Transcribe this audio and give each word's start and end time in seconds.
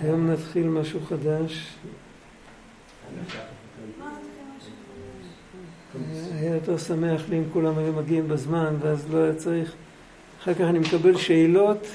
היום 0.00 0.30
נתחיל 0.30 0.68
משהו 0.68 1.00
חדש. 1.08 1.76
היה 6.32 6.54
יותר 6.54 6.78
שמח 6.78 7.22
לי 7.28 7.38
אם 7.38 7.44
כולם 7.52 7.78
היו 7.78 7.92
מגיעים 7.92 8.28
בזמן 8.28 8.74
ואז 8.80 9.10
לא 9.10 9.18
היה 9.18 9.34
צריך. 9.34 9.72
אחר 10.42 10.54
כך 10.54 10.60
אני 10.60 10.78
מקבל 10.78 11.16
שאלות 11.16 11.86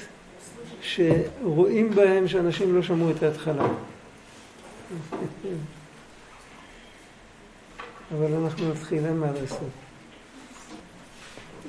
שרואים 0.82 1.90
בהם 1.90 2.28
שאנשים 2.28 2.74
לא 2.74 2.82
שמעו 2.82 3.10
את 3.10 3.22
ההתחלה. 3.22 3.66
אבל 8.18 8.34
אנחנו 8.42 8.70
נתחיל, 8.70 9.06
אין 9.06 9.16
מה 9.16 9.26
לעשות. 9.40 9.68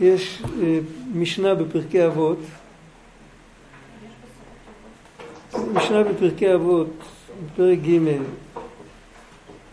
יש 0.01 0.43
אה, 0.61 0.79
משנה 1.13 1.55
בפרקי 1.55 2.05
אבות, 2.05 2.39
משנה 5.73 6.03
בפרקי 6.03 6.53
אבות, 6.53 6.89
פרק 7.55 7.79
ג' 7.79 7.99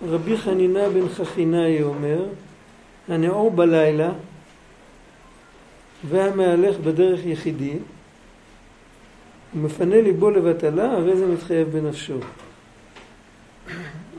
רבי 0.09 0.37
חנינה 0.37 0.88
בן 0.88 1.09
חכינאי 1.09 1.83
אומר, 1.83 2.24
הנאור 3.09 3.51
בלילה 3.51 4.11
והמהלך 6.09 6.77
בדרך 6.77 7.27
יחידי 7.27 7.77
ומפנה 9.55 10.01
ליבו 10.01 10.30
לבטלה, 10.30 10.93
הרי 10.93 11.16
זה 11.16 11.27
מתחייב 11.27 11.69
בנפשו. 11.69 12.19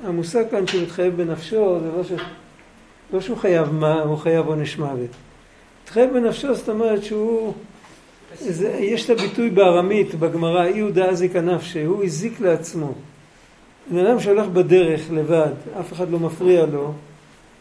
המושג 0.04 0.44
כאן 0.52 0.68
שהוא 0.68 0.84
מתחייב 0.84 1.18
בנפשו 1.18 1.80
זה 1.80 1.92
לא, 1.98 2.04
ש... 2.04 2.12
לא 3.14 3.22
שהוא 3.22 3.38
חייב 3.38 3.72
מה, 3.72 4.02
הוא 4.02 4.18
חייב 4.18 4.48
עונש 4.48 4.78
מוות. 4.78 5.10
מתחייב 5.84 6.14
בנפשו 6.14 6.56
זאת 6.56 6.70
אומרת 6.70 7.04
שהוא, 7.04 7.54
זה, 8.40 8.70
יש 8.70 9.06
את 9.06 9.20
הביטוי 9.20 9.50
בארמית 9.50 10.16
בגמרא, 10.16 10.66
אי 10.66 10.80
הוא 10.80 10.92
דאזיק 10.92 11.36
הנפשי, 11.36 11.84
הוא 11.84 12.04
הזיק 12.04 12.40
לעצמו. 12.40 12.94
בן 13.92 14.06
אדם 14.06 14.20
שהולך 14.20 14.48
בדרך 14.48 15.02
לבד, 15.12 15.52
אף 15.80 15.94
אחד 15.94 16.10
לא 16.10 16.20
מפריע 16.20 16.66
לו, 16.66 16.94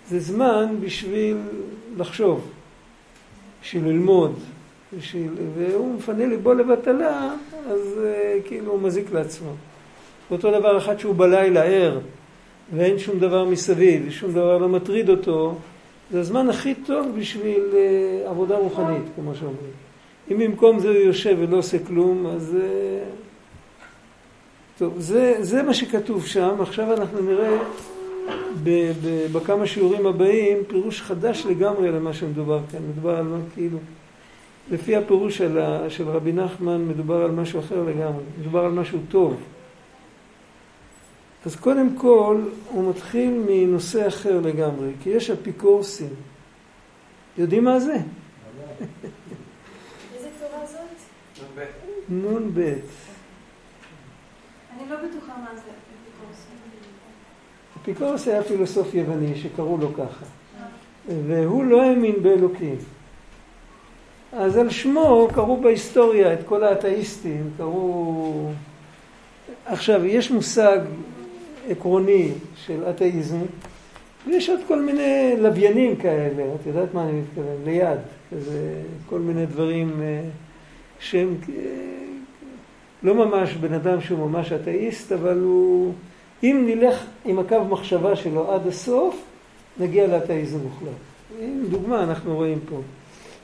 זה 0.09 0.21
זמן 0.21 0.77
בשביל 0.81 1.37
לחשוב, 1.97 2.51
בשביל 3.63 3.85
ללמוד, 3.85 4.35
בשביל, 4.99 5.31
והוא 5.55 5.95
מפנה 5.95 6.27
ליבו 6.27 6.55
לבטלה, 6.55 7.35
אז 7.71 7.81
uh, 7.97 8.49
כאילו 8.49 8.73
הוא 8.73 8.83
מזיק 8.83 9.13
לעצמו. 9.13 9.51
ואותו 10.31 10.51
דבר 10.59 10.79
אחד 10.79 10.99
שהוא 10.99 11.15
בלילה 11.15 11.63
ער, 11.63 11.99
ואין 12.77 12.99
שום 12.99 13.19
דבר 13.19 13.45
מסביב, 13.45 14.05
ושום 14.09 14.31
דבר 14.31 14.59
לא 14.59 14.69
מטריד 14.69 15.09
אותו, 15.11 15.55
זה 16.11 16.21
הזמן 16.21 16.51
הכי 16.51 16.75
טוב 16.75 17.07
בשביל 17.19 17.63
uh, 17.73 18.29
עבודה 18.29 18.57
רוחנית, 18.57 19.05
כמו 19.17 19.35
שאומרים. 19.35 19.88
אם 20.31 20.39
במקום 20.39 20.79
זה 20.79 20.89
הוא 20.89 20.97
יושב 20.97 21.37
ולא 21.41 21.57
עושה 21.57 21.79
כלום, 21.87 22.27
אז... 22.27 22.57
Uh, 22.61 23.19
טוב, 24.79 24.95
זה, 24.99 25.37
זה 25.41 25.63
מה 25.63 25.75
שכתוב 25.75 26.27
שם, 26.27 26.57
עכשיו 26.61 26.95
אנחנו 26.95 27.21
נראה 27.21 27.59
ב, 28.63 28.93
ב, 29.05 29.27
בכמה 29.33 29.67
שיעורים 29.67 30.07
הבאים 30.07 30.59
פירוש 30.69 31.03
חדש 31.03 31.47
לגמרי 31.47 31.91
למה 31.91 32.13
שמדובר 32.13 32.61
כאן, 32.73 32.81
מדובר 32.91 33.17
על 33.17 33.25
מה 33.25 33.37
כאילו, 33.55 33.79
לפי 34.71 34.97
הפירוש 34.97 35.37
של, 35.37 35.59
ה, 35.59 35.91
של 35.91 36.09
רבי 36.09 36.33
נחמן 36.33 36.85
מדובר 36.85 37.25
על 37.25 37.31
משהו 37.31 37.61
אחר 37.61 37.83
לגמרי, 37.83 38.23
מדובר 38.41 38.65
על 38.65 38.73
משהו 38.73 38.99
טוב. 39.09 39.37
אז 41.47 41.57
קודם 41.57 41.97
כל 41.97 42.41
הוא 42.69 42.91
מתחיל 42.91 43.45
מנושא 43.49 44.09
אחר 44.09 44.41
לגמרי, 44.41 44.91
כי 45.03 45.11
יש 45.11 45.31
אפיקורסים. 45.31 46.11
יודעים 47.39 47.65
מה 47.65 47.81
זה? 47.81 47.97
נ"ב. 52.09 52.59
אני 54.77 54.91
לא 54.91 54.97
בטוחה 54.97 55.33
מה 55.37 55.51
זה 55.55 55.61
אפיקורסים. 55.61 56.57
אפיקורס 57.83 58.29
היה 58.29 58.43
פילוסוף 58.43 58.95
יווני 58.95 59.35
שקראו 59.37 59.77
לו 59.77 59.95
ככה, 59.95 60.25
והוא 61.27 61.65
לא 61.65 61.83
האמין 61.83 62.23
באלוקים. 62.23 62.77
אז 64.33 64.57
על 64.57 64.71
שמו 64.71 65.29
קראו 65.35 65.61
בהיסטוריה 65.61 66.33
את 66.33 66.39
כל 66.47 66.65
האתאיסטים, 66.65 67.51
קראו... 67.57 68.51
עכשיו, 69.67 70.07
יש 70.07 70.31
מושג 70.31 70.79
עקרוני 71.69 72.33
של 72.57 72.85
אתאיזם, 72.91 73.41
ויש 74.27 74.51
עוד 74.51 74.61
כל 74.69 74.83
מיני 74.83 75.35
לוויינים 75.39 75.97
כאלה, 75.97 76.43
את 76.61 76.67
יודעת 76.67 76.95
מה 76.95 77.03
אני 77.03 77.21
מתכוון? 77.21 77.57
ליד, 77.65 77.99
כזה, 78.31 78.83
כל 79.07 79.19
מיני 79.19 79.47
דברים 79.47 80.03
אה, 80.03 80.21
שהם 81.01 81.35
אה, 81.49 81.55
לא 83.03 83.15
ממש 83.15 83.55
בן 83.55 83.73
אדם 83.73 84.01
שהוא 84.01 84.29
ממש 84.29 84.53
אתאיסט, 84.53 85.13
אבל 85.13 85.39
הוא... 85.39 85.93
אם 86.43 86.65
נלך 86.67 87.05
עם 87.25 87.39
הקו 87.39 87.65
מחשבה 87.65 88.17
שלו 88.17 88.53
עד 88.53 88.67
הסוף, 88.67 89.25
נגיע 89.81 90.07
לאתאיזם 90.07 90.59
מוחלט. 90.59 90.89
עם 91.41 91.65
דוגמה 91.71 92.03
אנחנו 92.03 92.37
רואים 92.37 92.59
פה. 92.69 92.81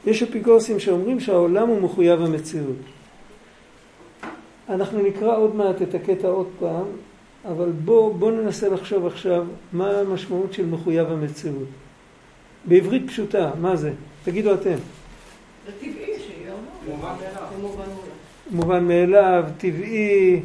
יש 0.07 0.23
אפיקורסים 0.23 0.81
שאומרים 0.81 1.21
שהעולם 1.21 1.69
הוא 1.69 1.81
מחויב 1.81 2.23
המציאות. 2.23 2.77
אנחנו 4.69 5.03
נקרא 5.03 5.37
עוד 5.37 5.57
מעט 5.57 5.83
את 5.83 5.95
הקטע 5.95 6.29
עוד 6.29 6.49
פעם, 6.59 6.87
אבל 7.45 7.71
בואו 7.85 8.15
בוא 8.15 8.33
ננסה 8.33 8.69
לחשוב 8.69 9.07
עכשיו 9.07 9.45
מה 9.73 9.91
המשמעות 9.91 10.53
של 10.53 10.67
מחויב 10.67 11.09
המציאות. 11.11 11.69
בעברית 12.65 13.07
פשוטה, 13.07 13.51
מה 13.61 13.77
זה? 13.77 13.93
תגידו 14.25 14.55
אתם. 14.55 14.77
זה 15.67 15.73
טבעי 15.81 16.14
מובן 18.51 18.85
מאליו. 18.85 19.45
טבעי, 19.59 20.41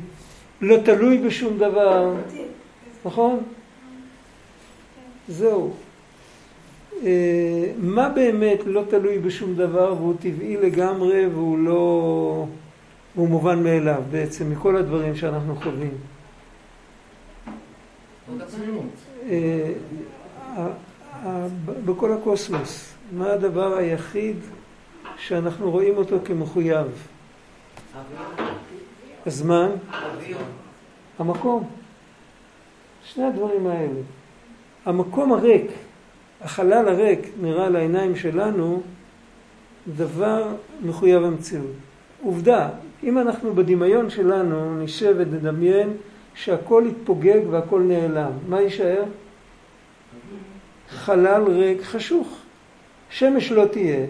לא 0.62 0.78
תלוי 0.86 1.18
בשום 1.18 1.58
דבר, 1.58 2.14
נכון? 3.06 3.44
זהו. 5.28 5.74
אה, 7.04 7.72
מה 7.78 8.10
באמת 8.10 8.60
לא 8.66 8.84
תלוי 8.90 9.20
בשום 9.20 9.56
דבר 9.56 9.94
והוא 9.98 10.14
טבעי 10.20 10.58
לגמרי 10.58 11.28
והוא 11.28 11.58
לא... 11.58 12.46
והוא 13.16 13.30
מובן 13.30 13.64
מאליו 13.64 14.04
בעצם 14.12 14.52
מכל 14.52 14.78
הדברים 14.78 15.16
שאנחנו 15.16 15.56
חווים. 15.56 15.94
אה, 19.30 19.72
בכל 21.86 22.14
הקוסמוס, 22.14 22.94
מה 23.12 23.32
הדבר 23.32 23.78
היחיד 23.78 24.36
שאנחנו 25.20 25.72
רואים 25.72 25.98
אותו 25.98 26.18
כמחויב? 26.26 26.88
הזמן, 29.26 29.70
המקום. 31.20 31.70
שני 33.04 33.24
הדברים 33.24 33.68
האלה. 33.68 34.00
המקום 34.86 35.34
הריק, 35.34 35.72
החלל 36.42 36.88
הריק, 36.88 37.20
נראה 37.42 37.70
לעיניים 37.70 38.16
שלנו 38.16 38.82
דבר 39.96 40.48
מחויב 40.82 41.24
המציאות. 41.24 41.72
עובדה, 42.24 42.70
אם 43.04 43.18
אנחנו 43.18 43.56
בדמיון 43.56 44.10
שלנו 44.10 44.84
נשב 44.84 45.16
ונדמיין 45.18 45.94
שהכל 46.36 46.84
יתפוגג 46.90 47.40
והכל 47.50 47.82
נעלם, 47.82 48.32
מה 48.48 48.62
יישאר? 48.62 49.04
חלל 50.90 51.44
ריק 51.44 51.82
חשוך. 51.82 52.38
שמש 53.10 53.52
לא 53.52 53.66
תהיה, 53.66 54.06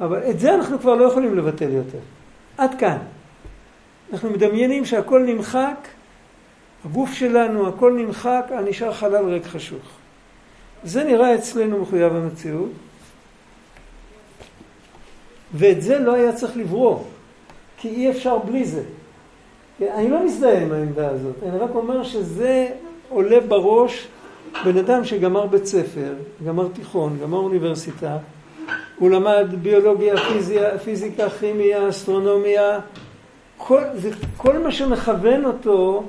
אבל 0.00 0.30
את 0.30 0.40
זה 0.40 0.54
אנחנו 0.54 0.78
כבר 0.78 0.94
לא 0.94 1.04
יכולים 1.04 1.36
לבטל 1.36 1.70
יותר. 1.70 1.98
עד 2.58 2.74
כאן. 2.78 2.98
אנחנו 4.12 4.30
מדמיינים 4.30 4.84
שהכל 4.84 5.22
נמחק, 5.22 5.88
הגוף 6.84 7.12
שלנו, 7.12 7.68
הכל 7.68 7.92
נמחק, 7.92 8.50
נשאר 8.68 8.92
חלל 8.92 9.24
ריק 9.24 9.46
חשוך. 9.46 9.82
זה 10.84 11.04
נראה 11.04 11.34
אצלנו 11.34 11.82
מחויב 11.82 12.16
המציאות, 12.16 12.70
ואת 15.54 15.82
זה 15.82 15.98
לא 15.98 16.14
היה 16.14 16.32
צריך 16.32 16.56
לברוא, 16.56 16.98
כי 17.76 17.88
אי 17.88 18.10
אפשר 18.10 18.38
בלי 18.38 18.64
זה. 18.64 18.82
אני 19.80 20.10
לא 20.10 20.24
מזדהה 20.24 20.62
עם 20.62 20.72
העמדה 20.72 21.08
הזאת, 21.08 21.36
אני 21.42 21.58
רק 21.58 21.70
אומר 21.74 22.02
שזה 22.02 22.68
עולה 23.08 23.40
בראש 23.40 24.08
בן 24.64 24.76
אדם 24.76 25.04
שגמר 25.04 25.46
בית 25.46 25.66
ספר, 25.66 26.14
גמר 26.46 26.68
תיכון, 26.68 27.18
גמר 27.22 27.38
אוניברסיטה, 27.38 28.18
הוא 28.98 29.10
למד 29.10 29.46
ביולוגיה, 29.62 30.16
פיזיה, 30.16 30.78
פיזיקה, 30.78 31.30
כימיה, 31.30 31.88
אסטרונומיה, 31.88 32.78
כל, 33.56 33.82
זה, 33.94 34.10
כל 34.36 34.58
מה 34.58 34.72
שמכוון 34.72 35.44
אותו, 35.44 36.04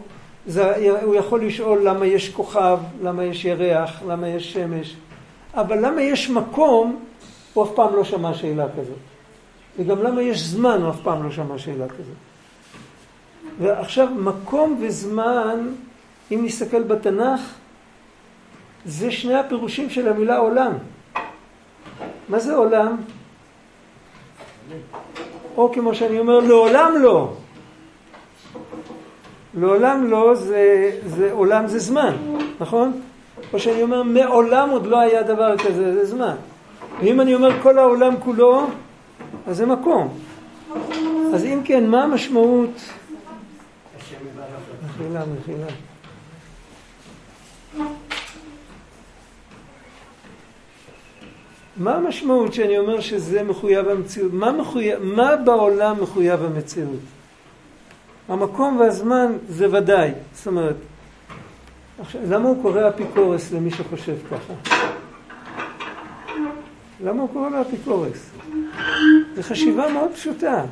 זה, 0.47 0.91
הוא 1.01 1.15
יכול 1.15 1.45
לשאול 1.45 1.81
למה 1.83 2.05
יש 2.05 2.29
כוכב, 2.29 2.79
למה 3.03 3.23
יש 3.23 3.45
ירח, 3.45 4.01
למה 4.07 4.27
יש 4.27 4.53
שמש, 4.53 4.95
אבל 5.53 5.85
למה 5.85 6.01
יש 6.01 6.29
מקום, 6.29 6.99
הוא 7.53 7.63
אף 7.63 7.69
פעם 7.75 7.95
לא 7.95 8.03
שמע 8.03 8.33
שאלה 8.33 8.65
כזאת. 8.65 8.97
וגם 9.79 10.03
למה 10.03 10.21
יש 10.21 10.39
זמן, 10.39 10.81
הוא 10.81 10.89
אף 10.89 10.99
פעם 11.03 11.23
לא 11.23 11.31
שמע 11.31 11.57
שאלה 11.57 11.87
כזאת. 11.87 12.15
ועכשיו, 13.61 14.07
מקום 14.17 14.79
וזמן, 14.81 15.67
אם 16.31 16.41
נסתכל 16.43 16.83
בתנ"ך, 16.83 17.41
זה 18.85 19.11
שני 19.11 19.35
הפירושים 19.35 19.89
של 19.89 20.07
המילה 20.07 20.37
עולם. 20.37 20.73
מה 22.29 22.39
זה 22.39 22.55
עולם? 22.55 22.97
או 25.57 25.71
כמו 25.73 25.95
שאני 25.95 26.19
אומר, 26.19 26.39
לעולם 26.39 26.93
לא. 27.01 27.33
לעולם 29.57 30.09
לא 30.09 30.35
זה, 30.35 30.91
זה 31.05 31.31
עולם 31.31 31.67
זה 31.67 31.79
זמן, 31.79 32.15
נכון? 32.59 33.01
או 33.53 33.59
שאני 33.59 33.83
אומר 33.83 34.03
מעולם 34.03 34.69
עוד 34.69 34.85
לא 34.85 34.99
היה 34.99 35.23
דבר 35.23 35.57
כזה, 35.57 35.93
זה 35.93 36.05
זמן. 36.05 36.35
ואם 36.99 37.21
אני 37.21 37.35
אומר 37.35 37.61
כל 37.61 37.77
העולם 37.77 38.13
כולו, 38.19 38.67
אז 39.47 39.57
זה 39.57 39.65
מקום. 39.65 40.19
אז 41.33 41.45
אם 41.45 41.61
כן, 41.63 41.89
מה 41.89 42.03
המשמעות? 42.03 42.69
מחילה, 44.85 45.21
מחילה. 45.39 45.67
מה 51.77 51.95
המשמעות 51.95 52.53
שאני 52.53 52.77
אומר 52.77 52.99
שזה 52.99 53.43
מחויב 53.43 53.87
המציאות? 53.87 54.33
מה, 54.33 54.51
מחויב, 54.51 54.99
מה 55.03 55.35
בעולם 55.35 56.01
מחויב 56.01 56.43
המציאות? 56.43 56.99
המקום 58.27 58.77
והזמן 58.77 59.31
זה 59.49 59.77
ודאי. 59.77 60.11
זאת 60.33 60.47
אומרת, 60.47 60.75
עכשיו, 61.99 62.21
למה 62.29 62.49
הוא 62.49 62.61
קורא 62.61 62.89
אפיקורס 62.89 63.51
למי 63.51 63.71
שחושב 63.71 64.15
ככה? 64.31 64.53
למה 67.03 67.21
הוא 67.21 67.29
קורא 67.33 67.49
לו 67.49 67.61
אפיקורס? 67.61 68.29
זו 69.35 69.43
חשיבה 69.43 69.93
מאוד 69.93 70.11
פשוטה. 70.13 70.63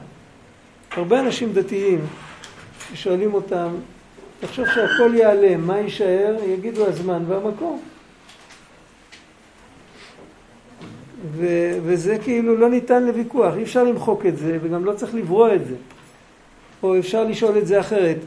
הרבה 0.92 1.20
אנשים 1.20 1.54
דתיים 1.54 2.00
ששואלים 2.90 3.34
אותם, 3.34 3.68
תחשוב 4.40 4.66
שהכל 4.76 5.12
ייעלם, 5.14 5.68
מה 5.68 5.80
יישאר? 5.80 6.36
יגידו 6.48 6.88
הזמן 6.88 7.24
והמקום. 7.28 7.82
ו- 11.32 11.78
וזה 11.84 12.18
כאילו 12.24 12.58
לא 12.58 12.70
ניתן 12.70 13.04
לוויכוח, 13.04 13.54
אי 13.58 13.64
אפשר 13.64 13.84
למחוק 13.84 14.26
את 14.26 14.38
זה 14.38 14.58
וגם 14.62 14.86
לא 14.86 14.94
צריך 14.94 15.16
לברוא 15.16 15.54
את 15.54 15.68
זה. 15.68 15.76
או 16.84 17.00
אפשר 17.00 17.24
לשאול 17.24 17.58
את 17.58 17.68
זה 17.68 17.80
אחרת, 17.80 18.18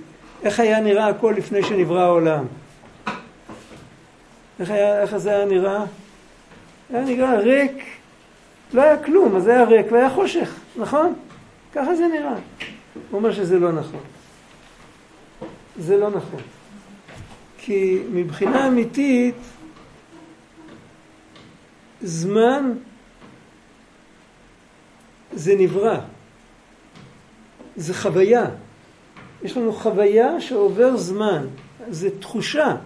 איך 0.43 0.61
היה 0.61 0.81
נראה 0.81 1.09
הכל 1.09 1.35
לפני 1.37 1.63
שנברא 1.63 2.01
העולם? 2.01 2.45
איך, 4.61 4.71
היה, 4.71 5.03
איך 5.03 5.17
זה 5.17 5.31
היה 5.31 5.45
נראה? 5.45 5.85
היה 6.93 7.05
נראה 7.05 7.39
ריק, 7.39 7.85
לא 8.75 8.83
היה 8.83 9.05
כלום, 9.05 9.37
אז 9.37 9.47
היה 9.47 9.65
ריק 9.65 9.87
והיה 9.93 10.11
חושך, 10.11 10.55
נכון? 10.77 11.15
ככה 11.75 11.95
זה 11.95 12.07
נראה. 12.07 12.35
הוא 13.11 13.19
אומר 13.19 13.33
שזה 13.33 13.59
לא 13.59 13.73
נכון. 13.73 14.01
זה 15.79 15.97
לא 15.97 16.11
נכון. 16.11 16.41
כי 17.59 17.99
מבחינה 18.13 18.67
אמיתית, 18.67 19.35
זמן 22.03 22.73
זה 25.33 25.55
נברא. 25.59 25.97
זה 27.77 27.95
חוויה. 27.95 28.45
יש 29.43 29.57
לנו 29.57 29.73
חוויה 29.73 30.41
שעובר 30.41 30.97
זמן. 30.97 31.47
זה 31.89 32.09
תחושה. 32.21 32.77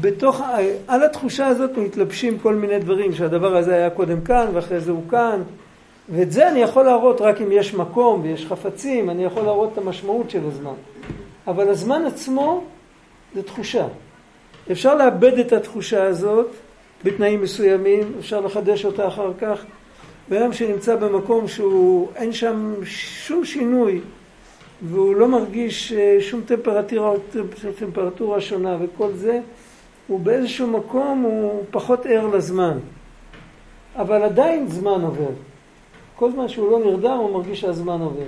בתוך, 0.00 0.40
על 0.88 1.02
התחושה 1.02 1.46
הזאת 1.46 1.70
מתלבשים 1.76 2.38
כל 2.38 2.54
מיני 2.54 2.78
דברים, 2.78 3.14
שהדבר 3.14 3.56
הזה 3.56 3.74
היה 3.74 3.90
קודם 3.90 4.20
כאן 4.20 4.46
ואחרי 4.52 4.80
זה 4.80 4.90
הוא 4.90 5.02
כאן, 5.10 5.42
ואת 6.08 6.32
זה 6.32 6.48
אני 6.48 6.60
יכול 6.60 6.84
להראות 6.84 7.20
רק 7.20 7.40
אם 7.40 7.52
יש 7.52 7.74
מקום 7.74 8.20
ויש 8.22 8.46
חפצים, 8.46 9.10
אני 9.10 9.24
יכול 9.24 9.42
להראות 9.42 9.72
את 9.72 9.78
המשמעות 9.78 10.30
של 10.30 10.46
הזמן. 10.46 10.74
אבל 11.46 11.68
הזמן 11.68 12.06
עצמו 12.06 12.64
זה 13.34 13.42
תחושה. 13.42 13.86
אפשר 14.72 14.94
לאבד 14.94 15.38
את 15.38 15.52
התחושה 15.52 16.04
הזאת 16.04 16.46
בתנאים 17.04 17.42
מסוימים, 17.42 18.12
אפשר 18.18 18.40
לחדש 18.40 18.84
אותה 18.84 19.08
אחר 19.08 19.32
כך. 19.40 19.64
בן 20.28 20.52
שנמצא 20.52 20.96
במקום 20.96 21.48
שהוא, 21.48 22.08
אין 22.16 22.32
שם 22.32 22.74
שום 22.84 23.44
שינוי 23.44 24.00
והוא 24.82 25.14
לא 25.16 25.28
מרגיש 25.28 25.92
אה, 25.92 26.16
שום 26.20 26.40
טמפרטורה, 26.46 27.12
טמפרטורה 27.78 28.40
שונה 28.40 28.76
וכל 28.80 29.12
זה, 29.12 29.40
הוא 30.06 30.20
באיזשהו 30.20 30.66
מקום, 30.66 31.22
הוא 31.22 31.64
פחות 31.70 32.06
ער 32.06 32.26
לזמן. 32.26 32.78
אבל 33.96 34.22
עדיין 34.22 34.68
זמן 34.68 35.02
עובר. 35.02 35.30
כל 36.16 36.32
זמן 36.32 36.48
שהוא 36.48 36.70
לא 36.70 36.78
נרדם 36.78 37.16
הוא 37.16 37.32
מרגיש 37.32 37.60
שהזמן 37.60 38.00
עובר. 38.00 38.26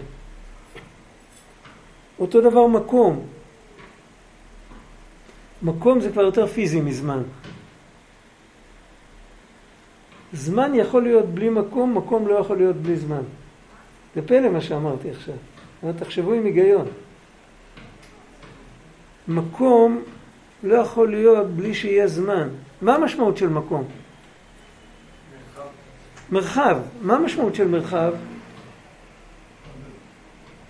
אותו 2.18 2.40
דבר 2.40 2.66
מקום. 2.66 3.20
מקום 5.62 6.00
זה 6.00 6.12
כבר 6.12 6.22
יותר 6.22 6.46
פיזי 6.46 6.80
מזמן. 6.80 7.22
זמן 10.32 10.74
יכול 10.74 11.02
להיות 11.02 11.26
בלי 11.26 11.48
מקום, 11.48 11.96
מקום 11.96 12.28
לא 12.28 12.34
יכול 12.34 12.56
להיות 12.56 12.76
בלי 12.76 12.96
זמן. 12.96 13.22
זה 14.14 14.22
פלא 14.22 14.48
מה 14.48 14.60
שאמרתי 14.60 15.10
עכשיו. 15.10 15.34
אבל 15.82 15.92
תחשבו 15.92 16.32
עם 16.32 16.44
היגיון. 16.44 16.86
מקום 19.28 20.02
לא 20.62 20.74
יכול 20.74 21.10
להיות 21.10 21.46
בלי 21.46 21.74
שיהיה 21.74 22.06
זמן. 22.08 22.48
מה 22.82 22.94
המשמעות 22.94 23.36
של 23.36 23.48
מקום? 23.48 23.84
מרחב. 26.30 26.78
מה 27.02 27.16
המשמעות 27.16 27.54
של 27.54 27.68
מרחב? 27.68 28.12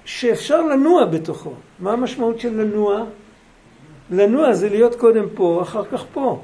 שאפשר 0.05 0.63
לנוע 0.63 1.05
בתוכו. 1.05 1.53
מה 1.79 1.93
המשמעות 1.93 2.41
של 2.41 2.61
לנוע? 2.61 3.05
לנוע 4.11 4.53
זה 4.53 4.69
להיות 4.69 4.95
קודם 4.95 5.25
פה, 5.35 5.63
אחר 5.63 5.85
כך 5.85 6.05
פה. 6.13 6.43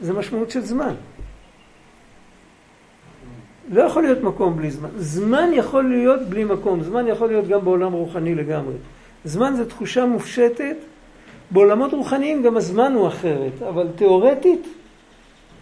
זה 0.00 0.12
משמעות 0.12 0.50
של 0.50 0.60
זמן. 0.60 0.94
לא 3.70 3.82
יכול 3.82 4.02
להיות 4.02 4.22
מקום 4.22 4.56
בלי 4.56 4.70
זמן. 4.70 4.88
זמן 4.96 5.50
יכול 5.52 5.84
להיות 5.84 6.20
בלי 6.22 6.44
מקום, 6.44 6.82
זמן 6.82 7.06
יכול 7.06 7.28
להיות 7.28 7.48
גם 7.48 7.64
בעולם 7.64 7.92
רוחני 7.92 8.34
לגמרי. 8.34 8.74
זמן 9.24 9.54
זה 9.56 9.68
תחושה 9.68 10.04
מופשטת, 10.04 10.76
בעולמות 11.50 11.92
רוחניים 11.92 12.42
גם 12.42 12.56
הזמן 12.56 12.92
הוא 12.92 13.08
אחרת, 13.08 13.62
אבל 13.68 13.86
תיאורטית, 13.96 14.68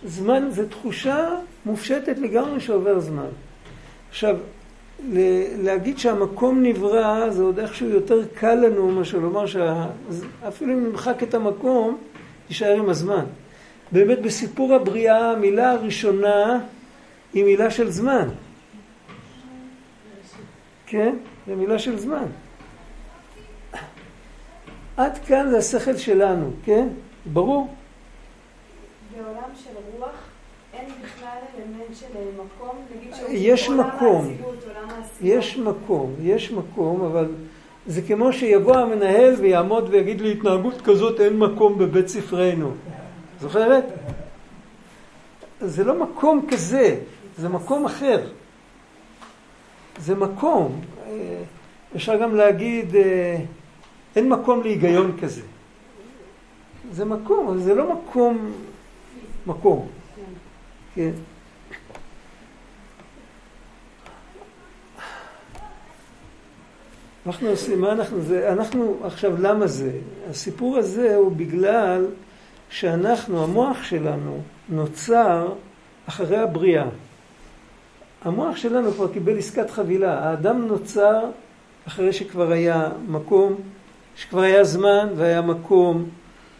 זמן 0.05 0.49
זה 0.51 0.69
תחושה 0.69 1.29
מופשטת 1.67 2.19
לגמרי 2.19 2.61
שעובר 2.61 3.01
זמן. 3.01 3.29
עכשיו, 4.11 4.37
להגיד 5.63 5.99
שהמקום 5.99 6.63
נברא 6.63 7.31
זה 7.31 7.43
עוד 7.43 7.59
איכשהו 7.59 7.89
יותר 7.89 8.21
קל 8.35 8.55
לנו 8.55 8.91
מאשר 8.91 9.19
לומר 9.19 9.47
שאפילו 9.47 10.73
אם 10.73 10.85
נמחק 10.85 11.23
את 11.23 11.35
המקום, 11.35 11.97
תישאר 12.49 12.77
עם 12.79 12.89
הזמן. 12.89 13.25
באמת 13.93 14.23
בסיפור 14.23 14.75
הבריאה 14.75 15.31
המילה 15.31 15.71
הראשונה 15.71 16.61
היא 17.35 17.45
מילה 17.45 17.71
של 17.71 17.91
זמן. 17.91 18.29
כן? 20.87 21.17
זה 21.47 21.57
מילה 21.57 21.79
של 21.79 21.99
זמן. 21.99 22.27
עד 24.97 25.19
כאן 25.27 25.51
זה 25.51 25.59
השכל 25.59 25.97
שלנו, 25.97 26.51
כן? 26.65 26.89
ברור? 27.33 27.75
בעולם 29.17 29.51
של 29.55 29.71
רוח 29.99 30.11
אין 30.75 30.89
בכלל 31.03 31.39
אלמנט 31.59 31.97
של 32.01 32.07
מקום, 32.45 32.77
נגיד 32.97 33.13
יש 33.31 33.69
מקום, 33.69 34.29
יש 35.23 35.59
מקום, 35.59 36.15
יש 36.23 36.51
מקום, 36.51 37.05
אבל 37.05 37.27
זה 37.87 38.03
כמו 38.03 38.33
שיבוא 38.33 38.77
המנהל 38.77 39.35
ויעמוד 39.35 39.89
ויגיד 39.91 40.21
לי 40.21 40.33
התנהגות 40.33 40.81
כזאת 40.85 41.21
אין 41.21 41.39
מקום 41.39 41.79
בבית 41.79 42.09
ספרנו. 42.09 42.71
זוכרת? 43.41 43.85
זה 45.61 45.85
לא 45.85 45.95
מקום 46.03 46.47
כזה, 46.51 46.97
זה 47.39 47.49
מקום 47.49 47.85
אחר. 47.85 48.31
זה 49.99 50.15
מקום. 50.15 50.81
אה, 51.07 51.43
אפשר 51.97 52.17
גם 52.17 52.35
להגיד, 52.35 52.97
אה, 52.97 53.37
אין 54.17 54.29
מקום 54.29 54.63
להיגיון 54.63 55.17
כזה. 55.23 55.43
זה 56.93 57.05
מקום, 57.05 57.59
זה 57.59 57.75
לא 57.75 57.95
מקום, 57.95 58.53
מקום. 59.47 59.89
כן. 60.95 61.11
אנחנו 67.27 67.49
עושים, 67.49 67.81
מה 67.81 67.93
אנחנו, 67.93 68.21
זה, 68.21 68.53
אנחנו, 68.53 68.97
עכשיו 69.05 69.43
למה 69.43 69.67
זה? 69.67 69.93
הסיפור 70.31 70.77
הזה 70.77 71.17
הוא 71.17 71.33
בגלל 71.33 72.07
שאנחנו, 72.71 73.45
המוח 73.45 73.83
שלנו 73.83 74.41
נוצר 74.69 75.53
אחרי 76.09 76.39
הבריאה. 76.39 76.87
המוח 78.25 78.57
שלנו 78.57 78.93
כבר 78.93 79.09
קיבל 79.09 79.39
עסקת 79.39 79.71
חבילה. 79.71 80.19
האדם 80.19 80.67
נוצר 80.67 81.25
אחרי 81.89 82.13
שכבר 82.13 82.53
היה 82.53 82.89
מקום, 83.09 83.55
שכבר 84.17 84.41
היה 84.41 84.65
זמן 84.65 85.09
והיה 85.17 85.41
מקום, 85.41 86.05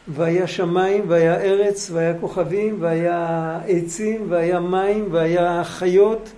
והיה 0.09 0.47
שמיים 0.47 1.05
והיה 1.09 1.41
ארץ 1.41 1.91
והיה 1.91 2.15
כוכבים 2.21 2.77
והיה 2.81 3.61
עצים 3.69 4.27
והיה 4.29 4.61
מים 4.61 5.09
והיה 5.11 5.65
חיות, 5.65 6.33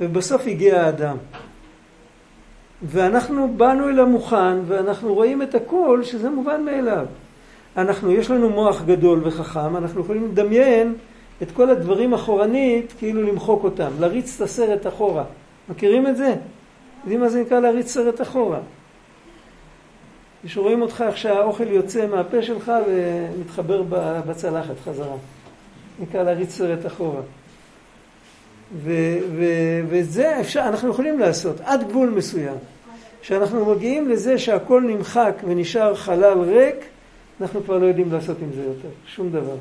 ובסוף 0.00 0.42
הגיע 0.46 0.82
האדם. 0.82 1.16
ואנחנו 2.82 3.54
באנו 3.56 3.88
אל 3.88 4.00
המוכן 4.00 4.58
ואנחנו 4.66 5.14
רואים 5.14 5.42
את 5.42 5.54
הכל 5.54 6.00
שזה 6.02 6.30
מובן 6.30 6.64
מאליו. 6.64 7.06
אנחנו, 7.76 8.12
יש 8.12 8.30
לנו 8.30 8.50
מוח 8.50 8.82
גדול 8.82 9.20
וחכם, 9.24 9.76
אנחנו 9.76 10.00
יכולים 10.00 10.28
לדמיין 10.28 10.94
את 11.42 11.50
כל 11.50 11.70
הדברים 11.70 12.14
אחורנית, 12.14 12.94
כאילו 12.98 13.22
למחוק 13.22 13.64
אותם, 13.64 13.90
להריץ 14.00 14.36
את 14.36 14.40
הסרט 14.40 14.86
אחורה. 14.86 15.24
מכירים 15.68 16.06
את 16.06 16.16
זה? 16.16 16.34
יודעים 17.00 17.20
מה 17.20 17.28
זה 17.28 17.40
נקרא 17.40 17.60
להריץ 17.60 17.92
סרט 17.92 18.20
אחורה? 18.20 18.58
שרואים 20.46 20.82
אותך 20.82 21.04
איך 21.06 21.16
שהאוכל 21.16 21.66
יוצא 21.66 22.06
מהפה 22.06 22.42
שלך 22.42 22.72
ומתחבר 22.88 23.82
בצלחת 24.26 24.74
חזרה. 24.84 25.16
נקרא 26.00 26.22
להריץ 26.22 26.50
סרט 26.50 26.86
אחורה. 26.86 27.20
ואת 29.88 30.10
זה 30.10 30.40
אפשר, 30.40 30.60
אנחנו 30.60 30.90
יכולים 30.90 31.18
לעשות 31.18 31.60
עד 31.60 31.88
גבול 31.88 32.10
מסוים. 32.10 32.56
כשאנחנו 33.22 33.74
מגיעים 33.74 34.08
לזה 34.08 34.38
שהכל 34.38 34.82
נמחק 34.82 35.34
ונשאר 35.46 35.94
חלל 35.94 36.38
ריק, 36.38 36.76
אנחנו 37.40 37.64
כבר 37.64 37.78
לא 37.78 37.86
יודעים 37.86 38.12
לעשות 38.12 38.36
עם 38.42 38.48
זה 38.54 38.62
יותר, 38.62 38.88
שום 39.06 39.30
דבר. 39.30 39.56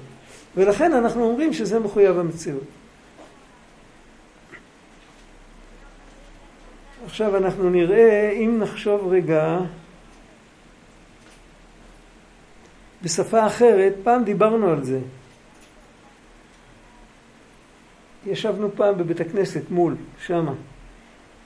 ולכן 0.56 0.94
אנחנו 0.94 1.24
אומרים 1.24 1.54
שזה 1.54 1.80
מחויב 1.80 2.20
המציאות. 2.20 2.64
עכשיו 7.06 7.38
אנחנו 7.38 7.70
נראה, 7.70 8.32
אם 8.32 8.60
נחשוב 8.60 9.08
רגע 9.08 9.60
בשפה 13.04 13.48
אחרת, 13.48 13.94
פעם 14.04 14.24
דיברנו 14.24 14.70
על 14.70 14.84
זה. 14.84 15.00
ישבנו 18.26 18.70
פעם 18.76 18.98
בבית 18.98 19.20
הכנסת 19.20 19.62
מול, 19.70 19.96
שמה. 20.26 20.54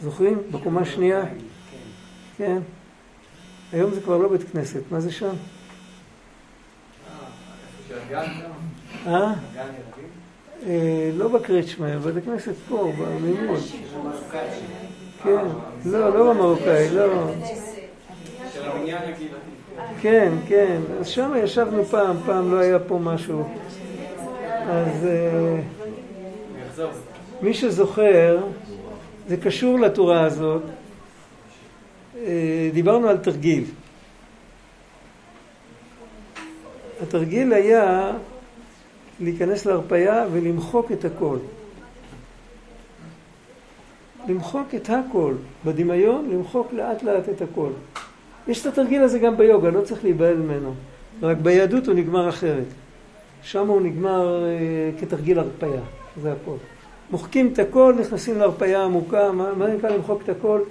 זוכרים? 0.01 0.37
בקומה 0.51 0.81
השנייה? 0.81 1.23
כן. 2.37 2.59
היום 3.71 3.93
זה 3.93 4.01
כבר 4.01 4.17
לא 4.17 4.29
בית 4.29 4.49
כנסת, 4.51 4.81
מה 4.91 4.99
זה 4.99 5.11
שם? 5.11 5.35
אה? 9.07 9.33
אה? 10.67 11.09
לא 11.13 11.27
בקרצ'מר, 11.27 11.99
בית 11.99 12.17
הכנסת 12.17 12.53
פה, 12.69 12.91
במימון. 12.99 13.59
כן, 15.23 15.45
לא, 15.85 16.09
לא 16.09 16.33
במרוקאי, 16.33 16.89
לא. 16.89 17.31
כן, 20.01 20.33
כן, 20.47 20.81
אז 20.99 21.07
שם 21.07 21.31
ישבנו 21.43 21.85
פעם, 21.85 22.17
פעם 22.25 22.51
לא 22.51 22.59
היה 22.59 22.79
פה 22.79 22.99
משהו. 23.03 23.43
אז 24.69 25.05
אה, 25.05 25.61
מי 27.41 27.53
שזוכר, 27.53 28.37
זה 29.27 29.37
קשור 29.37 29.79
לתורה 29.79 30.25
הזאת. 30.25 30.61
אה, 32.17 32.69
דיברנו 32.73 33.09
על 33.09 33.17
תרגיל. 33.17 33.63
התרגיל 37.01 37.53
היה 37.53 38.11
להיכנס 39.19 39.65
להרפייה 39.65 40.25
ולמחוק 40.31 40.91
את 40.91 41.05
הכל. 41.05 41.37
למחוק 44.27 44.75
את 44.75 44.89
הכל. 44.89 45.33
בדמיון, 45.65 46.29
למחוק 46.31 46.73
לאט 46.73 47.03
לאט 47.03 47.29
את 47.29 47.41
הכל. 47.41 47.69
יש 48.47 48.61
את 48.61 48.65
התרגיל 48.65 49.03
הזה 49.03 49.19
גם 49.19 49.37
ביוגה, 49.37 49.69
לא 49.69 49.81
צריך 49.81 50.03
להיבהל 50.03 50.37
ממנו. 50.37 50.73
רק 51.21 51.37
ביהדות 51.37 51.87
הוא 51.87 51.95
נגמר 51.95 52.29
אחרת. 52.29 52.65
שם 53.43 53.67
הוא 53.67 53.81
נגמר 53.81 54.45
אה, 54.45 54.91
כתרגיל 54.99 55.39
הרפייה, 55.39 55.81
זה 56.21 56.31
הכל. 56.31 56.55
מוחקים 57.11 57.49
את 57.53 57.59
הכל, 57.59 57.95
נכנסים 57.99 58.37
להרפייה 58.37 58.83
עמוקה, 58.83 59.31
מה, 59.31 59.53
מה 59.53 59.67
נקרא 59.67 59.89
למחוק 59.89 60.21
את 60.23 60.29
הכל? 60.29 60.61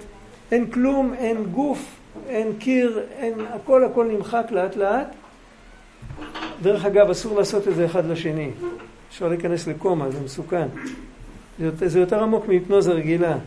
אין 0.51 0.71
כלום, 0.71 1.13
אין 1.13 1.43
גוף, 1.43 1.99
אין 2.27 2.53
קיר, 2.59 2.99
אין, 3.17 3.33
הכל 3.53 3.83
הכל 3.83 4.05
נמחק 4.05 4.45
לאט 4.51 4.75
לאט. 4.75 5.07
דרך 6.61 6.85
אגב, 6.85 7.09
אסור 7.09 7.37
לעשות 7.37 7.67
את 7.67 7.75
זה 7.75 7.85
אחד 7.85 8.05
לשני. 8.05 8.49
אפשר 9.09 9.27
להיכנס 9.27 9.67
לקומה, 9.67 10.11
זה 10.11 10.19
מסוכן. 10.25 10.67
זה 11.85 11.99
יותר, 11.99 12.23
עמוק 12.23 12.47
מהיפנוזה 12.47 12.91
רגילה. 12.91 13.37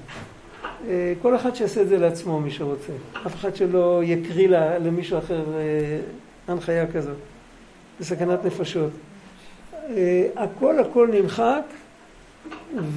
אה, 0.88 1.12
כל 1.22 1.36
אחד 1.36 1.54
שיעשה 1.54 1.82
את 1.82 1.88
זה 1.88 1.98
לעצמו, 1.98 2.40
מי 2.40 2.50
שרוצה. 2.50 2.92
אף 3.26 3.34
אחד 3.34 3.56
שלא 3.56 4.00
יקריא 4.04 4.48
למישהו 4.78 5.18
אחר 5.18 5.44
אה, 5.54 5.98
הנחיה 6.48 6.86
כזאת. 6.92 7.16
זה 7.98 8.04
סכנת 8.04 8.44
נפשות. 8.44 8.90
אה, 9.74 10.26
הכל 10.36 10.78
הכל 10.78 11.08
נמחק, 11.12 11.62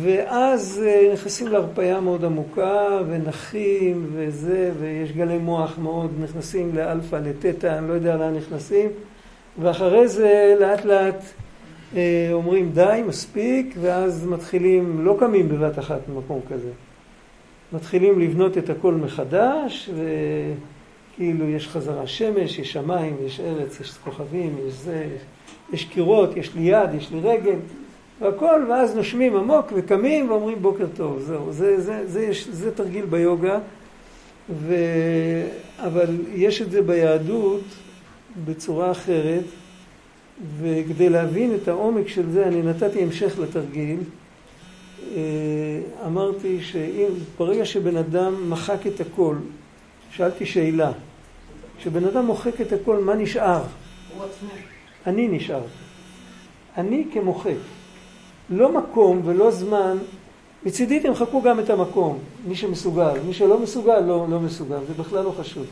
ואז 0.02 0.84
נכנסים 1.14 1.48
להרפאיה 1.48 2.00
מאוד 2.00 2.26
עמוקה, 2.26 3.00
ונחים, 3.10 4.10
וזה, 4.14 4.72
ויש 4.80 5.12
גלי 5.12 5.38
מוח 5.38 5.78
מאוד, 5.78 6.12
נכנסים 6.24 6.76
לאלפא, 6.76 7.16
לתטא, 7.16 7.78
אני 7.78 7.88
לא 7.88 7.94
יודע 7.94 8.18
לאן 8.18 8.36
נכנסים, 8.36 8.90
ואחרי 9.60 10.08
זה 10.08 10.56
לאט 10.60 10.86
לאט 10.86 11.24
אומרים 12.34 12.72
די, 12.74 13.02
מספיק, 13.08 13.76
ואז 13.82 14.26
מתחילים, 14.26 15.06
לא 15.06 15.16
קמים 15.20 15.50
בבת 15.50 15.80
אחת 15.80 16.00
במקום 16.10 16.40
כזה. 16.50 16.70
מתחילים 17.74 18.20
לבנות 18.20 18.58
את 18.58 18.70
הכל 18.70 18.94
מחדש, 18.94 19.90
וכאילו 19.90 21.50
יש 21.50 21.68
חזרה 21.68 22.08
שמש, 22.08 22.60
יש 22.60 22.72
שמיים, 22.72 23.16
יש 23.26 23.40
ארץ, 23.40 23.80
יש 23.80 23.92
כוכבים, 24.04 24.56
יש 24.68 24.74
זה, 24.74 25.08
יש 25.74 25.86
קירות, 25.86 26.38
יש 26.38 26.56
לי 26.56 26.62
יד, 26.62 26.90
יש 26.98 27.12
לי 27.12 27.20
רגל, 27.20 27.56
והכל, 28.22 28.66
ואז 28.70 28.96
נושמים 28.96 29.36
עמוק 29.36 29.66
וקמים 29.76 30.32
ואומרים 30.32 30.62
בוקר 30.62 30.86
טוב, 30.96 31.20
זהו, 31.20 31.52
זה, 31.52 31.82
זה, 31.82 32.08
זה, 32.08 32.22
יש, 32.22 32.48
זה 32.48 32.76
תרגיל 32.76 33.06
ביוגה, 33.06 33.60
ו... 34.50 34.76
אבל 35.80 36.08
יש 36.34 36.62
את 36.62 36.72
זה 36.72 36.82
ביהדות 36.82 37.64
בצורה 38.46 38.92
אחרת, 38.92 39.44
וכדי 40.60 41.10
להבין 41.10 41.56
את 41.56 41.68
העומק 41.68 42.08
של 42.08 42.32
זה, 42.32 42.48
אני 42.48 42.62
נתתי 42.62 43.04
המשך 43.04 43.40
לתרגיל. 43.40 44.00
אה, 45.16 45.22
אמרתי 46.06 46.62
שאם, 46.62 47.08
ברגע 47.38 47.66
שבן 47.66 47.98
אדם 47.98 48.50
מחק 48.50 48.88
את 48.88 49.00
הכל, 49.00 49.36
שאלתי 50.12 50.46
שאלה, 50.46 50.92
כשבן 51.78 52.06
אדם 52.06 52.26
מוחק 52.26 52.62
את 52.62 52.74
הכל, 52.74 52.98
מה 52.98 53.16
נשאר? 53.16 53.64
אני 55.08 55.28
נשאר. 55.28 55.64
אני 56.78 57.06
כמוחק. 57.14 57.56
לא 58.50 58.72
מקום 58.72 59.22
ולא 59.26 59.52
זמן, 59.52 59.98
מצידי 60.66 61.00
תמחקו 61.00 61.42
גם 61.42 61.60
את 61.60 61.70
המקום, 61.70 62.20
מי 62.48 62.56
שמסוגל. 62.56 63.20
מי 63.28 63.34
שלא 63.34 63.60
מסוגל, 63.60 64.00
לא, 64.00 64.26
לא 64.30 64.40
מסוגל, 64.40 64.80
זה 64.88 64.94
בכלל 64.94 65.24
לא 65.24 65.34
חשוב. 65.40 65.66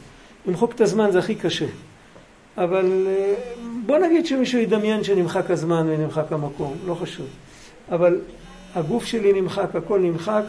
למחוק 0.46 0.72
את 0.75 0.82
הזמן 0.82 1.12
זה 1.12 1.20
הכי 1.20 1.36
קשה. 1.36 1.66
אבל 2.60 3.08
אה, 3.08 3.34
בוא 3.86 3.98
נגיד 3.98 4.25
שמישהו 4.25 4.60
ידמיין 4.60 5.04
שנמחק 5.04 5.51
הזמן 5.51 5.88
ונמחק 5.89 6.32
המקום, 6.32 6.78
לא 6.86 6.94
חשוב. 6.94 7.28
אבל 7.92 8.22
הגוף 8.75 9.06
שלי 9.06 9.42
נמחק, 9.42 9.75
הכל 9.75 10.00
נמחק. 10.00 10.44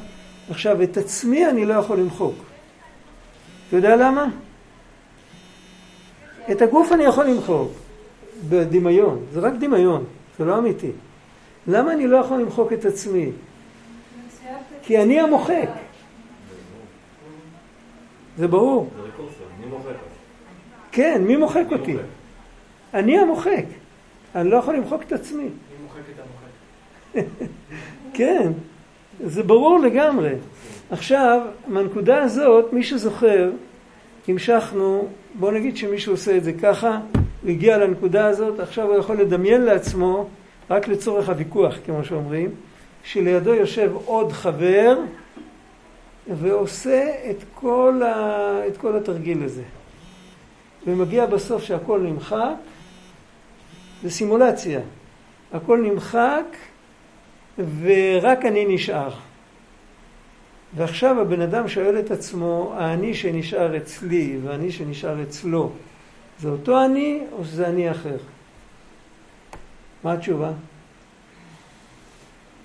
עכשיו, 0.50 0.82
את 0.82 0.96
עצמי 0.96 1.46
אני 1.46 1.64
לא 1.64 1.74
יכול 1.74 1.98
למחוק. 1.98 2.34
אתה 3.68 3.76
יודע 3.76 3.96
למה? 3.96 4.26
את 6.52 6.62
הגוף 6.62 6.92
אני 6.92 7.04
יכול 7.04 7.24
למחוק 7.26 7.72
בדמיון, 8.48 9.24
זה 9.32 9.40
רק 9.40 9.52
דמיון, 9.60 10.04
זה 10.38 10.44
לא 10.44 10.58
אמיתי. 10.58 10.90
למה 11.66 11.92
אני 11.92 12.06
לא 12.06 12.16
יכול 12.16 12.40
למחוק 12.40 12.72
את 12.72 12.84
עצמי? 12.84 13.30
כי 14.82 15.02
אני 15.02 15.20
המוחק. 15.20 15.68
זה 18.38 18.48
ברור. 18.48 18.90
כן, 20.92 21.22
מי 21.26 21.36
מוחק 21.36 21.64
אותי? 21.72 21.96
אני 22.94 23.18
המוחק. 23.18 23.64
אני 24.34 24.50
לא 24.50 24.56
יכול 24.56 24.76
למחוק 24.76 25.02
את 25.02 25.12
עצמי. 25.12 25.42
מי 25.42 25.50
מוחק 25.82 26.00
את 26.14 26.20
המוחק? 26.20 27.28
כן, 28.16 28.52
זה 29.24 29.42
ברור 29.42 29.78
לגמרי. 29.78 30.34
עכשיו, 30.90 31.40
מהנקודה 31.66 32.22
הזאת, 32.22 32.72
מי 32.72 32.82
שזוכר, 32.82 33.50
המשכנו, 34.28 35.08
בוא 35.34 35.52
נגיד 35.52 35.76
שמישהו 35.76 36.12
עושה 36.12 36.36
את 36.36 36.44
זה 36.44 36.52
ככה, 36.52 37.00
הוא 37.42 37.50
הגיע 37.50 37.78
לנקודה 37.78 38.26
הזאת, 38.26 38.60
עכשיו 38.60 38.86
הוא 38.86 38.98
יכול 38.98 39.16
לדמיין 39.16 39.62
לעצמו, 39.62 40.28
רק 40.70 40.88
לצורך 40.88 41.28
הוויכוח, 41.28 41.78
כמו 41.86 42.04
שאומרים, 42.04 42.50
שלידו 43.04 43.54
יושב 43.54 43.90
עוד 44.04 44.32
חבר 44.32 44.98
ועושה 46.28 47.10
את 47.30 47.44
כל, 47.54 48.02
ה... 48.04 48.66
את 48.68 48.76
כל 48.76 48.96
התרגיל 48.96 49.42
הזה. 49.42 49.62
ומגיע 50.86 51.26
בסוף 51.26 51.62
שהכל 51.62 52.00
נמחק, 52.00 52.54
זה 54.02 54.10
סימולציה. 54.10 54.80
הכל 55.52 55.78
נמחק 55.78 56.56
ורק 57.58 58.44
אני 58.44 58.74
נשאר. 58.74 59.10
ועכשיו 60.76 61.20
הבן 61.20 61.40
אדם 61.40 61.68
שואל 61.68 61.98
את 61.98 62.10
עצמו, 62.10 62.74
האני 62.76 63.14
שנשאר 63.14 63.76
אצלי 63.76 64.38
והאני 64.44 64.72
שנשאר 64.72 65.22
אצלו, 65.22 65.72
זה 66.40 66.48
אותו 66.48 66.84
אני 66.84 67.22
או 67.32 67.44
שזה 67.44 67.68
אני 67.68 67.90
אחר? 67.90 68.16
מה 70.04 70.12
התשובה? 70.12 70.52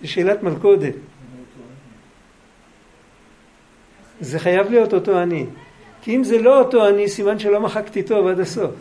זו 0.02 0.12
שאלת 0.12 0.44
מלכודת. 0.44 0.94
זה 4.22 4.40
חייב 4.40 4.70
להיות 4.70 4.94
אותו 4.94 5.22
אני. 5.22 5.46
כי 6.06 6.16
אם 6.16 6.24
זה 6.24 6.42
לא 6.42 6.60
אותו 6.60 6.88
אני, 6.88 7.10
סימן 7.10 7.40
שלא 7.40 7.60
מחקתי 7.60 8.04
טוב 8.04 8.28
עד 8.28 8.40
הסוף. 8.40 8.72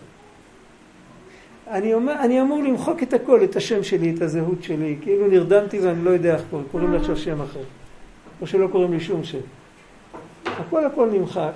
אני, 1.71 1.95
אומר, 1.95 2.15
אני 2.21 2.41
אמור 2.41 2.63
למחוק 2.63 3.03
את 3.03 3.13
הכל, 3.13 3.45
את 3.45 3.57
השם 3.57 3.83
שלי, 3.83 4.15
את 4.15 4.23
הזהות 4.23 4.63
שלי, 4.63 4.97
כאילו 5.03 5.29
נרדמתי 5.29 5.81
ואני 5.81 6.05
לא 6.05 6.11
יודע 6.11 6.35
איך 6.35 6.43
קוראים, 6.51 6.69
קוראים 6.71 6.91
לי 6.91 6.97
עכשיו 6.97 7.17
שם 7.17 7.41
אחר, 7.41 7.61
או 8.41 8.47
שלא 8.47 8.67
קוראים 8.73 8.93
לי 8.93 9.01
שום 9.01 9.25
שם. 9.25 9.39
הכל 10.45 10.87
הכל 10.87 11.11
נמחק, 11.13 11.53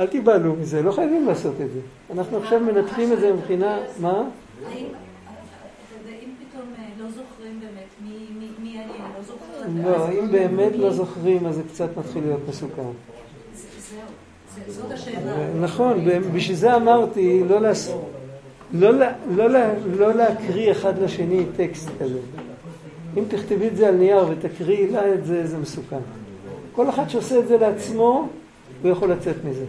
אל 0.00 0.06
תיבהלו 0.06 0.54
מזה, 0.56 0.82
לא 0.82 0.92
חייבים 0.92 1.26
לעשות 1.26 1.54
את 1.60 1.70
זה. 1.70 1.80
אנחנו 2.12 2.38
עכשיו 2.38 2.60
מנתחים 2.60 3.12
את 3.12 3.20
זה 3.20 3.32
מבחינה, 3.32 3.78
מה? 4.00 4.10
אה, 4.10 4.24
לא 6.98 7.10
לא. 9.82 9.90
לא, 9.90 10.08
אם 10.08 10.32
באמת 10.32 10.72
לא 10.76 10.92
זוכרים, 10.92 11.46
אז 11.46 11.54
זה 11.54 11.62
קצת 11.62 11.96
מתחיל 11.96 12.24
להיות 12.24 12.40
מסוכן. 12.48 12.82
נכון, 15.60 16.04
בשביל 16.34 16.56
זה 16.56 16.76
אמרתי 16.76 17.42
לא. 17.48 17.60
לא, 18.74 18.90
לא, 19.36 19.46
לא 19.98 20.14
להקריא 20.14 20.70
אחד 20.70 20.98
לשני 20.98 21.44
טקסט 21.56 21.88
כזה. 22.00 22.18
אם 23.16 23.24
תכתבי 23.28 23.68
את 23.68 23.76
זה 23.76 23.88
על 23.88 23.94
נייר 23.94 24.24
ותקריאי 24.30 24.90
לה 24.90 25.14
את 25.14 25.24
זה, 25.24 25.46
זה 25.46 25.58
מסוכן. 25.58 25.98
כל 26.72 26.88
אחד 26.88 27.08
שעושה 27.08 27.38
את 27.38 27.48
זה 27.48 27.58
לעצמו, 27.58 28.28
הוא 28.82 28.90
יכול 28.90 29.12
לצאת 29.12 29.36
מזה. 29.44 29.64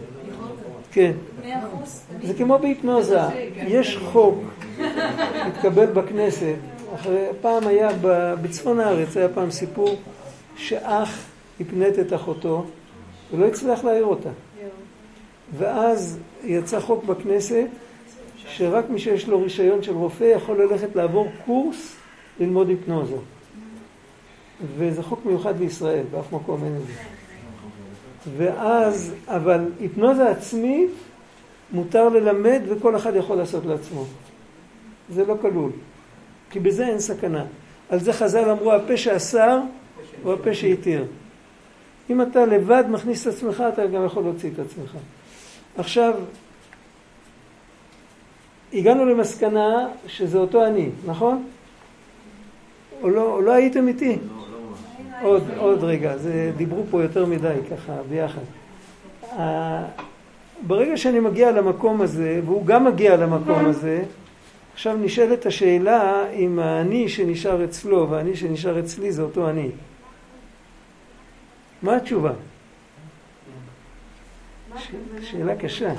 כן. 0.92 1.12
זה 2.22 2.34
כמו 2.34 2.58
בהיפנוזה. 2.58 3.20
יש 3.56 3.96
חוק, 3.96 4.38
התקבל 5.36 5.86
בכנסת, 5.86 6.54
אחרי, 6.94 7.26
פעם 7.40 7.66
היה 7.66 7.88
בצפון 8.42 8.80
הארץ, 8.80 9.16
היה 9.16 9.28
פעם 9.28 9.50
סיפור 9.50 9.96
שאח 10.56 11.24
הפנט 11.60 11.98
את 11.98 12.12
אחותו 12.12 12.64
ולא 13.34 13.46
הצליח 13.46 13.84
להעיר 13.84 14.04
אותה. 14.04 14.28
ואז 15.58 16.18
יצא 16.44 16.80
חוק 16.80 17.04
בכנסת 17.04 17.66
שרק 18.36 18.84
מי 18.90 18.98
שיש 18.98 19.28
לו 19.28 19.40
רישיון 19.40 19.82
של 19.82 19.92
רופא 19.92 20.24
יכול 20.24 20.62
ללכת 20.62 20.96
לעבור 20.96 21.28
קורס 21.46 21.96
ללמוד 22.40 22.68
היפנוזה. 22.68 23.16
וזה 24.76 25.02
חוק 25.02 25.20
מיוחד 25.26 25.60
לישראל, 25.60 26.04
באף 26.10 26.32
מקום 26.32 26.64
אין 26.64 26.76
את 26.76 26.86
זה. 26.86 26.92
ואז, 28.36 29.14
אבל 29.28 29.64
היפנוזה 29.80 30.30
עצמית 30.30 30.90
מותר 31.72 32.08
ללמד 32.08 32.62
וכל 32.68 32.96
אחד 32.96 33.16
יכול 33.16 33.36
לעשות 33.36 33.66
לעצמו. 33.66 34.04
זה 35.10 35.24
לא 35.24 35.36
כלול, 35.40 35.70
כי 36.50 36.60
בזה 36.60 36.86
אין 36.86 37.00
סכנה. 37.00 37.44
על 37.88 38.00
זה 38.00 38.12
חז"ל 38.12 38.50
אמרו, 38.50 38.72
הפה 38.72 38.96
שאסר 38.96 39.58
הוא 40.22 40.32
הפה 40.32 40.54
שהתיר. 40.54 41.04
אם 42.10 42.22
אתה 42.22 42.46
לבד 42.46 42.84
מכניס 42.90 43.26
את 43.26 43.32
עצמך, 43.32 43.64
אתה 43.68 43.86
גם 43.86 44.04
יכול 44.04 44.22
להוציא 44.22 44.50
את 44.54 44.58
עצמך. 44.58 44.96
עכשיו, 45.76 46.14
הגענו 48.72 49.04
למסקנה 49.06 49.88
שזה 50.06 50.38
אותו 50.38 50.66
אני, 50.66 50.88
נכון? 51.06 51.44
או 53.02 53.10
לא, 53.10 53.32
או 53.32 53.40
לא 53.40 53.52
הייתם 53.52 53.88
איתי? 53.88 54.18
עוד, 55.22 55.42
עוד 55.56 55.84
רגע, 55.84 56.16
זה, 56.16 56.52
דיברו 56.56 56.84
פה 56.90 57.02
יותר 57.02 57.26
מדי 57.26 57.54
ככה 57.70 57.92
ביחד. 58.08 58.42
ברגע 60.66 60.96
שאני 60.96 61.20
מגיע 61.20 61.50
למקום 61.50 62.00
הזה, 62.00 62.40
והוא 62.44 62.66
גם 62.66 62.84
מגיע 62.84 63.16
למקום 63.16 63.66
הזה, 63.66 64.04
עכשיו 64.74 64.96
נשאלת 64.96 65.46
השאלה 65.46 66.30
אם 66.32 66.58
האני 66.58 67.08
שנשאר 67.08 67.64
אצלו 67.64 68.10
והאני 68.10 68.36
שנשאר 68.36 68.80
אצלי 68.80 69.12
זה 69.12 69.22
אותו 69.22 69.50
אני. 69.50 69.70
מה 71.82 71.96
התשובה? 71.96 72.32
ש-? 74.78 74.90
שאלה 75.22 75.56
קשה. 75.56 75.92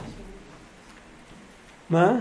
מה? 1.89 2.19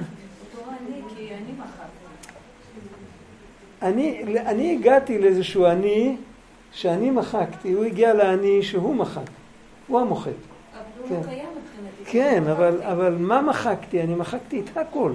אני, 3.83 4.23
אני 4.39 4.73
הגעתי 4.75 5.19
לאיזשהו 5.19 5.67
אני 5.67 6.17
שאני 6.73 7.11
מחקתי, 7.11 7.73
הוא 7.73 7.85
הגיע 7.85 8.15
לאני 8.15 8.63
שהוא 8.63 8.95
מחק, 8.95 9.31
הוא 9.87 10.01
המוחק. 10.01 10.31
אבל 10.31 11.09
כן. 11.09 11.15
הוא 11.15 11.23
לא 11.25 11.29
קיים 11.29 11.49
מבחינתי. 11.49 12.11
כן, 12.13 12.43
אבל, 12.51 12.83
אבל 12.83 13.17
מה 13.19 13.43
מחקתי? 13.43 14.03
אני 14.03 14.15
מחקתי 14.15 14.61
את 14.61 14.77
הכל. 14.77 15.13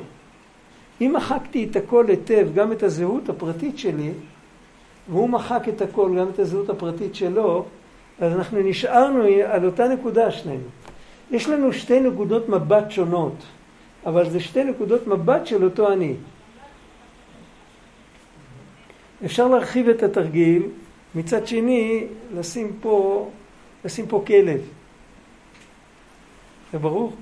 אם 1.02 1.13
מחקתי 1.16 1.68
את 1.72 1.76
הכל 1.76 2.06
היטב, 2.08 2.48
גם 2.56 2.72
את 2.72 2.84
הזהות 2.84 3.30
הפרטית 3.30 3.78
שלי, 3.78 4.12
והוא 5.10 5.30
מחק 5.30 5.63
את 5.70 5.82
הכל, 5.82 6.16
גם 6.20 6.30
את 6.30 6.40
הזהות 6.40 6.70
הפרטית 6.70 7.16
שלו, 7.16 7.66
אז 8.20 8.34
אנחנו 8.34 8.62
נשארנו 8.62 9.24
על 9.46 9.66
אותה 9.66 9.88
נקודה 9.88 10.32
שנינו. 10.32 10.64
יש 11.32 11.50
לנו 11.50 11.74
שתי 11.74 12.00
נקודות 12.00 12.50
מבט 12.50 12.92
שונות, 12.92 13.36
אבל 14.06 14.30
זה 14.30 14.40
שתי 14.40 14.64
נקודות 14.64 15.08
מבט 15.08 15.46
של 15.48 15.64
אותו 15.64 15.94
אני. 15.94 16.14
אפשר 19.26 19.48
להרחיב 19.48 19.90
את 19.90 20.04
התרגיל, 20.04 20.64
מצד 21.16 21.48
שני, 21.48 22.08
לשים 22.34 22.72
פה, 22.82 23.30
לשים 23.86 24.08
פה 24.08 24.24
כלב. 24.28 24.62
זה 26.72 26.80
ברור? 26.80 27.14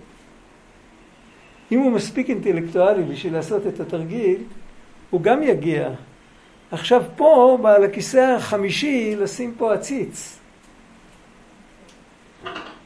אם 1.72 1.80
הוא 1.80 1.92
מספיק 1.92 2.30
אינטלקטואלי 2.30 3.04
בשביל 3.04 3.34
לעשות 3.34 3.68
את 3.68 3.80
התרגיל, 3.80 4.44
הוא 5.10 5.22
גם 5.22 5.44
יגיע. 5.44 5.90
עכשיו 6.72 7.04
פה, 7.16 7.58
על 7.64 7.84
הכיסא 7.84 8.36
החמישי, 8.38 9.16
לשים 9.16 9.54
פה 9.58 9.74
עציץ. 9.74 10.37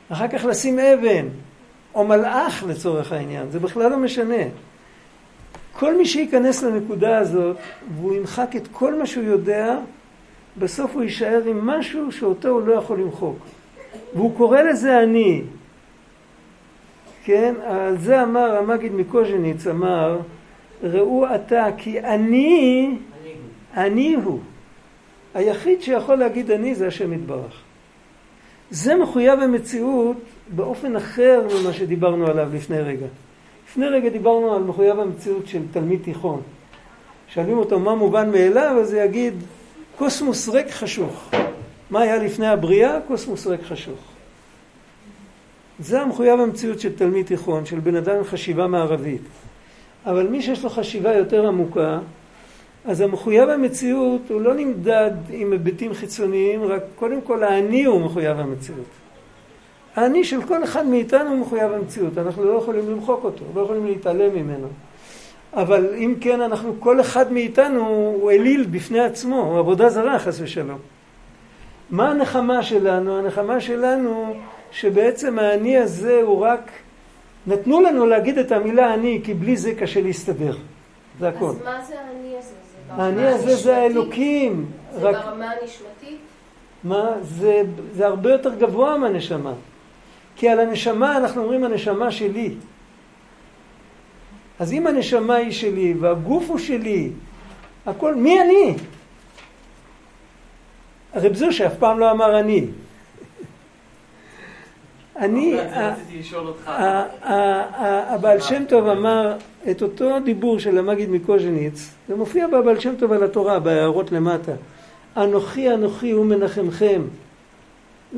אחר 0.09 0.27
כך 0.27 0.45
לשים 0.45 0.79
אבן, 0.79 1.27
או 1.95 2.07
מלאך 2.07 2.63
לצורך 2.67 3.11
העניין, 3.11 3.51
זה 3.51 3.59
בכלל 3.59 3.91
לא 3.91 3.97
משנה. 3.97 4.43
כל 5.73 5.97
מי 5.97 6.05
שייכנס 6.05 6.63
לנקודה 6.63 7.17
הזאת, 7.17 7.57
והוא 7.95 8.15
ימחק 8.15 8.55
את 8.55 8.67
כל 8.71 8.95
מה 8.99 9.05
שהוא 9.05 9.23
יודע, 9.23 9.77
בסוף 10.57 10.91
הוא 10.93 11.03
יישאר 11.03 11.41
עם 11.45 11.67
משהו 11.67 12.11
שאותו 12.11 12.49
הוא 12.49 12.61
לא 12.61 12.73
יכול 12.73 12.99
למחוק. 12.99 13.37
והוא 14.13 14.37
קורא 14.37 14.61
לזה 14.61 15.03
אני. 15.03 15.41
כן, 17.23 17.53
על 17.65 17.97
זה 17.97 18.23
אמר 18.23 18.57
המגיד 18.57 18.93
מקוז'ניץ, 18.93 19.67
אמר, 19.67 20.19
ראו 20.83 21.35
אתה 21.35 21.67
כי 21.77 21.99
אני, 21.99 22.97
אני 23.73 24.15
הוא. 24.23 24.39
היחיד 25.33 25.81
שיכול 25.81 26.15
להגיד 26.15 26.51
אני 26.51 26.75
זה 26.75 26.87
השם 26.87 27.13
יתברך. 27.13 27.61
זה 28.71 28.95
מחויב 28.95 29.39
המציאות 29.39 30.17
באופן 30.55 30.95
אחר 30.95 31.47
ממה 31.53 31.73
שדיברנו 31.73 32.27
עליו 32.27 32.49
לפני 32.53 32.79
רגע. 32.79 33.05
לפני 33.69 33.85
רגע 33.85 34.09
דיברנו 34.09 34.55
על 34.55 34.63
מחויב 34.63 34.99
המציאות 34.99 35.47
של 35.47 35.61
תלמיד 35.71 35.99
תיכון. 36.03 36.41
שואלים 37.27 37.57
אותו 37.57 37.79
מה 37.79 37.95
מובן 37.95 38.31
מאליו, 38.31 38.77
אז 38.81 38.93
הוא 38.93 39.01
יגיד 39.01 39.33
קוסמוס 39.97 40.49
ריק 40.49 40.71
חשוך. 40.71 41.29
מה 41.89 42.01
היה 42.01 42.17
לפני 42.17 42.47
הבריאה? 42.47 42.99
קוסמוס 43.07 43.47
ריק 43.47 43.61
חשוך. 43.63 43.99
זה 45.79 46.01
המחויב 46.01 46.39
המציאות 46.39 46.79
של 46.79 46.95
תלמיד 46.95 47.25
תיכון, 47.25 47.65
של 47.65 47.79
בן 47.79 47.95
אדם 47.95 48.15
עם 48.15 48.23
חשיבה 48.23 48.67
מערבית. 48.67 49.21
אבל 50.05 50.27
מי 50.27 50.41
שיש 50.41 50.63
לו 50.63 50.69
חשיבה 50.69 51.13
יותר 51.13 51.47
עמוקה, 51.47 51.99
אז 52.85 53.01
המחויב 53.01 53.49
המציאות 53.49 54.21
הוא 54.29 54.41
לא 54.41 54.53
נמדד 54.53 55.11
עם 55.29 55.51
היבטים 55.51 55.93
חיצוניים, 55.93 56.63
רק 56.63 56.83
קודם 56.95 57.21
כל 57.21 57.43
האני 57.43 57.83
הוא 57.85 58.01
מחויב 58.01 58.39
המציאות. 58.39 58.85
האני 59.95 60.23
של 60.23 60.41
כל 60.43 60.63
אחד 60.63 60.85
מאיתנו 60.85 61.37
מחויב 61.37 61.71
המציאות, 61.71 62.17
אנחנו 62.17 62.45
לא 62.45 62.57
יכולים 62.57 62.89
למחוק 62.91 63.23
אותו, 63.23 63.45
לא 63.55 63.61
יכולים 63.61 63.85
להתעלם 63.85 64.35
ממנו. 64.35 64.67
אבל 65.53 65.95
אם 65.97 66.15
כן, 66.21 66.41
אנחנו, 66.41 66.73
כל 66.79 67.01
אחד 67.01 67.31
מאיתנו 67.31 67.87
הוא 68.21 68.31
אליל 68.31 68.65
בפני 68.71 68.99
עצמו, 68.99 69.41
הוא 69.41 69.59
עבודה 69.59 69.89
זרה 69.89 70.19
חס 70.19 70.39
ושלום. 70.41 70.79
מה 71.89 72.11
הנחמה 72.11 72.63
שלנו? 72.63 73.17
הנחמה 73.17 73.61
שלנו 73.61 74.35
שבעצם 74.71 75.39
האני 75.39 75.77
הזה 75.77 76.21
הוא 76.23 76.39
רק, 76.39 76.71
נתנו 77.47 77.81
לנו 77.81 78.05
להגיד 78.05 78.37
את 78.37 78.51
המילה 78.51 78.93
אני, 78.93 79.21
כי 79.23 79.33
בלי 79.33 79.57
זה 79.57 79.75
קשה 79.75 80.01
להסתדר. 80.01 80.55
זה 81.19 81.27
הכל. 81.27 81.49
אז 81.49 81.63
מה 81.63 81.81
זה 81.87 81.95
האני 81.99 82.37
הזה? 82.37 82.60
האני 82.97 83.27
הזה 83.27 83.55
זה? 83.55 83.77
האלוקים. 83.77 84.65
זה 84.93 85.09
רק 85.09 85.25
ברמה 85.25 85.45
הנשמתית? 85.45 86.19
מה? 86.83 87.11
זה, 87.21 87.61
זה 87.93 88.07
הרבה 88.07 88.31
יותר 88.31 88.55
גבוה 88.55 88.97
מהנשמה. 88.97 89.53
כי 90.35 90.49
על 90.49 90.59
הנשמה 90.59 91.17
אנחנו 91.17 91.41
אומרים 91.41 91.63
הנשמה 91.63 92.11
שלי. 92.11 92.55
אז 94.59 94.73
אם 94.73 94.87
הנשמה 94.87 95.35
היא 95.35 95.51
שלי 95.51 95.93
והגוף 95.99 96.49
הוא 96.49 96.57
שלי, 96.57 97.09
הכל, 97.85 98.15
מי 98.15 98.41
אני? 98.41 98.75
הרב 101.13 101.33
זושה 101.33 101.67
אף 101.67 101.77
פעם 101.79 101.99
לא 101.99 102.11
אמר 102.11 102.39
אני. 102.39 102.65
אני, 105.21 105.59
ה- 105.59 105.89
רציתי 105.93 106.19
לשאול 106.19 106.47
אותך. 106.47 106.67
ה- 106.67 106.71
ה- 106.71 107.05
ה- 107.23 108.13
הבעל 108.13 108.39
שם 108.39 108.63
טוב 108.69 108.87
אמר 108.87 109.37
את 109.71 109.81
אותו 109.81 110.19
דיבור 110.19 110.59
של 110.59 110.77
המגיד 110.77 111.09
מקוז'ניץ, 111.09 111.91
זה 112.07 112.15
מופיע 112.15 112.47
בבעל 112.47 112.79
שם 112.79 112.93
טוב 112.99 113.11
על 113.11 113.23
התורה, 113.23 113.59
בהערות 113.59 114.11
למטה. 114.11 114.51
אנוכי 115.17 115.73
אנוכי 115.73 116.11
הוא 116.11 116.25
מנחמכם. 116.25 117.01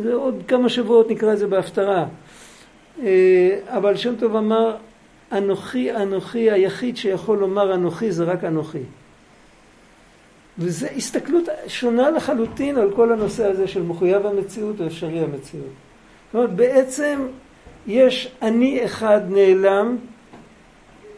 זה 0.01 0.13
עוד 0.13 0.43
כמה 0.47 0.69
שבועות 0.69 1.11
נקרא 1.11 1.33
את 1.33 1.37
זה 1.37 1.47
בהפטרה. 1.47 2.05
אה, 3.03 3.59
הבעל 3.69 3.97
שם 3.97 4.15
טוב 4.19 4.35
אמר, 4.35 4.75
אנוכי 5.31 5.91
אנוכי, 5.95 6.51
היחיד 6.51 6.97
שיכול 6.97 7.37
לומר 7.37 7.73
אנוכי 7.73 8.11
זה 8.11 8.23
רק 8.23 8.43
אנוכי. 8.43 8.83
וזו 10.59 10.87
הסתכלות 10.95 11.43
שונה 11.67 12.09
לחלוטין 12.09 12.77
על 12.77 12.91
כל 12.95 13.13
הנושא 13.13 13.45
הזה 13.45 13.67
של 13.67 13.81
מחויב 13.81 14.25
המציאות 14.25 14.81
או 14.81 14.87
אפשרי 14.87 15.19
המציאות. 15.19 15.73
זאת 16.33 16.35
אומרת, 16.35 16.55
בעצם 16.55 17.27
יש 17.87 18.31
אני 18.41 18.85
אחד 18.85 19.21
נעלם 19.29 19.97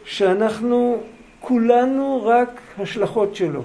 שאנחנו 0.04 0.98
כולנו 1.40 2.22
רק 2.24 2.60
השלכות 2.78 3.36
שלו. 3.36 3.62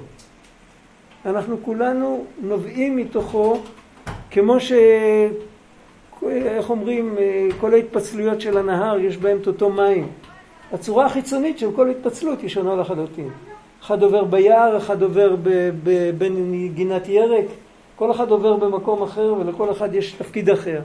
אנחנו 1.25 1.57
כולנו 1.63 2.25
נובעים 2.41 2.95
מתוכו 2.95 3.57
כמו 4.31 4.59
ש... 4.59 4.71
איך 6.31 6.69
אומרים, 6.69 7.17
כל 7.59 7.73
ההתפצלויות 7.73 8.41
של 8.41 8.57
הנהר 8.57 8.99
יש 8.99 9.17
בהם 9.17 9.37
את 9.37 9.47
אותו 9.47 9.69
מים. 9.69 10.07
הצורה 10.73 11.05
החיצונית 11.05 11.59
של 11.59 11.71
כל 11.75 11.89
התפצלות 11.89 12.41
היא 12.41 12.49
שונה 12.49 12.75
לחלוטין. 12.75 13.29
אחד 13.81 14.03
עובר 14.03 14.23
ביער, 14.23 14.77
אחד 14.77 15.01
עובר 15.01 15.35
בין 16.17 16.67
גינת 16.73 17.09
ירק, 17.09 17.45
כל 17.95 18.11
אחד 18.11 18.31
עובר 18.31 18.55
במקום 18.55 19.03
אחר 19.03 19.33
ולכל 19.39 19.71
אחד 19.71 19.95
יש 19.95 20.11
תפקיד 20.11 20.49
אחר. 20.49 20.81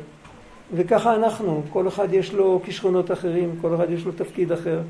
וככה 0.74 1.14
אנחנו, 1.14 1.62
כל 1.70 1.88
אחד 1.88 2.14
יש 2.14 2.32
לו 2.32 2.60
כישרונות 2.64 3.12
אחרים, 3.12 3.54
כל 3.60 3.74
אחד 3.74 3.90
יש 3.90 4.04
לו 4.04 4.12
תפקיד 4.12 4.52
אחר. 4.52 4.80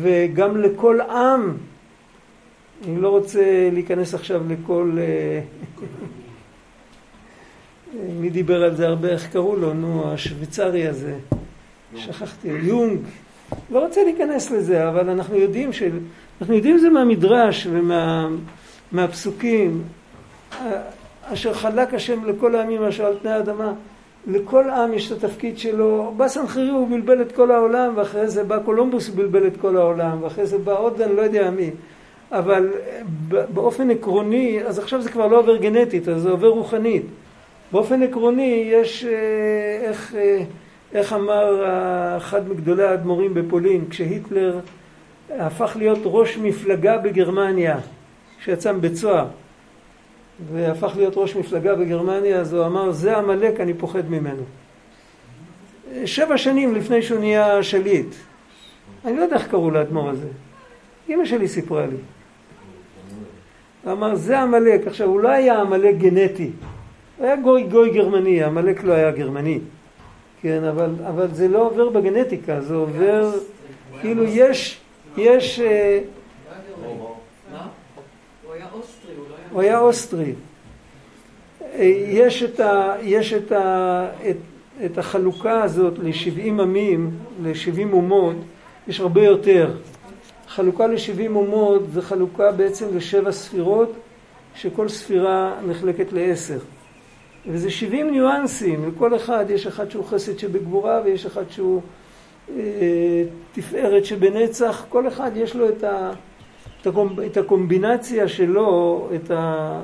וגם 0.00 0.56
לכל 0.56 1.00
עם, 1.00 1.56
אני 2.86 3.00
לא 3.00 3.08
רוצה 3.08 3.68
להיכנס 3.72 4.14
עכשיו 4.14 4.42
לכל... 4.48 4.96
אה, 4.98 5.40
מי 8.20 8.30
דיבר 8.30 8.64
על 8.64 8.76
זה 8.76 8.88
הרבה, 8.88 9.08
איך 9.08 9.32
קראו 9.32 9.56
לו, 9.56 9.74
נו, 9.74 10.12
השוויצרי 10.12 10.86
הזה, 10.86 11.16
שכחתי, 11.96 12.48
יונג. 12.48 13.00
לא 13.70 13.84
רוצה 13.84 14.04
להיכנס 14.04 14.50
לזה, 14.50 14.88
אבל 14.88 15.10
אנחנו 15.10 15.36
יודעים 15.36 15.72
ש... 15.72 15.82
אנחנו 16.40 16.54
יודעים 16.54 16.78
זה 16.78 16.90
מהמדרש 16.90 17.66
ומהפסוקים. 18.92 19.82
ומה, 20.60 20.70
אשר 21.22 21.54
חלק 21.54 21.94
השם 21.94 22.24
לכל 22.24 22.54
העמים 22.54 22.82
אשר 22.82 23.06
על 23.06 23.18
פני 23.22 23.30
האדמה. 23.30 23.72
לכל 24.26 24.70
עם 24.70 24.94
יש 24.94 25.12
את 25.12 25.24
התפקיד 25.24 25.58
שלו. 25.58 26.14
בא 26.16 26.28
סנחריב 26.28 26.74
הוא 26.74 26.88
בלבל 26.88 27.22
את 27.22 27.32
כל 27.32 27.50
העולם, 27.50 27.92
ואחרי 27.96 28.28
זה 28.28 28.44
בא 28.44 28.58
קולומבוס 28.58 29.08
ובלבל 29.08 29.46
את 29.46 29.56
כל 29.60 29.76
העולם, 29.76 30.22
ואחרי 30.22 30.46
זה 30.46 30.58
בא 30.58 30.78
עוד 30.78 31.00
אני 31.00 31.16
לא 31.16 31.22
יודע 31.22 31.50
מי. 31.50 31.70
אבל 32.32 32.70
באופן 33.28 33.90
עקרוני, 33.90 34.60
אז 34.66 34.78
עכשיו 34.78 35.02
זה 35.02 35.10
כבר 35.10 35.26
לא 35.26 35.38
עובר 35.38 35.56
גנטית, 35.56 36.08
אז 36.08 36.22
זה 36.22 36.30
עובר 36.30 36.48
רוחנית. 36.48 37.02
באופן 37.72 38.02
עקרוני 38.02 38.68
יש, 38.72 39.04
אה, 39.04 39.88
איך, 39.88 40.14
אה, 40.14 40.42
איך 40.92 41.12
אמר 41.12 41.64
אחד 42.16 42.48
מגדולי 42.48 42.84
האדמו"רים 42.84 43.34
בפולין, 43.34 43.84
כשהיטלר 43.90 44.58
הפך 45.30 45.76
להיות 45.78 45.98
ראש 46.04 46.38
מפלגה 46.38 46.98
בגרמניה, 46.98 47.78
שיצא 48.44 48.72
מבית 48.72 48.96
סוהר, 48.96 49.26
והפך 50.52 50.92
להיות 50.96 51.12
ראש 51.16 51.36
מפלגה 51.36 51.74
בגרמניה, 51.74 52.40
אז 52.40 52.52
הוא 52.52 52.66
אמר, 52.66 52.90
זה 52.92 53.16
עמלק, 53.16 53.60
אני 53.60 53.74
פוחד 53.74 54.10
ממנו. 54.10 54.42
שבע 56.04 56.38
שנים 56.38 56.74
לפני 56.74 57.02
שהוא 57.02 57.18
נהיה 57.18 57.62
שליט. 57.62 58.14
אני 59.04 59.16
לא 59.16 59.22
יודע 59.22 59.36
איך 59.36 59.46
קראו 59.48 59.70
לאדמו"ר 59.70 60.10
הזה. 60.10 60.28
אמא 61.08 61.24
שלי 61.24 61.48
סיפרה 61.48 61.86
לי. 61.86 61.96
הוא 63.84 63.92
אמר, 63.92 64.14
זה 64.14 64.40
עמלק. 64.40 64.86
עכשיו, 64.86 65.08
הוא 65.08 65.20
לא 65.20 65.28
היה 65.28 65.60
עמלק 65.60 65.96
גנטי. 65.96 66.50
הוא 67.18 67.26
היה 67.26 67.36
גוי 67.36 67.62
גוי 67.62 67.90
גרמני, 67.90 68.42
עמלק 68.42 68.84
לא 68.84 68.92
היה 68.92 69.10
גרמני. 69.10 69.58
כן, 70.42 70.64
אבל, 70.64 70.90
אבל 71.08 71.28
זה 71.32 71.48
לא 71.48 71.66
עובר 71.66 71.88
בגנטיקה, 71.88 72.60
זה 72.60 72.74
עובר, 72.74 73.32
כאילו 74.00 74.24
יש, 74.24 74.80
יש... 75.16 75.60
אה, 75.60 76.00
הוא 79.54 79.62
היה 79.62 79.78
אוסטרי. 79.78 80.32
אה, 81.62 81.84
יש 82.08 82.42
את, 82.42 82.60
ה, 82.60 82.94
יש 83.02 83.32
את, 83.32 83.52
ה, 83.52 84.06
את, 84.30 84.36
את 84.84 84.98
החלוקה 84.98 85.62
הזאת 85.62 85.98
ל-70 85.98 86.62
עמים, 86.62 87.10
ל-70 87.42 87.92
אומות, 87.92 88.36
יש 88.88 89.00
הרבה 89.00 89.24
יותר. 89.24 89.74
חלוקה 90.48 90.86
ל-70 90.86 91.30
אומות 91.34 91.82
זה 91.92 92.02
חלוקה 92.02 92.52
בעצם 92.52 92.96
לשבע 92.96 93.32
ספירות, 93.32 93.92
שכל 94.54 94.88
ספירה 94.88 95.54
נחלקת 95.66 96.12
לעשר. 96.12 96.58
וזה 97.46 97.70
70 97.70 98.10
ניואנסים, 98.10 98.88
לכל 98.88 99.16
אחד 99.16 99.44
יש 99.48 99.66
אחד 99.66 99.90
שהוא 99.90 100.04
חסד 100.04 100.38
שבגבורה 100.38 101.00
ויש 101.04 101.26
אחד 101.26 101.44
שהוא 101.50 101.80
אה, 102.56 103.24
תפארת 103.52 104.04
שבנצח, 104.04 104.84
כל 104.88 105.08
אחד 105.08 105.30
יש 105.36 105.56
לו 105.56 105.68
את, 105.68 105.84
ה, 105.84 106.12
את 107.26 107.36
הקומבינציה 107.36 108.28
שלו, 108.28 109.08
את 109.14 109.30
ה, 109.30 109.80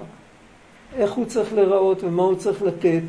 איך 0.97 1.13
הוא 1.13 1.25
צריך 1.27 1.55
להיראות 1.55 2.05
ומה 2.05 2.23
הוא 2.23 2.35
צריך 2.35 2.63
לתת, 2.63 3.03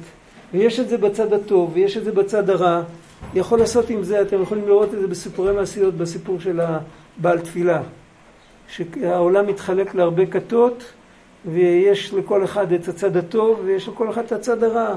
ויש 0.54 0.80
את 0.80 0.90
זה 0.90 0.98
בצד 0.98 1.34
הטוב 1.34 1.72
ויש 1.74 1.98
את 1.98 2.04
זה 2.04 2.12
בצד 2.12 2.50
הרע. 2.50 2.82
יכול 3.34 3.60
לעשות 3.60 3.90
עם 3.90 4.04
זה, 4.04 4.22
אתם 4.22 4.42
יכולים 4.42 4.68
לראות 4.68 4.94
את 4.94 5.00
זה 5.00 5.08
בסיפורי 5.08 5.54
מעשיות, 5.54 5.94
בסיפור 5.94 6.40
של 6.40 6.60
הבעל 6.60 7.40
תפילה, 7.40 7.82
שהעולם 8.68 9.48
מתחלק 9.48 9.96
להרבה 9.96 10.26
כתות 10.26 10.84
ויש 11.46 12.14
לכל 12.14 12.44
אחד 12.44 12.72
את 12.72 12.88
הצד 12.88 13.18
הטוב 13.18 13.62
ויש 13.66 13.88
לכל 13.88 14.10
אחד 14.10 14.24
את 14.24 14.32
הצד 14.32 14.64
הרע. 14.64 14.96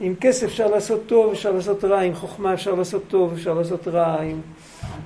עם 0.00 0.14
כסף 0.20 0.46
אפשר 0.46 0.66
לעשות 0.66 1.00
טוב, 1.06 1.32
אפשר 1.32 1.52
לעשות 1.52 1.84
רע, 1.84 2.00
עם 2.00 2.14
חוכמה 2.14 2.54
אפשר 2.54 2.74
לעשות 2.74 3.02
טוב, 3.08 3.32
אפשר 3.32 3.54
לעשות 3.54 3.88
רע. 3.88 4.20
עם... 4.20 4.40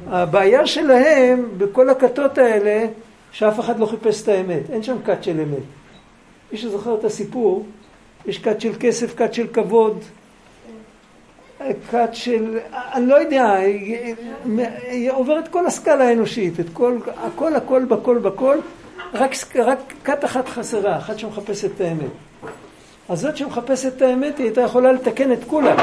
הבעיה 0.07 0.67
שלהם 0.67 1.49
בכל 1.59 1.91
הכתות 1.91 2.39
האלה, 2.39 2.87
שאף 3.33 3.61
אחד 3.61 3.79
לא 3.79 3.87
חיפש 3.87 4.23
את 4.23 4.29
האמת. 4.29 4.71
אין 4.71 4.83
שם 4.83 4.97
כת 5.05 5.25
של 5.25 5.41
אמת. 5.41 5.63
מי 6.53 6.59
שזוכר 6.59 6.95
את 6.95 7.05
הסיפור, 7.05 7.67
יש 8.27 8.39
כת 8.39 8.61
של 8.61 8.73
כסף, 8.81 9.17
כת 9.17 9.35
של 9.35 9.47
כבוד, 9.53 9.99
כת 11.91 12.09
של, 12.13 12.59
אני 12.73 13.07
לא 13.07 13.15
יודע, 13.15 13.53
היא 14.91 15.11
עוברת 15.11 15.49
כל 15.49 15.67
הסקאלה 15.67 16.09
האנושית, 16.09 16.61
את 16.61 16.67
כל, 16.73 16.99
הכל 17.17 17.57
הכל 17.57 17.85
בכל 17.85 18.19
בכל, 18.19 18.59
רק, 19.15 19.35
כת 20.05 20.25
אחת 20.25 20.49
חסרה, 20.49 20.97
אחת 20.97 21.19
שמחפשת 21.19 21.71
את 21.77 21.81
האמת. 21.81 22.11
אז 23.09 23.21
זאת 23.21 23.37
שמחפשת 23.37 23.97
את 23.97 24.03
האמת 24.03 24.39
היא 24.39 24.47
הייתה 24.47 24.61
יכולה 24.61 24.93
לתקן 24.93 25.33
את 25.33 25.45
כולם. 25.47 25.77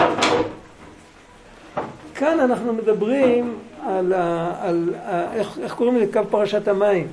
כאן 2.15 2.39
אנחנו 2.39 2.73
מדברים 2.73 3.57
על, 3.85 4.13
ה, 4.13 4.53
על 4.61 4.93
ה, 5.05 5.33
איך, 5.33 5.59
איך 5.61 5.73
קוראים 5.73 5.95
לזה? 5.95 6.13
קו 6.13 6.21
פרשת 6.29 6.67
המים. 6.67 7.07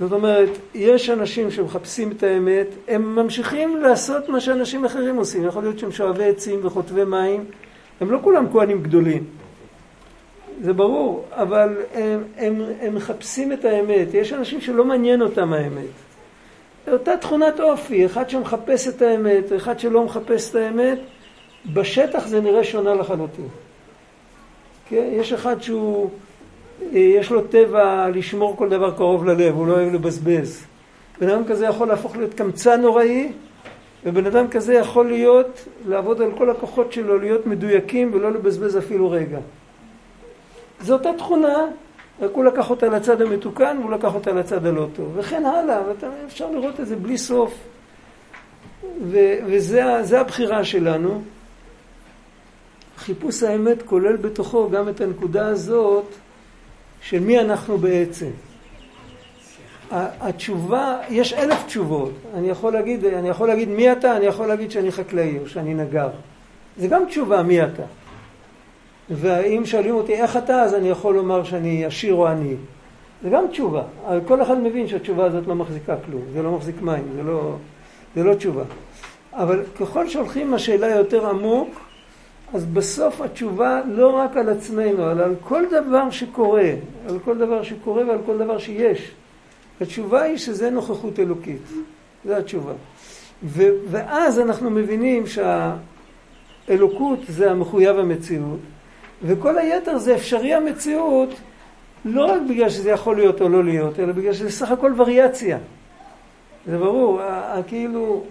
זאת 0.00 0.12
אומרת, 0.12 0.48
יש 0.74 1.10
אנשים 1.10 1.50
שמחפשים 1.50 2.12
את 2.12 2.22
האמת, 2.22 2.66
הם 2.88 3.14
ממשיכים 3.16 3.76
לעשות 3.76 4.28
מה 4.28 4.40
שאנשים 4.40 4.84
אחרים 4.84 5.16
עושים. 5.16 5.44
יכול 5.44 5.62
להיות 5.62 5.78
שהם 5.78 5.92
שואבי 5.92 6.24
עצים 6.24 6.60
וחוטבי 6.62 7.04
מים, 7.04 7.44
הם 8.00 8.10
לא 8.10 8.18
כולם 8.22 8.52
כהנים 8.52 8.82
גדולים. 8.82 9.24
זה 10.62 10.72
ברור, 10.72 11.24
אבל 11.30 11.76
הם, 11.94 12.22
הם, 12.36 12.62
הם 12.80 12.94
מחפשים 12.94 13.52
את 13.52 13.64
האמת. 13.64 14.14
יש 14.14 14.32
אנשים 14.32 14.60
שלא 14.60 14.84
מעניין 14.84 15.22
אותם 15.22 15.52
האמת. 15.52 15.84
אותה 16.92 17.16
תכונת 17.16 17.60
אופי, 17.60 18.06
אחד 18.06 18.30
שמחפש 18.30 18.88
את 18.88 19.02
האמת, 19.02 19.44
אחד 19.56 19.80
שלא 19.80 20.04
מחפש 20.04 20.50
את 20.50 20.54
האמת, 20.54 20.98
בשטח 21.72 22.26
זה 22.26 22.40
נראה 22.40 22.64
שונה 22.64 22.94
לחלוטין. 22.94 23.48
כן? 24.88 25.08
יש 25.12 25.32
אחד 25.32 25.62
שהוא, 25.62 26.10
יש 26.92 27.30
לו 27.30 27.40
טבע 27.40 28.08
לשמור 28.08 28.56
כל 28.56 28.68
דבר 28.68 28.90
קרוב 28.90 29.24
ללב, 29.24 29.54
הוא 29.54 29.66
לא 29.66 29.72
אוהב 29.72 29.94
לבזבז. 29.94 30.64
בן 31.20 31.28
אדם 31.28 31.44
כזה 31.44 31.66
יכול 31.66 31.88
להפוך 31.88 32.16
להיות 32.16 32.34
קמצן 32.34 32.80
נוראי, 32.80 33.32
ובן 34.04 34.26
אדם 34.26 34.48
כזה 34.48 34.74
יכול 34.74 35.06
להיות, 35.06 35.64
לעבוד 35.88 36.22
על 36.22 36.30
כל 36.38 36.50
הכוחות 36.50 36.92
שלו, 36.92 37.18
להיות 37.18 37.46
מדויקים 37.46 38.10
ולא 38.14 38.32
לבזבז 38.32 38.78
אפילו 38.78 39.10
רגע. 39.10 39.38
זו 40.80 40.92
אותה 40.92 41.10
תכונה, 41.18 41.66
רק 42.20 42.30
הוא 42.32 42.44
לקח 42.44 42.70
אותה 42.70 42.86
לצד 42.86 43.22
המתוקן 43.22 43.76
והוא 43.80 43.90
לקח 43.90 44.14
אותה 44.14 44.32
לצד 44.32 44.66
הלא 44.66 44.86
טוב, 44.96 45.12
וכן 45.16 45.44
הלאה, 45.44 45.82
ואפשר 46.00 46.50
לראות 46.50 46.80
את 46.80 46.86
זה 46.86 46.96
בלי 46.96 47.18
סוף. 47.18 47.54
וזה 49.46 50.20
הבחירה 50.20 50.64
שלנו. 50.64 51.22
חיפוש 52.96 53.42
האמת 53.42 53.82
כולל 53.82 54.16
בתוכו 54.16 54.70
גם 54.70 54.88
את 54.88 55.00
הנקודה 55.00 55.46
הזאת 55.46 56.04
של 57.04 57.20
מי 57.20 57.40
אנחנו 57.40 57.78
בעצם. 57.78 58.30
התשובה, 59.90 60.98
יש 61.10 61.32
אלף 61.32 61.66
תשובות. 61.66 62.12
אני 62.34 62.48
יכול 62.48 62.72
להגיד, 62.72 63.04
אני 63.04 63.28
יכול 63.28 63.48
להגיד 63.48 63.68
מי 63.68 63.92
אתה, 63.92 64.16
אני 64.16 64.26
יכול 64.26 64.46
להגיד 64.46 64.70
שאני 64.70 64.92
חקלאי 64.92 65.38
או 65.38 65.48
שאני 65.48 65.74
נגר. 65.74 66.08
זה 66.76 66.88
גם 66.88 67.04
תשובה 67.08 67.42
מי 67.42 67.62
אתה. 67.62 67.82
ואם 69.10 69.62
שואלים 69.64 69.94
אותי 69.94 70.12
איך 70.14 70.36
אתה, 70.36 70.62
אז 70.62 70.74
אני 70.74 70.88
יכול 70.88 71.14
לומר 71.14 71.44
שאני 71.44 71.84
עשיר 71.84 72.14
או 72.14 72.26
עני. 72.26 72.54
זה 73.22 73.30
גם 73.30 73.44
תשובה. 73.50 73.82
כל 74.26 74.42
אחד 74.42 74.58
מבין 74.58 74.88
שהתשובה 74.88 75.24
הזאת 75.24 75.46
לא 75.46 75.54
מחזיקה 75.54 75.96
כלום, 76.06 76.22
זה 76.32 76.42
לא 76.42 76.52
מחזיק 76.52 76.82
מים, 76.82 77.04
זה 77.16 77.22
לא, 77.22 77.56
זה 78.16 78.24
לא 78.24 78.34
תשובה. 78.34 78.62
אבל 79.32 79.62
ככל 79.80 80.08
שהולכים 80.08 80.46
עם 80.46 80.54
השאלה 80.54 80.86
יותר 80.86 81.28
עמוק, 81.28 81.68
אז 82.54 82.66
בסוף 82.66 83.20
התשובה 83.20 83.80
לא 83.86 84.10
רק 84.10 84.36
על 84.36 84.48
עצמנו, 84.48 85.10
אלא 85.10 85.24
על 85.24 85.34
כל 85.40 85.64
דבר 85.70 86.10
שקורה, 86.10 86.70
על 87.08 87.18
כל 87.18 87.38
דבר 87.38 87.62
שקורה 87.62 88.06
ועל 88.08 88.18
כל 88.26 88.38
דבר 88.38 88.58
שיש. 88.58 89.10
התשובה 89.80 90.22
היא 90.22 90.36
שזה 90.36 90.70
נוכחות 90.70 91.18
אלוקית. 91.18 91.62
זו 92.24 92.34
התשובה. 92.34 92.72
ו- 93.42 93.70
ואז 93.90 94.40
אנחנו 94.40 94.70
מבינים 94.70 95.26
שה... 95.26 95.76
אלוקות 96.70 97.18
זה 97.28 97.50
המחויב 97.50 97.98
המציאות, 97.98 98.60
וכל 99.22 99.58
היתר 99.58 99.98
זה 99.98 100.14
אפשרי 100.14 100.54
המציאות, 100.54 101.28
לא 102.04 102.24
רק 102.24 102.40
בגלל 102.48 102.68
שזה 102.68 102.90
יכול 102.90 103.16
להיות 103.16 103.40
או 103.40 103.48
לא 103.48 103.64
להיות, 103.64 104.00
אלא 104.00 104.12
בגלל 104.12 104.32
שזה 104.32 104.50
סך 104.50 104.70
הכל 104.70 104.92
וריאציה. 104.96 105.58
זה 106.66 106.78
ברור, 106.78 107.20
כאילו, 107.66 108.24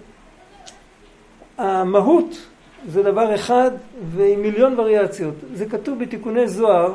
המהות 1.58 2.46
זה 2.88 3.02
דבר 3.02 3.34
אחד 3.34 3.70
ועם 4.10 4.42
מיליון 4.42 4.78
וריאציות. 4.78 5.34
זה 5.54 5.66
כתוב 5.66 5.98
בתיקוני 5.98 6.48
זוהר, 6.48 6.94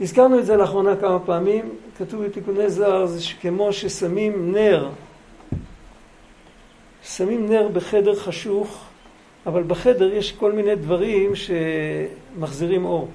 הזכרנו 0.00 0.38
את 0.38 0.46
זה 0.46 0.56
לאחרונה 0.56 0.96
כמה 0.96 1.18
פעמים, 1.18 1.68
כתוב 1.98 2.24
בתיקוני 2.24 2.70
זוהר, 2.70 3.06
זה 3.06 3.20
כמו 3.40 3.72
ששמים 3.72 4.52
נר, 4.52 4.88
שמים 7.02 7.48
נר 7.48 7.68
בחדר 7.68 8.14
חשוך, 8.14 8.84
אבל 9.46 9.62
בחדר 9.62 10.12
יש 10.12 10.32
כל 10.32 10.52
מיני 10.52 10.74
דברים 10.74 11.32
שמחזירים 11.34 12.84
אור. 12.84 13.08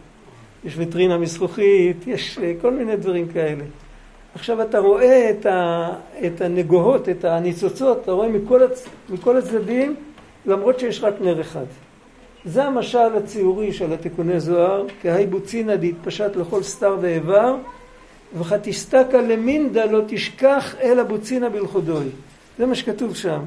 יש 0.63 0.77
ויטרינה 0.77 1.17
מזכוכית, 1.17 2.07
יש 2.07 2.39
כל 2.61 2.71
מיני 2.71 2.97
דברים 2.97 3.27
כאלה. 3.27 3.63
עכשיו 4.35 4.61
אתה 4.61 4.79
רואה 4.79 5.29
את, 5.29 5.45
ה, 5.45 5.89
את 6.25 6.41
הנגוהות, 6.41 7.09
את 7.09 7.25
הניצוצות, 7.25 7.99
אתה 8.01 8.11
רואה 8.11 8.27
מכל, 8.27 8.63
הצ, 8.63 8.85
מכל 9.09 9.37
הצדדים, 9.37 9.95
למרות 10.45 10.79
שיש 10.79 11.03
רק 11.03 11.13
נר 11.21 11.41
אחד. 11.41 11.65
זה 12.45 12.63
המשל 12.63 13.15
הציורי 13.17 13.73
של 13.73 13.93
התיקוני 13.93 14.39
זוהר, 14.39 14.85
כהי 15.01 15.27
בוצינא 15.27 15.75
דהתפשט 15.75 16.35
לכל 16.35 16.63
סתר 16.63 16.97
ואיבר, 17.01 17.55
וכתסתכא 18.39 19.17
למינדה 19.17 19.85
לא 19.85 20.01
תשכח 20.07 20.75
אלא 20.81 21.03
בוצינא 21.03 21.49
בלכודוי. 21.49 22.05
זה 22.57 22.65
מה 22.65 22.75
שכתוב 22.75 23.15
שם. 23.15 23.39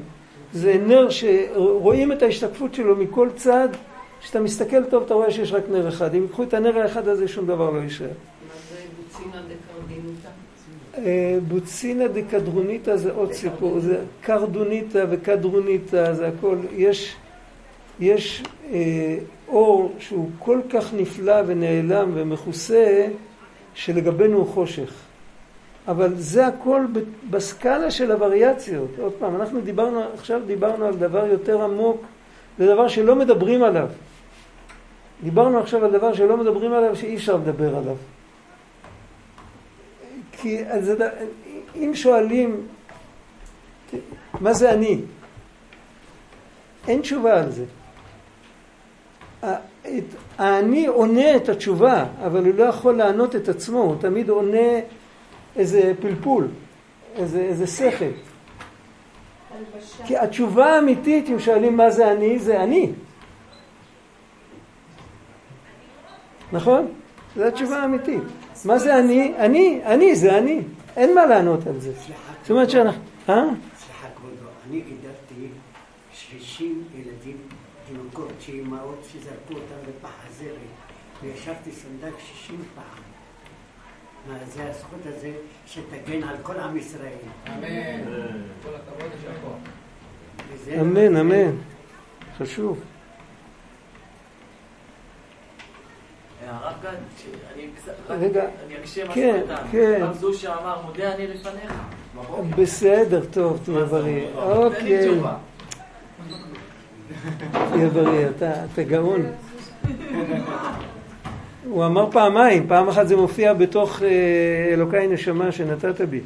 זה 0.53 0.77
נר 0.87 1.09
שרואים 1.09 2.11
את 2.11 2.23
ההשתקפות 2.23 2.73
שלו 2.73 2.95
מכל 2.95 3.29
צד, 3.35 3.69
כשאתה 4.21 4.39
מסתכל 4.39 4.85
טוב 4.85 5.03
אתה 5.03 5.13
רואה 5.13 5.31
שיש 5.31 5.53
רק 5.53 5.63
נר 5.69 5.87
אחד. 5.89 6.15
אם 6.15 6.21
ייקחו 6.21 6.43
את 6.43 6.53
הנר 6.53 6.77
האחד 6.77 7.07
הזה 7.07 7.27
שום 7.27 7.47
דבר 7.47 7.69
לא 7.71 7.79
יישאר. 7.79 8.05
מה 8.07 8.53
זה 8.69 8.75
בוצינא 8.97 9.41
דקרדינותא? 9.41 10.42
בוצינא 11.47 12.07
דקדרוניתא 12.07 12.95
זה 12.95 13.11
עוד 13.11 13.33
סיפור, 13.33 13.79
זה 13.79 13.97
קרדוניתא 14.21 15.05
וקדרוניתא, 15.09 16.13
זה 16.13 16.27
הכל, 16.27 16.57
יש, 16.75 17.15
יש 17.99 18.43
אה, 18.71 19.17
אור 19.47 19.93
שהוא 19.99 20.29
כל 20.39 20.59
כך 20.69 20.93
נפלא 20.93 21.35
ונעלם 21.45 22.11
ומכוסה, 22.13 23.07
שלגבינו 23.73 24.37
הוא 24.37 24.47
חושך. 24.47 24.93
אבל 25.87 26.13
זה 26.15 26.47
הכל 26.47 26.85
בסקאלה 27.29 27.91
של 27.91 28.11
הווריאציות. 28.11 28.89
עוד 28.99 29.13
פעם, 29.19 29.35
אנחנו 29.35 29.61
דיברנו, 29.61 30.01
עכשיו 30.13 30.41
דיברנו 30.45 30.85
על 30.85 30.95
דבר 30.95 31.25
יותר 31.25 31.63
עמוק, 31.63 32.01
זה 32.57 32.67
דבר 32.67 32.87
שלא 32.87 33.15
מדברים 33.15 33.63
עליו. 33.63 33.87
דיברנו 35.23 35.59
עכשיו 35.59 35.85
על 35.85 35.91
דבר 35.91 36.13
שלא 36.13 36.37
מדברים 36.37 36.73
עליו, 36.73 36.95
שאי 36.95 37.15
אפשר 37.15 37.35
לדבר 37.35 37.77
עליו. 37.77 37.95
כי 40.43 40.57
זה, 40.79 40.95
אם 41.75 41.91
שואלים, 41.95 42.67
מה 44.41 44.53
זה 44.53 44.71
אני? 44.71 45.01
אין 46.87 47.01
תשובה 47.01 47.39
על 47.39 47.51
זה. 47.51 47.65
האני 50.37 50.85
עונה 50.87 51.35
את 51.35 51.49
התשובה, 51.49 52.05
אבל 52.25 52.45
הוא 52.45 52.55
לא 52.55 52.63
יכול 52.63 52.97
לענות 52.97 53.35
את 53.35 53.49
עצמו, 53.49 53.79
הוא 53.79 53.95
תמיד 53.99 54.29
עונה 54.29 54.79
איזה 55.55 55.93
פלפול, 56.01 56.47
איזה, 57.15 57.39
איזה 57.39 57.67
שכל. 57.67 58.11
כי 60.05 60.17
התשובה 60.17 60.75
האמיתית, 60.75 61.29
אם 61.29 61.39
שואלים 61.39 61.77
מה 61.77 61.89
זה 61.89 62.11
אני, 62.11 62.39
זה 62.39 62.63
אני. 62.63 62.91
נכון? 66.51 66.87
זו 67.35 67.43
התשובה 67.43 67.77
האמיתית. 67.77 68.23
מה 68.65 68.79
זה 68.79 68.99
אני? 68.99 69.33
אני, 69.37 69.81
אני, 69.85 70.15
זה 70.15 70.37
אני. 70.37 70.61
אין 70.97 71.15
מה 71.15 71.25
לענות 71.25 71.67
על 71.67 71.79
זה. 71.79 71.93
זאת 72.41 72.51
אומרת 72.51 72.69
שאנחנו... 72.69 73.01
אה? 73.29 73.43
סליחה 73.77 74.07
כבודו, 74.15 74.45
אני 74.69 74.81
גידלתי 74.81 75.47
60 76.13 76.83
ילדים, 76.95 77.37
תינוקות, 77.87 78.33
שאימהות 78.39 79.07
שזרקו 79.11 79.53
אותם 79.53 79.89
לפח 79.89 80.13
הזרם, 80.29 80.55
וישבתי 81.23 81.71
סנדק 81.71 82.13
60 82.19 82.63
פעם. 82.75 83.03
זה 84.45 84.69
הזכות 84.69 84.99
הזה 85.05 85.31
שתגן 85.65 86.23
על 86.23 86.35
כל 86.43 86.59
עם 86.59 86.77
ישראל. 86.77 87.17
אמן. 87.47 88.03
כל 88.63 88.69
הכבוד 88.75 89.11
יישר 90.65 90.81
אמן, 90.81 91.15
אמן. 91.15 91.55
חשוב. 92.37 92.79
הרב 96.49 96.73
גד, 96.83 98.47
אני 98.65 98.75
אקשה 98.81 99.03
משהו 99.03 99.13
כן, 99.15 99.41
קטן. 99.45 99.55
כן. 99.71 100.01
הרב 100.01 100.17
זו 100.17 100.33
שאמר, 100.33 100.81
מודה 100.85 101.15
אני 101.15 101.27
לפניך. 101.27 101.73
בסדר, 102.57 103.25
טוב, 103.31 103.59
תהיה 103.65 103.85
בריא. 103.85 104.27
אוקיי. 104.35 105.09
תהיה 107.71 107.89
בריא, 107.89 108.27
אתה 108.73 108.83
גאון. 108.83 109.25
הוא 111.63 111.85
אמר 111.85 112.11
פעמיים, 112.11 112.67
פעם 112.67 112.87
אחת 112.87 113.07
זה 113.07 113.15
מופיע 113.15 113.53
בתוך 113.53 114.01
אה, 114.01 114.73
אלוקיי 114.73 115.07
נשמה 115.07 115.51
שנתת 115.51 116.01
בי. 116.01 116.21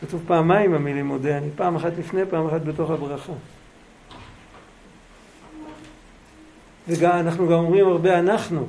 כתוב 0.00 0.22
פעמיים 0.26 0.74
המילים 0.74 1.06
מודה 1.06 1.38
אני, 1.38 1.48
פעם 1.56 1.76
אחת 1.76 1.92
לפני, 1.98 2.22
פעם 2.30 2.46
אחת 2.46 2.60
בתוך 2.60 2.90
הברכה. 2.90 3.32
ואנחנו 6.88 7.46
גם 7.48 7.52
אומרים 7.52 7.86
הרבה 7.86 8.18
אנחנו, 8.18 8.66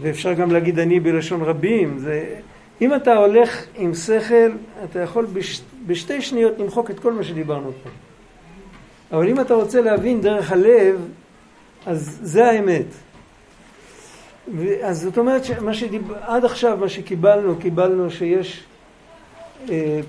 ואפשר 0.00 0.32
גם 0.32 0.50
להגיד 0.50 0.78
אני 0.78 1.00
בלשון 1.00 1.42
רבים. 1.42 1.98
זה... 1.98 2.24
אם 2.80 2.94
אתה 2.94 3.16
הולך 3.16 3.64
עם 3.74 3.94
שכל, 3.94 4.50
אתה 4.84 5.00
יכול 5.00 5.26
בש... 5.26 5.60
בשתי 5.86 6.22
שניות 6.22 6.58
למחוק 6.58 6.90
את 6.90 7.00
כל 7.00 7.12
מה 7.12 7.24
שדיברנו 7.24 7.72
פה. 7.82 7.90
אבל 9.12 9.28
אם 9.28 9.40
אתה 9.40 9.54
רוצה 9.54 9.80
להבין 9.80 10.20
דרך 10.20 10.52
הלב, 10.52 11.08
אז 11.86 12.18
זה 12.22 12.46
האמת. 12.50 12.86
אז 14.82 15.02
זאת 15.02 15.18
אומרת 15.18 15.44
שמה 15.44 15.74
שדיב... 15.74 16.12
עד 16.20 16.44
עכשיו 16.44 16.76
מה 16.80 16.88
שקיבלנו, 16.88 17.56
קיבלנו 17.56 18.10
שיש, 18.10 18.64
אה, 19.70 20.00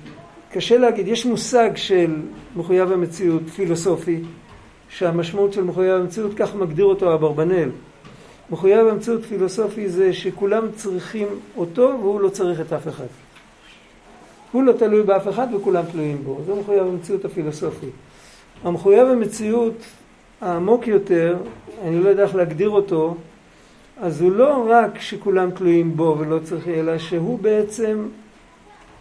קשה 0.52 0.78
להגיד, 0.78 1.08
יש 1.08 1.26
מושג 1.26 1.70
של 1.76 2.16
מחויב 2.56 2.92
המציאות 2.92 3.50
פילוסופי, 3.56 4.20
שהמשמעות 4.90 5.54
של 5.54 5.64
מחויב 5.64 5.96
המציאות, 6.02 6.34
כך 6.34 6.56
מגדיר 6.56 6.86
אותו 6.86 7.14
אברבנאל. 7.14 7.70
מחויב 8.52 8.88
המציאות 8.88 9.26
פילוסופי 9.26 9.90
זה 9.90 10.14
שכולם 10.14 10.72
צריכים 10.76 11.28
אותו 11.58 11.94
והוא 12.02 12.22
לא 12.22 12.30
צריך 12.30 12.62
את 12.62 12.74
אף 12.74 12.88
אחד. 12.88 13.06
הוא 14.52 14.64
לא 14.64 14.72
תלוי 14.72 15.04
באף 15.04 15.28
אחד 15.28 15.48
וכולם 15.54 15.84
תלויים 15.92 16.24
בו, 16.24 16.40
זה 16.46 16.56
מחויב 16.56 16.88
המציאות 16.88 17.26
הפילוסופי. 17.26 17.90
המחויב 18.64 19.08
המציאות 19.08 19.86
העמוק 20.42 20.88
יותר, 20.88 21.38
אני 21.84 22.00
לא 22.04 22.10
יודע 22.10 22.24
איך 22.24 22.36
להגדיר 22.36 22.70
אותו, 22.70 23.16
אז 24.02 24.22
הוא 24.22 24.32
לא 24.32 24.66
רק 24.70 25.00
שכולם 25.00 25.52
תלויים 25.52 25.98
בו 25.98 26.16
ולא 26.20 26.40
צריך, 26.44 26.68
אלא 26.68 26.98
שהוא 26.98 27.40
בעצם, 27.40 28.08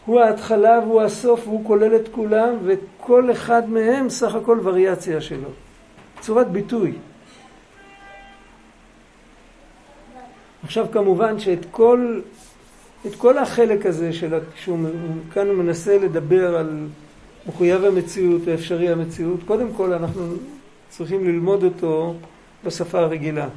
הוא 0.06 0.20
ההתחלה 0.20 0.80
והוא 0.86 1.02
הסוף 1.02 1.46
והוא 1.46 1.64
כולל 1.64 1.96
את 1.96 2.08
כולם 2.08 2.54
וכל 2.64 3.30
אחד 3.32 3.70
מהם 3.70 4.10
סך 4.10 4.34
הכל 4.34 4.60
וריאציה 4.62 5.20
שלו. 5.20 5.48
צורת 6.20 6.50
ביטוי. 6.50 6.92
עכשיו 10.68 10.86
כמובן 10.92 11.38
שאת 11.38 11.66
כל, 11.70 12.20
את 13.06 13.14
כל 13.14 13.38
החלק 13.38 13.86
הזה 13.86 14.12
של, 14.12 14.38
שהוא 14.56 14.78
כאן 15.32 15.48
מנסה 15.48 15.98
לדבר 15.98 16.56
על 16.56 16.86
מחויב 17.46 17.84
המציאות 17.84 18.42
ואפשרי 18.44 18.88
המציאות, 18.88 19.40
קודם 19.46 19.72
כל 19.72 19.92
אנחנו 19.92 20.22
צריכים 20.88 21.24
ללמוד 21.24 21.64
אותו 21.64 22.14
בשפה 22.64 22.98
הרגילה. 22.98 23.48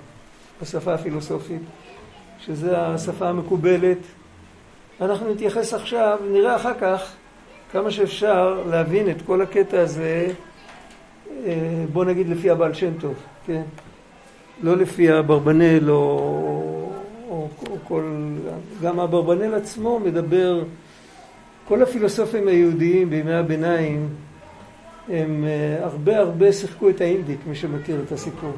בשפה 0.61 0.93
הפילוסופית, 0.93 1.61
שזה 2.39 2.81
השפה 2.81 3.29
המקובלת. 3.29 3.97
אנחנו 5.01 5.33
נתייחס 5.33 5.73
עכשיו, 5.73 6.19
נראה 6.31 6.55
אחר 6.55 6.73
כך 6.81 7.13
כמה 7.71 7.91
שאפשר 7.91 8.63
להבין 8.69 9.09
את 9.09 9.21
כל 9.25 9.41
הקטע 9.41 9.81
הזה, 9.81 10.27
אה, 11.45 11.85
בוא 11.93 12.05
נגיד 12.05 12.29
לפי 12.29 12.49
הבעל 12.49 12.73
שם 12.73 12.93
טוב, 12.99 13.13
כן? 13.45 13.61
לא 14.63 14.77
לפי 14.77 15.11
או, 15.89 15.95
או 15.95 16.70
כל... 17.87 18.03
גם 18.81 18.99
אברבנאל 18.99 19.53
עצמו 19.53 19.99
מדבר, 19.99 20.63
כל 21.67 21.83
הפילוסופים 21.83 22.47
היהודיים 22.47 23.09
בימי 23.09 23.33
הביניים 23.33 24.09
הם 25.09 25.45
אה, 25.47 25.83
הרבה 25.85 26.19
הרבה 26.19 26.53
שיחקו 26.53 26.89
את 26.89 27.01
האינדיק, 27.01 27.39
מי 27.47 27.55
שמכיר 27.55 28.01
את 28.07 28.11
הסיפור. 28.11 28.51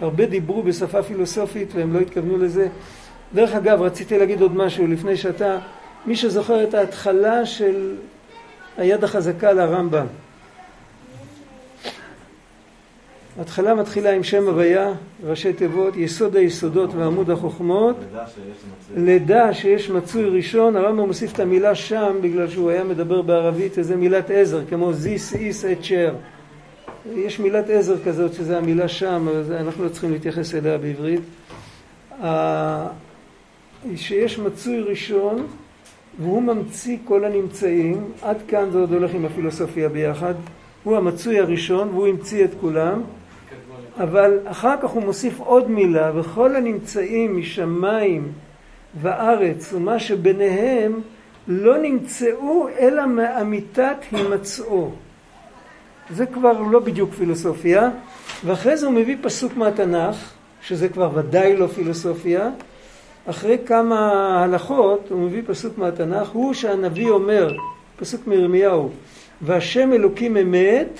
הרבה 0.00 0.26
דיברו 0.26 0.62
בשפה 0.62 1.02
פילוסופית 1.02 1.74
והם 1.74 1.92
לא 1.92 1.98
התכוונו 1.98 2.38
לזה. 2.38 2.68
דרך 3.34 3.54
אגב, 3.54 3.82
רציתי 3.82 4.18
להגיד 4.18 4.40
עוד 4.40 4.56
משהו 4.56 4.86
לפני 4.86 5.16
שאתה, 5.16 5.58
מי 6.06 6.16
שזוכר 6.16 6.64
את 6.64 6.74
ההתחלה 6.74 7.46
של 7.46 7.96
היד 8.76 9.04
החזקה 9.04 9.52
לרמב"ם. 9.52 10.06
ההתחלה 13.38 13.74
מתחילה 13.74 14.12
עם 14.12 14.22
שם 14.22 14.48
הוויה, 14.48 14.92
ראשי 15.24 15.52
תיבות, 15.52 15.96
יסוד 15.96 16.36
היסודות 16.36 16.94
ועמוד 16.94 17.30
החוכמות. 17.30 17.96
נדע 18.96 19.52
שיש 19.52 19.54
מצוי. 19.54 19.80
שיש 19.80 19.90
מצוי 19.90 20.24
ראשון, 20.24 20.76
הרמב"ם 20.76 21.06
מוסיף 21.06 21.32
את 21.32 21.40
המילה 21.40 21.74
שם 21.74 22.16
בגלל 22.20 22.48
שהוא 22.48 22.70
היה 22.70 22.84
מדבר 22.84 23.22
בערבית 23.22 23.78
איזה 23.78 23.96
מילת 23.96 24.30
עזר, 24.30 24.60
כמו 24.70 24.92
זיס, 24.92 25.34
איס, 25.34 25.64
את 25.64 25.84
שר. 25.84 26.14
יש 27.14 27.40
מילת 27.40 27.70
עזר 27.70 27.96
כזאת 28.04 28.34
שזה 28.34 28.58
המילה 28.58 28.88
שם, 28.88 29.26
אבל 29.28 29.56
אנחנו 29.56 29.84
לא 29.84 29.88
צריכים 29.88 30.12
להתייחס 30.12 30.54
אליה 30.54 30.78
בעברית. 30.78 31.20
שיש 33.96 34.38
מצוי 34.38 34.80
ראשון 34.80 35.46
והוא 36.18 36.42
ממציא 36.42 36.96
כל 37.04 37.24
הנמצאים, 37.24 38.04
עד 38.22 38.36
כאן 38.48 38.70
זה 38.70 38.78
עוד 38.78 38.92
הולך 38.92 39.14
עם 39.14 39.24
הפילוסופיה 39.24 39.88
ביחד, 39.88 40.34
הוא 40.84 40.96
המצוי 40.96 41.40
הראשון 41.40 41.88
והוא 41.88 42.06
המציא 42.06 42.44
את 42.44 42.50
כולם, 42.60 43.02
אבל 44.00 44.38
אחר 44.44 44.74
כך 44.82 44.90
הוא 44.90 45.02
מוסיף 45.02 45.40
עוד 45.40 45.70
מילה, 45.70 46.12
וכל 46.14 46.56
הנמצאים 46.56 47.36
משמיים 47.36 48.32
וארץ 49.00 49.72
ומה 49.72 49.98
שביניהם 49.98 51.00
לא 51.48 51.78
נמצאו 51.78 52.68
אלא 52.78 53.06
מאמיתת 53.06 53.96
הימצאו. 54.12 54.90
זה 56.10 56.26
כבר 56.26 56.60
לא 56.60 56.80
בדיוק 56.80 57.10
פילוסופיה, 57.14 57.90
ואחרי 58.44 58.76
זה 58.76 58.86
הוא 58.86 58.94
מביא 58.94 59.16
פסוק 59.22 59.56
מהתנ"ך, 59.56 60.32
שזה 60.62 60.88
כבר 60.88 61.10
ודאי 61.14 61.56
לא 61.56 61.66
פילוסופיה, 61.66 62.50
אחרי 63.26 63.58
כמה 63.66 64.10
הלכות 64.44 65.06
הוא 65.10 65.20
מביא 65.20 65.42
פסוק 65.46 65.78
מהתנ"ך, 65.78 66.28
הוא 66.28 66.54
שהנביא 66.54 67.10
אומר, 67.10 67.52
פסוק 67.96 68.26
מירמיהו, 68.26 68.90
והשם 69.42 69.92
אלוקים 69.92 70.36
אמת, 70.36 70.98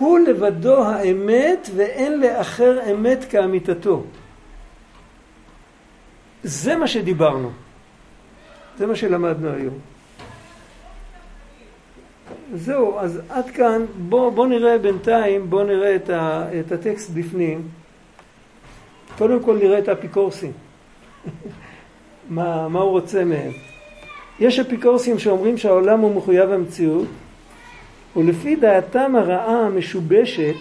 הוא 0.00 0.18
לבדו 0.18 0.84
האמת 0.84 1.68
ואין 1.76 2.20
לאחר 2.20 2.78
אמת 2.92 3.24
כאמיתתו. 3.30 4.02
זה 6.42 6.76
מה 6.76 6.86
שדיברנו. 6.86 7.50
זה 8.78 8.86
מה 8.86 8.96
שלמדנו 8.96 9.50
היום. 9.52 9.74
זהו, 12.54 12.98
אז 12.98 13.20
עד 13.28 13.50
כאן, 13.50 13.84
בואו 14.08 14.30
בוא 14.30 14.46
נראה 14.46 14.78
בינתיים, 14.78 15.50
בואו 15.50 15.64
נראה 15.64 15.96
את, 15.96 16.10
ה, 16.10 16.46
את 16.60 16.72
הטקסט 16.72 17.10
בפנים. 17.10 17.68
קודם 19.18 19.42
כל 19.42 19.56
נראה 19.56 19.78
את 19.78 19.88
האפיקורסים. 19.88 20.52
מה, 22.30 22.68
מה 22.68 22.80
הוא 22.80 22.90
רוצה 22.90 23.24
מהם. 23.24 23.52
יש 24.40 24.58
אפיקורסים 24.58 25.18
שאומרים 25.18 25.58
שהעולם 25.58 26.00
הוא 26.00 26.14
מחויב 26.14 26.50
המציאות, 26.50 27.08
ולפי 28.16 28.56
דעתם 28.56 29.16
הרעה 29.16 29.66
המשובשת, 29.66 30.54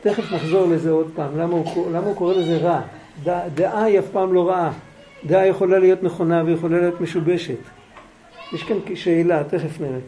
תכף 0.00 0.32
נחזור 0.32 0.68
לזה 0.68 0.90
עוד 0.90 1.10
פעם, 1.14 1.38
למה 1.38 1.52
הוא, 1.52 1.92
למה 1.92 2.06
הוא 2.06 2.16
קורא 2.16 2.34
לזה 2.34 2.56
רע? 2.56 2.80
דע, 3.22 3.48
דעה 3.54 3.84
היא 3.84 3.98
אף 3.98 4.08
פעם 4.12 4.34
לא 4.34 4.48
רעה. 4.48 4.72
דעה 5.26 5.46
יכולה 5.46 5.78
להיות 5.78 6.02
נכונה 6.02 6.42
ויכולה 6.46 6.80
להיות 6.80 7.00
משובשת. 7.00 7.58
יש 8.52 8.62
כאן 8.62 8.76
שאלה, 8.94 9.44
תכף 9.44 9.80
נראה. 9.80 9.98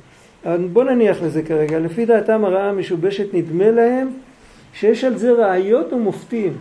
אבל 0.44 0.68
בוא 0.68 0.85
נניח 0.85 1.22
לזה 1.22 1.42
כרגע. 1.42 1.78
לפי 1.78 2.06
דעתם 2.06 2.44
הרעה 2.44 2.68
המשובשת 2.68 3.35
נדמה 3.35 3.70
להם 3.70 4.08
שיש 4.74 5.04
על 5.04 5.18
זה 5.18 5.32
ראיות 5.32 5.92
ומופתים. 5.92 6.52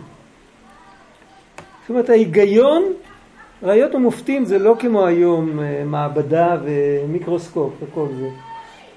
זאת 1.80 1.90
אומרת 1.90 2.10
ההיגיון, 2.10 2.82
ראיות 3.62 3.94
ומופתים 3.94 4.44
זה 4.44 4.58
לא 4.58 4.76
כמו 4.78 5.06
היום 5.06 5.60
אה, 5.60 5.82
מעבדה 5.86 6.56
ומיקרוסקופ 6.64 7.72
וכל 7.82 8.06
זה. 8.20 8.28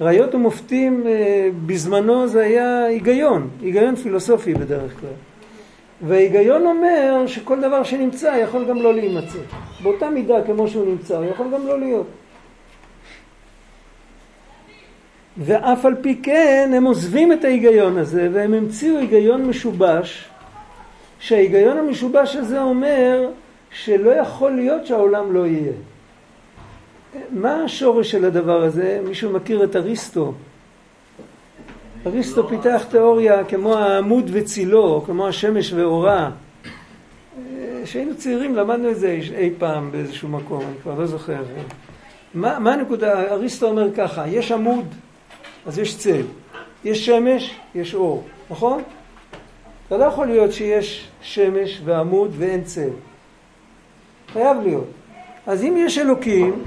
ראיות 0.02 0.36
ומופתים 0.36 1.04
אה, 1.08 1.50
בזמנו 1.66 2.28
זה 2.28 2.44
היה 2.44 2.86
היגיון, 2.86 3.50
היגיון 3.62 3.96
פילוסופי 3.96 4.54
בדרך 4.54 5.00
כלל. 5.00 5.10
וההיגיון 6.02 6.66
אומר 6.66 7.24
שכל 7.28 7.62
דבר 7.62 7.84
שנמצא 7.84 8.38
יכול 8.42 8.66
גם 8.66 8.82
לא 8.82 8.94
להימצא. 8.94 9.40
באותה 9.84 10.10
מידה 10.10 10.44
כמו 10.46 10.68
שהוא 10.68 10.86
נמצא, 10.86 11.18
הוא 11.18 11.26
יכול 11.26 11.48
גם 11.54 11.68
לא 11.68 11.80
להיות. 11.80 12.08
ואף 15.38 15.86
על 15.86 15.96
פי 16.02 16.20
כן 16.24 16.72
הם 16.76 16.84
עוזבים 16.84 17.34
את 17.34 17.44
ההיגיון 17.44 17.98
הזה 17.98 18.30
והם 18.34 18.54
המציאו 18.54 18.98
היגיון 18.98 19.46
משובש 19.46 20.30
שההיגיון 21.20 21.78
המשובש 21.78 22.36
הזה 22.36 22.62
אומר 22.62 23.30
שלא 23.72 24.12
יכול 24.12 24.52
להיות 24.52 24.86
שהעולם 24.86 25.34
לא 25.34 25.48
יהיה. 25.48 25.74
מה 27.30 27.64
השורש 27.64 28.12
של 28.12 28.26
הדבר 28.26 28.64
הזה? 28.64 29.02
מישהו 29.08 29.32
מכיר 29.32 29.64
את 29.64 29.76
אריסטו? 29.76 30.34
אריסטו 32.06 32.48
פיתח 32.48 32.86
תיאוריה 32.90 33.44
כמו 33.44 33.78
העמוד 33.78 34.30
וצילו, 34.34 35.04
כמו 35.06 35.28
השמש 35.28 35.74
ואורה. 35.74 36.32
כשהיינו 37.84 38.16
צעירים 38.18 38.56
למדנו 38.56 38.92
את 38.92 39.00
זה 39.00 39.20
אי 39.38 39.50
פעם 39.58 39.92
באיזשהו 39.92 40.30
מקום, 40.30 40.62
אני 40.62 40.76
כבר 40.84 41.00
לא 41.00 41.06
זוכר. 41.06 41.44
מה, 42.34 42.60
מה 42.60 42.74
הנקודה? 42.74 43.32
אריסטו 43.32 43.68
אומר 43.68 43.94
ככה, 43.96 44.28
יש 44.28 44.52
עמוד, 44.52 44.86
אז 45.66 45.80
יש 45.80 45.98
צל. 45.98 46.22
יש 46.84 47.06
שמש, 47.06 47.56
יש 47.76 47.96
אור, 47.96 48.24
נכון? 48.50 48.82
אתה 49.88 49.98
לא 49.98 50.04
יכול 50.04 50.28
להיות 50.28 50.52
שיש 50.52 51.08
שמש 51.22 51.82
ועמוד 51.86 52.32
ואין 52.38 52.64
צל. 52.64 52.90
חייב 54.34 54.58
להיות. 54.64 54.88
אז 55.48 55.64
אם 55.64 55.76
יש 55.78 55.98
אלוקים, 55.98 56.64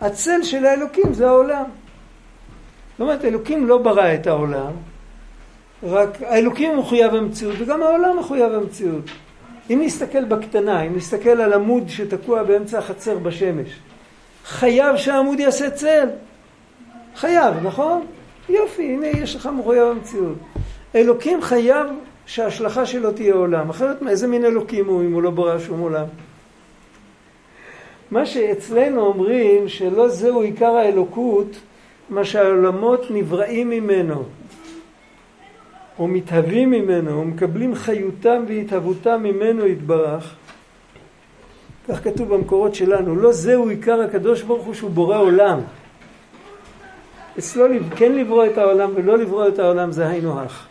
הצל 0.00 0.42
של 0.42 0.66
האלוקים 0.66 1.14
זה 1.14 1.28
העולם. 1.28 1.64
זאת 2.90 3.00
אומרת, 3.00 3.24
אלוקים 3.24 3.66
לא 3.66 3.78
ברא 3.78 4.14
את 4.14 4.26
העולם, 4.26 4.72
רק 5.82 6.22
האלוקים 6.22 6.78
מחויב 6.78 7.14
המציאות 7.14 7.54
וגם 7.58 7.82
העולם 7.82 8.18
מחויב 8.18 8.52
המציאות. 8.52 9.04
אם 9.70 9.80
נסתכל 9.84 10.24
בקטנה, 10.24 10.82
אם 10.82 10.96
נסתכל 10.96 11.40
על 11.40 11.52
עמוד 11.52 11.84
שתקוע 11.88 12.42
באמצע 12.42 12.78
החצר 12.78 13.18
בשמש, 13.18 13.68
חייב 14.44 14.96
שהעמוד 14.96 15.40
יעשה 15.40 15.70
צל. 15.70 16.08
חייב, 17.16 17.54
נכון? 17.62 18.06
יופי, 18.48 18.82
הנה 18.82 19.06
יש 19.06 19.36
לך 19.36 19.48
מחויב 19.58 19.82
המציאות. 19.82 20.38
אלוקים 20.94 21.42
חייב 21.42 21.86
שההשלכה 22.26 22.86
שלו 22.86 23.12
תהיה 23.12 23.34
עולם, 23.34 23.70
אחרת 23.70 23.96
איזה 24.08 24.26
מין 24.26 24.44
אלוקים 24.44 24.86
הוא 24.86 25.02
אם 25.02 25.12
הוא 25.12 25.22
לא 25.22 25.30
ברא 25.30 25.58
שום 25.58 25.80
עולם? 25.80 26.06
מה 28.14 28.26
שאצלנו 28.26 29.00
אומרים 29.00 29.68
שלא 29.68 30.08
זהו 30.08 30.40
עיקר 30.40 30.70
האלוקות, 30.70 31.46
מה 32.10 32.24
שהעולמות 32.24 33.10
נבראים 33.10 33.70
ממנו, 33.70 34.22
או 35.98 36.08
מתהווים 36.08 36.70
ממנו, 36.70 37.18
או 37.18 37.24
מקבלים 37.24 37.74
חיותם 37.74 38.44
והתהוותם 38.48 39.22
ממנו 39.22 39.66
יתברך. 39.66 40.34
כך 41.88 42.04
כתוב 42.04 42.34
במקורות 42.34 42.74
שלנו, 42.74 43.16
לא 43.16 43.32
זהו 43.32 43.68
עיקר 43.68 44.00
הקדוש 44.00 44.42
ברוך 44.42 44.64
הוא 44.64 44.74
שהוא 44.74 44.90
בורא 44.90 45.18
עולם. 45.18 45.60
אצלו 47.38 47.64
כן 47.96 48.12
לברוא 48.12 48.46
את 48.46 48.58
העולם 48.58 48.90
ולא 48.94 49.18
לברוא 49.18 49.48
את 49.48 49.58
העולם 49.58 49.92
זה 49.92 50.08
היינו 50.08 50.40
הך. 50.40 50.66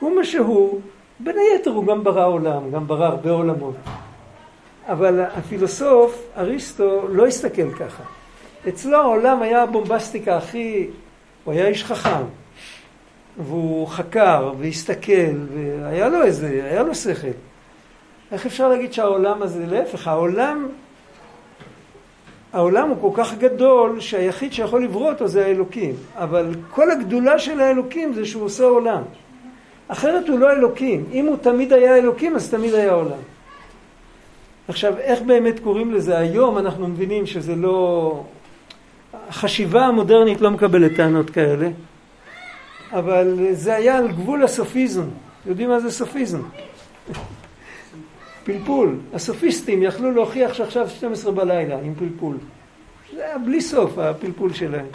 הוא 0.00 0.16
מה 0.16 0.24
שהוא, 0.24 0.80
בין 1.20 1.36
היתר 1.38 1.70
הוא 1.70 1.86
גם 1.86 2.04
ברא 2.04 2.26
עולם, 2.26 2.70
גם 2.70 2.86
ברא 2.86 3.06
הרבה 3.06 3.30
עולמות. 3.30 3.74
אבל 4.88 5.20
הפילוסוף, 5.20 6.22
אריסטו, 6.36 7.08
לא 7.08 7.26
הסתכל 7.26 7.70
ככה. 7.74 8.02
אצלו 8.68 8.98
העולם 8.98 9.42
היה 9.42 9.62
הבומבסטיקה 9.62 10.36
הכי... 10.36 10.86
הוא 11.44 11.54
היה 11.54 11.66
איש 11.66 11.84
חכם. 11.84 12.24
והוא 13.38 13.86
חקר 13.86 14.52
והסתכל, 14.58 15.34
והיה 15.54 16.08
לו 16.08 16.22
איזה, 16.22 16.60
היה 16.70 16.82
לו 16.82 16.94
שכל. 16.94 17.28
איך 18.32 18.46
אפשר 18.46 18.68
להגיד 18.68 18.92
שהעולם 18.92 19.42
הזה, 19.42 19.66
להפך, 19.66 20.08
העולם, 20.08 20.68
העולם 22.52 22.88
הוא 22.88 22.96
כל 23.00 23.22
כך 23.22 23.34
גדול 23.34 24.00
שהיחיד 24.00 24.52
שיכול 24.52 24.84
לברוא 24.84 25.12
אותו 25.12 25.28
זה 25.28 25.46
האלוקים. 25.46 25.94
אבל 26.14 26.54
כל 26.70 26.90
הגדולה 26.90 27.38
של 27.38 27.60
האלוקים 27.60 28.12
זה 28.12 28.24
שהוא 28.24 28.44
עושה 28.44 28.64
עולם. 28.64 29.02
אחרת 29.88 30.28
הוא 30.28 30.38
לא 30.38 30.52
אלוקים. 30.52 31.04
אם 31.12 31.26
הוא 31.26 31.36
תמיד 31.36 31.72
היה 31.72 31.96
אלוקים, 31.96 32.36
אז 32.36 32.50
תמיד 32.50 32.74
היה 32.74 32.92
עולם. 32.92 33.18
עכשיו, 34.68 34.98
איך 34.98 35.22
באמת 35.22 35.60
קוראים 35.60 35.92
לזה? 35.92 36.18
היום 36.18 36.58
אנחנו 36.58 36.88
מבינים 36.88 37.26
שזה 37.26 37.56
לא... 37.56 38.24
החשיבה 39.28 39.86
המודרנית 39.86 40.40
לא 40.40 40.50
מקבלת 40.50 40.96
טענות 40.96 41.30
כאלה, 41.30 41.68
אבל 42.92 43.38
זה 43.52 43.74
היה 43.74 43.98
על 43.98 44.08
גבול 44.08 44.44
הסופיזם. 44.44 45.04
יודעים 45.46 45.68
מה 45.68 45.80
זה 45.80 45.90
סופיזם? 45.90 46.40
פלפול. 48.44 48.98
הסופיסטים 49.12 49.82
יכלו 49.82 50.12
להוכיח 50.12 50.54
שעכשיו 50.54 50.88
12 50.88 51.32
בלילה 51.32 51.78
עם 51.82 51.94
פלפול. 51.94 52.36
זה 53.14 53.24
היה 53.24 53.38
בלי 53.38 53.60
סוף 53.60 53.98
הפלפול 53.98 54.52
שלהם. 54.52 54.86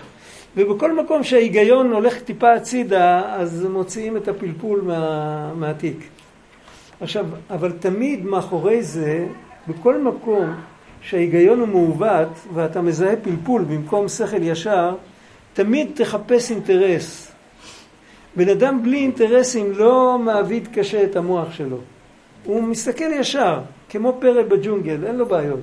ובכל 0.57 0.95
מקום 0.95 1.23
שההיגיון 1.23 1.91
הולך 1.91 2.19
טיפה 2.19 2.53
הצידה, 2.53 3.35
אז 3.35 3.67
מוציאים 3.69 4.17
את 4.17 4.27
הפלפול 4.27 4.81
מה, 4.81 5.53
מהתיק. 5.53 5.97
עכשיו, 7.01 7.25
אבל 7.49 7.71
תמיד 7.71 8.25
מאחורי 8.25 8.83
זה, 8.83 9.25
בכל 9.67 10.01
מקום 10.01 10.55
שההיגיון 11.01 11.59
הוא 11.59 11.67
מעוות 11.67 12.29
ואתה 12.53 12.81
מזהה 12.81 13.15
פלפול 13.15 13.63
במקום 13.63 14.07
שכל 14.07 14.41
ישר, 14.43 14.95
תמיד 15.53 15.91
תחפש 15.93 16.51
אינטרס. 16.51 17.31
בן 18.35 18.49
אדם 18.49 18.83
בלי 18.83 18.97
אינטרסים 18.97 19.71
לא 19.71 20.19
מעביד 20.19 20.67
קשה 20.73 21.03
את 21.03 21.15
המוח 21.15 21.53
שלו. 21.53 21.77
הוא 22.45 22.63
מסתכל 22.63 23.11
ישר, 23.13 23.59
כמו 23.89 24.17
פרא 24.19 24.43
בג'ונגל, 24.43 25.05
אין 25.05 25.15
לו 25.15 25.25
בעיות. 25.25 25.59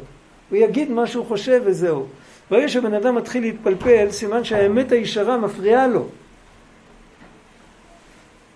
הוא 0.51 0.59
יגיד 0.59 0.90
מה 0.90 1.07
שהוא 1.07 1.26
חושב 1.26 1.62
וזהו. 1.64 2.07
ברגע 2.51 2.68
שבן 2.68 2.94
אדם 2.94 3.14
מתחיל 3.14 3.42
להתפלפל, 3.42 4.11
סימן 4.11 4.44
שהאמת 4.44 4.92
הישרה 4.92 5.36
מפריעה 5.36 5.86
לו. 5.86 6.07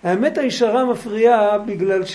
האמת 0.03 0.37
הישרה 0.37 0.85
מפריעה 0.85 1.57
בגלל 1.57 2.05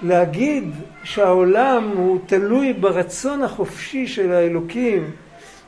שלהגיד 0.00 0.64
שהעולם 1.04 1.90
הוא 1.94 2.18
תלוי 2.26 2.72
ברצון 2.72 3.42
החופשי 3.42 4.06
של 4.06 4.32
האלוקים, 4.32 5.10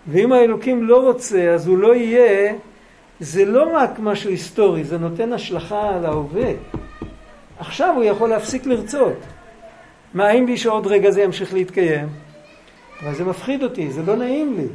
ואם 0.08 0.32
האלוקים 0.32 0.84
לא 0.84 1.02
רוצה 1.02 1.50
אז 1.50 1.66
הוא 1.66 1.78
לא 1.78 1.94
יהיה, 1.94 2.54
זה 3.20 3.44
לא 3.44 3.76
רק 3.76 3.90
משהו 3.98 4.30
היסטורי, 4.30 4.84
זה 4.84 4.98
נותן 4.98 5.32
השלכה 5.32 5.94
על 5.94 6.06
ההווה. 6.06 6.52
עכשיו 7.58 7.94
הוא 7.94 8.04
יכול 8.04 8.28
להפסיק 8.28 8.66
לרצות. 8.66 9.16
מאיים 10.14 10.46
בי 10.46 10.56
שעוד 10.56 10.86
רגע 10.86 11.10
זה 11.10 11.22
ימשיך 11.22 11.54
להתקיים? 11.54 12.08
אבל 13.02 13.14
זה 13.14 13.24
מפחיד 13.24 13.62
אותי, 13.62 13.90
זה 13.90 14.02
לא 14.02 14.16
נעים 14.16 14.56
לי. 14.56 14.66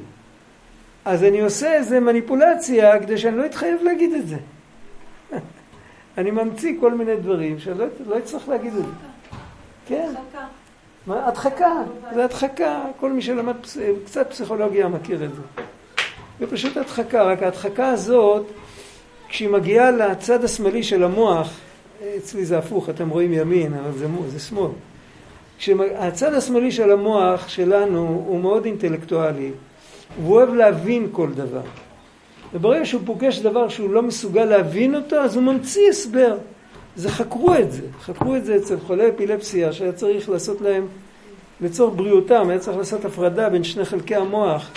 אז 1.05 1.23
אני 1.23 1.41
עושה 1.41 1.73
איזה 1.73 1.99
מניפולציה 1.99 2.99
כדי 2.99 3.17
שאני 3.17 3.37
לא 3.37 3.45
אתחייב 3.45 3.81
להגיד 3.83 4.13
את 4.13 4.27
זה. 4.27 4.37
אני 6.17 6.31
ממציא 6.31 6.73
כל 6.79 6.93
מיני 6.93 7.15
דברים 7.15 7.59
שאני 7.59 7.79
לא, 7.79 7.85
לא 8.07 8.17
אצטרך 8.17 8.49
להגיד 8.49 8.73
את 8.73 8.85
זה. 8.85 8.91
כן. 9.87 10.13
מה, 11.07 11.27
הדחקה, 11.27 11.83
זה 12.13 12.23
הדחקה, 12.23 12.81
כל 12.99 13.11
מי 13.11 13.21
שלמד 13.21 13.55
קצת 14.05 14.29
פסיכולוגיה 14.29 14.87
מכיר 14.87 15.25
את 15.25 15.29
זה. 15.35 15.41
זה 16.39 16.47
פשוט 16.47 16.77
הדחקה, 16.77 17.23
רק 17.23 17.43
ההדחקה 17.43 17.89
הזאת, 17.89 18.45
כשהיא 19.29 19.49
מגיעה 19.49 19.91
לצד 19.91 20.43
השמאלי 20.43 20.83
של 20.83 21.03
המוח, 21.03 21.59
אצלי 22.17 22.45
זה 22.45 22.57
הפוך, 22.57 22.89
אתם 22.89 23.09
רואים 23.09 23.33
ימין, 23.33 23.73
אבל 23.73 23.97
זה, 23.97 24.07
זה 24.27 24.39
שמאל. 24.39 24.71
כשהצד 25.57 26.33
השמאלי 26.33 26.71
של 26.71 26.91
המוח 26.91 27.47
שלנו 27.47 28.23
הוא 28.27 28.39
מאוד 28.39 28.65
אינטלקטואלי, 28.65 29.51
והוא 30.21 30.35
אוהב 30.35 30.53
להבין 30.53 31.07
כל 31.11 31.29
דבר. 31.33 31.61
וברגע 32.53 32.85
שהוא 32.85 33.01
פוגש 33.05 33.39
דבר 33.39 33.69
שהוא 33.69 33.89
לא 33.89 34.01
מסוגל 34.01 34.45
להבין 34.45 34.95
אותו, 34.95 35.15
אז 35.15 35.35
הוא 35.35 35.43
ממציא 35.43 35.89
הסבר. 35.89 36.37
זה 36.97 37.09
חקרו 37.09 37.55
את 37.55 37.71
זה, 37.71 37.81
חקרו 38.01 38.35
את 38.35 38.45
זה 38.45 38.55
אצל 38.55 38.79
חולי 38.79 39.09
אפילפסיה, 39.09 39.73
שהיה 39.73 39.91
צריך 39.91 40.29
לעשות 40.29 40.61
להם, 40.61 40.87
לצורך 41.61 41.93
בריאותם, 41.95 42.49
היה 42.49 42.59
צריך 42.59 42.77
לעשות 42.77 43.05
הפרדה 43.05 43.49
בין 43.49 43.63
שני 43.63 43.85
חלקי 43.85 44.15
המוח, 44.15 44.69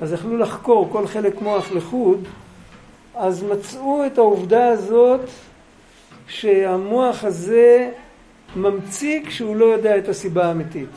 אז 0.00 0.12
יכלו 0.12 0.36
לחקור 0.36 0.88
כל 0.92 1.06
חלק 1.06 1.40
מוח 1.40 1.72
לחוד, 1.72 2.24
אז 3.14 3.42
מצאו 3.42 4.06
את 4.06 4.18
העובדה 4.18 4.68
הזאת 4.68 5.20
שהמוח 6.28 7.24
הזה 7.24 7.90
ממציא 8.56 9.20
כשהוא 9.26 9.56
לא 9.56 9.64
יודע 9.64 9.98
את 9.98 10.08
הסיבה 10.08 10.46
האמיתית. 10.46 10.88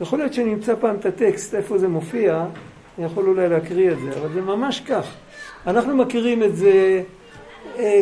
יכול 0.00 0.18
להיות 0.18 0.34
שאני 0.34 0.54
אמצא 0.54 0.74
פעם 0.80 0.96
את 0.96 1.06
הטקסט, 1.06 1.54
איפה 1.54 1.78
זה 1.78 1.88
מופיע, 1.88 2.44
אני 2.98 3.06
יכול 3.06 3.28
אולי 3.28 3.48
להקריא 3.48 3.90
את 3.90 3.98
זה, 4.00 4.10
אבל 4.20 4.32
זה 4.34 4.40
ממש 4.40 4.80
כך. 4.80 5.06
אנחנו 5.66 5.96
מכירים 5.96 6.42
את 6.42 6.56
זה, 6.56 7.02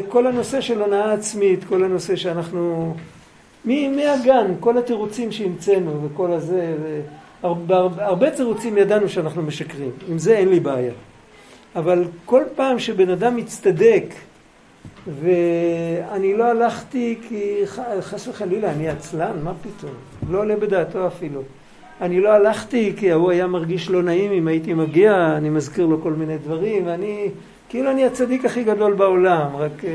כל 0.09 0.27
הנושא 0.27 0.61
של 0.61 0.83
הונאה 0.83 1.13
עצמית, 1.13 1.65
כל 1.65 1.85
הנושא 1.85 2.17
שאנחנו... 2.17 2.95
מהגן, 3.65 4.55
כל 4.61 4.79
התירוצים 4.79 5.33
שהמצאנו 5.33 6.03
וכל 6.05 6.33
הזה, 6.33 6.75
הרבה 7.43 8.31
תירוצים 8.31 8.79
ידענו 8.79 9.09
שאנחנו 9.09 9.43
משקרים, 9.43 9.91
עם 10.09 10.19
זה 10.19 10.37
אין 10.37 10.49
לי 10.49 10.61
בעיה. 10.61 10.93
אבל 11.77 12.05
כל 12.25 12.43
פעם 12.55 12.79
שבן 12.79 13.11
אדם 13.11 13.37
מצטדק 13.37 14.05
ואני 15.21 16.37
לא 16.37 16.45
הלכתי 16.45 17.19
כי 17.29 17.61
חס 18.01 18.29
וחלילה 18.29 18.73
אני 18.73 18.89
עצלן, 18.89 19.37
מה 19.45 19.53
פתאום? 19.63 19.93
לא 20.31 20.39
עולה 20.39 20.57
בדעתו 20.57 21.07
אפילו. 21.07 21.43
אני 22.01 22.21
לא 22.21 22.33
הלכתי 22.33 22.93
כי 22.97 23.13
ההוא 23.13 23.31
היה 23.31 23.47
מרגיש 23.47 23.91
לא 23.91 24.03
נעים 24.03 24.33
אם 24.33 24.49
הייתי 24.49 24.75
מגיע, 24.75 25.35
אני 25.37 25.51
מזכיר 25.51 25.87
לו 25.87 26.03
כל 26.03 26.13
מיני 26.13 26.39
דברים, 26.39 26.87
ואני, 26.87 27.29
כאילו 27.69 27.91
אני 27.91 28.05
הצדיק 28.05 28.45
הכי 28.45 28.65
גדול 28.65 28.95
בעולם, 28.95 29.57
רק 29.57 29.81
uh, 29.81 29.87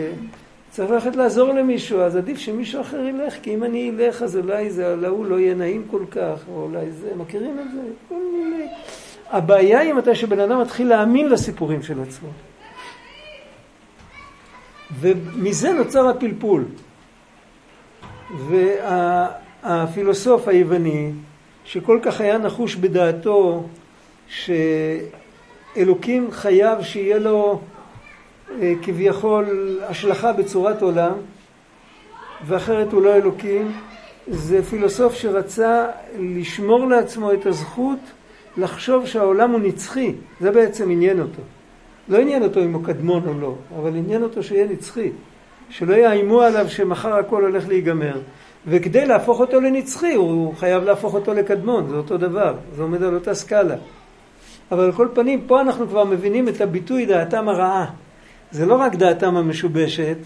צריך 0.71 0.91
ללכת 0.91 1.15
לעזור 1.15 1.53
למישהו, 1.53 2.01
אז 2.01 2.15
עדיף 2.15 2.37
שמישהו 2.37 2.81
אחר 2.81 2.99
ילך, 3.05 3.33
כי 3.41 3.53
אם 3.53 3.63
אני 3.63 3.91
אלך 3.97 4.21
אז 4.21 4.37
אולי 4.37 4.71
זה, 4.71 4.95
להוא 4.95 5.25
לא 5.25 5.39
יהיה 5.39 5.55
נעים 5.55 5.83
כל 5.91 6.03
כך, 6.11 6.43
או 6.51 6.63
אולי 6.63 6.91
זה, 6.91 7.11
מכירים 7.17 7.59
את 7.59 7.65
זה? 7.73 8.15
הבעיה 9.29 9.79
היא 9.79 9.93
מתי 9.93 10.15
שבן 10.15 10.39
אדם 10.39 10.61
מתחיל 10.61 10.87
להאמין 10.87 11.29
לסיפורים 11.29 11.83
של 11.83 12.01
עצמו. 12.01 12.29
ומזה 14.99 15.71
נוצר 15.71 16.09
הפלפול. 16.09 16.65
והפילוסוף 19.63 20.47
היווני, 20.47 21.11
שכל 21.65 21.99
כך 22.03 22.21
היה 22.21 22.37
נחוש 22.37 22.75
בדעתו 22.75 23.63
שאלוקים 25.75 26.31
חייב 26.31 26.81
שיהיה 26.81 27.19
לו 27.19 27.59
אה, 28.61 28.73
כביכול 28.81 29.79
השלכה 29.81 30.33
בצורת 30.33 30.81
עולם, 30.81 31.13
ואחרת 32.45 32.93
הוא 32.93 33.01
לא 33.01 33.15
אלוקים, 33.15 33.71
זה 34.27 34.63
פילוסוף 34.63 35.13
שרצה 35.13 35.85
לשמור 36.19 36.87
לעצמו 36.87 37.33
את 37.33 37.45
הזכות 37.45 37.99
לחשוב 38.57 39.05
שהעולם 39.05 39.51
הוא 39.51 39.59
נצחי, 39.59 40.13
זה 40.39 40.51
בעצם 40.51 40.91
עניין 40.91 41.19
אותו. 41.19 41.41
לא 42.09 42.17
עניין 42.17 42.43
אותו 42.43 42.63
אם 42.63 42.73
הוא 42.73 42.85
קדמון 42.85 43.27
או 43.27 43.33
לא, 43.33 43.55
אבל 43.77 43.95
עניין 43.95 44.23
אותו 44.23 44.43
שיהיה 44.43 44.67
נצחי. 44.67 45.11
שלא 45.69 45.93
יאיימו 45.93 46.41
עליו 46.41 46.69
שמחר 46.69 47.13
הכל 47.13 47.43
הולך 47.43 47.67
להיגמר. 47.67 48.19
וכדי 48.67 49.05
להפוך 49.05 49.39
אותו 49.39 49.61
לנצחי, 49.61 50.13
הוא 50.13 50.53
חייב 50.55 50.83
להפוך 50.83 51.13
אותו 51.13 51.33
לקדמון, 51.33 51.89
זה 51.89 51.95
אותו 51.95 52.17
דבר, 52.17 52.55
זה 52.75 52.81
עומד 52.81 53.03
על 53.03 53.15
אותה 53.15 53.33
סקאלה. 53.33 53.75
אבל 54.71 54.83
על 54.83 54.91
כל 54.91 55.07
פנים, 55.13 55.41
פה 55.47 55.61
אנחנו 55.61 55.87
כבר 55.87 56.03
מבינים 56.03 56.49
את 56.49 56.61
הביטוי 56.61 57.05
דעתם 57.05 57.49
הרעה. 57.49 57.85
זה 58.51 58.65
לא 58.65 58.75
רק 58.75 58.95
דעתם 58.95 59.35
המשובשת, 59.37 60.17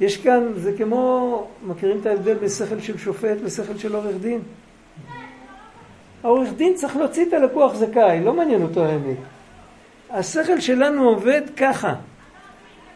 יש 0.00 0.16
כאן, 0.16 0.52
זה 0.56 0.72
כמו, 0.78 1.46
מכירים 1.66 1.98
את 2.00 2.06
ההבדל 2.06 2.34
בין 2.34 2.48
שכל 2.48 2.80
של 2.80 2.98
שופט 2.98 3.36
ושכל 3.42 3.78
של 3.78 3.94
עורך 3.94 4.16
דין? 4.20 4.40
העורך 6.22 6.48
דין 6.56 6.74
צריך 6.74 6.96
להוציא 6.96 7.26
את 7.28 7.32
הלקוח 7.32 7.74
זכאי, 7.74 8.20
לא 8.24 8.34
מעניין 8.34 8.62
אותו 8.62 8.84
האמת. 8.84 9.16
השכל 10.10 10.60
שלנו 10.60 11.08
עובד 11.08 11.42
ככה. 11.56 11.94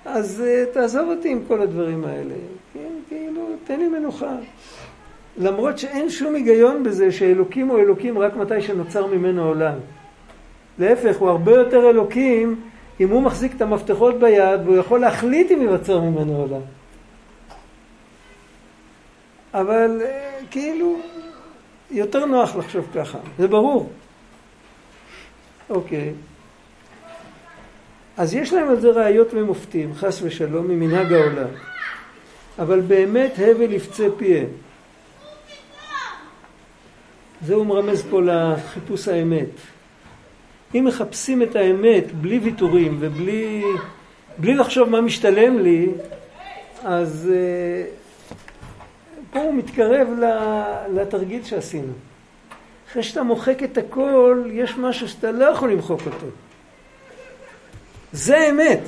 אז 0.05 0.43
uh, 0.45 0.75
תעזוב 0.75 1.09
אותי 1.09 1.29
עם 1.29 1.41
כל 1.49 1.63
הדברים 1.63 2.05
האלה. 2.05 2.35
כן, 2.75 2.93
כאילו, 3.09 3.47
תן 3.65 3.81
לי 3.81 3.89
מנוחה. 3.89 4.37
למרות 5.39 5.79
שאין 5.79 6.11
שום 6.11 6.35
היגיון 6.35 6.83
בזה 6.83 7.13
שאלוקים 7.13 7.69
הוא 7.69 7.79
אלוקים 7.79 8.19
רק 8.19 8.37
מתי 8.37 8.61
שנוצר 8.61 9.07
ממנו 9.07 9.45
עולם. 9.45 9.75
להפך, 10.83 11.17
הוא 11.17 11.31
הרבה 11.31 11.53
יותר 11.53 11.91
אלוקים 11.91 12.61
אם 13.01 13.09
הוא 13.09 13.23
מחזיק 13.23 13.53
את 13.57 13.63
המפתחות 13.63 14.19
ביד 14.19 14.61
והוא 14.65 14.77
יכול 14.77 15.01
להחליט 15.01 15.51
אם 15.51 15.61
ייווצר 15.61 16.01
ממנו 16.01 16.37
עולם. 16.37 16.61
אבל 19.55 20.01
uh, 20.01 20.47
כאילו, 20.51 20.99
יותר 21.91 22.25
נוח 22.25 22.57
לחשוב 22.57 22.89
ככה, 22.95 23.19
זה 23.39 23.49
ברור. 23.49 23.91
אוקיי. 25.71 26.13
אז 28.17 28.35
יש 28.35 28.53
להם 28.53 28.69
על 28.69 28.81
זה 28.81 28.91
ראיות 28.91 29.29
ומופתים, 29.35 29.95
חס 29.95 30.21
ושלום, 30.23 30.69
ממנהג 30.69 31.13
העולם. 31.13 31.49
אבל 32.59 32.81
באמת 32.81 33.33
הבל 33.39 33.73
יפצה 33.73 34.07
פיהם. 34.17 34.47
זה 37.47 37.55
הוא 37.55 37.67
מרמז 37.67 38.05
פה 38.11 38.21
לחיפוש 38.23 39.09
האמת. 39.09 39.49
אם 40.75 40.85
מחפשים 40.85 41.43
את 41.43 41.57
האמת 41.57 42.13
בלי 42.13 42.39
ויתורים 42.39 42.97
ובלי 43.01 43.63
בלי 44.39 44.55
לחשוב 44.55 44.89
מה 44.89 45.01
משתלם 45.01 45.59
לי, 45.59 45.89
אז 46.85 47.31
uh, 47.31 48.33
פה 49.33 49.41
הוא 49.41 49.55
מתקרב 49.55 50.09
לתרגיל 50.95 51.45
שעשינו. 51.45 51.93
אחרי 52.91 53.03
שאתה 53.03 53.23
מוחק 53.23 53.63
את 53.63 53.79
הכל, 53.79 54.45
יש 54.53 54.77
משהו 54.79 55.09
שאתה 55.09 55.33
לא 55.33 55.45
יכול 55.45 55.73
למחוק 55.73 56.01
אותו. 56.07 56.27
זה 58.13 58.39
האמת. 58.39 58.81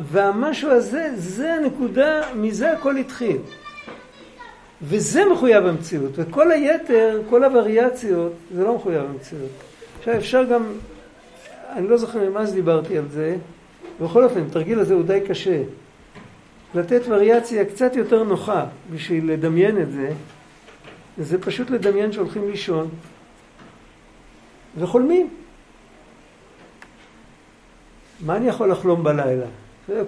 והמשהו 0.00 0.70
הזה, 0.70 1.10
זה 1.16 1.54
הנקודה, 1.54 2.20
מזה 2.34 2.72
הכל 2.72 2.96
התחיל. 2.96 3.36
וזה 4.82 5.24
מחויב 5.24 5.66
המציאות, 5.66 6.12
וכל 6.14 6.50
היתר, 6.50 7.22
כל 7.30 7.44
הווריאציות, 7.44 8.32
זה 8.54 8.64
לא 8.64 8.74
מחויב 8.74 9.02
המציאות. 9.10 9.67
עכשיו 10.08 10.20
אפשר 10.20 10.44
גם, 10.44 10.72
אני 11.72 11.88
לא 11.88 11.96
זוכר 11.96 12.30
ממה 12.30 12.40
אז 12.40 12.54
דיברתי 12.54 12.98
על 12.98 13.08
זה, 13.08 13.36
בכל 14.00 14.24
אופן, 14.24 14.42
התרגיל 14.42 14.78
הזה 14.78 14.94
הוא 14.94 15.02
די 15.02 15.20
קשה. 15.28 15.62
לתת 16.74 17.00
וריאציה 17.08 17.64
קצת 17.64 17.96
יותר 17.96 18.22
נוחה 18.22 18.64
בשביל 18.90 19.32
לדמיין 19.32 19.82
את 19.82 19.92
זה, 19.92 20.12
זה 21.18 21.40
פשוט 21.40 21.70
לדמיין 21.70 22.12
שהולכים 22.12 22.50
לישון 22.50 22.88
וחולמים. 24.78 25.28
מה 28.20 28.36
אני 28.36 28.48
יכול 28.48 28.70
לחלום 28.70 29.04
בלילה? 29.04 29.46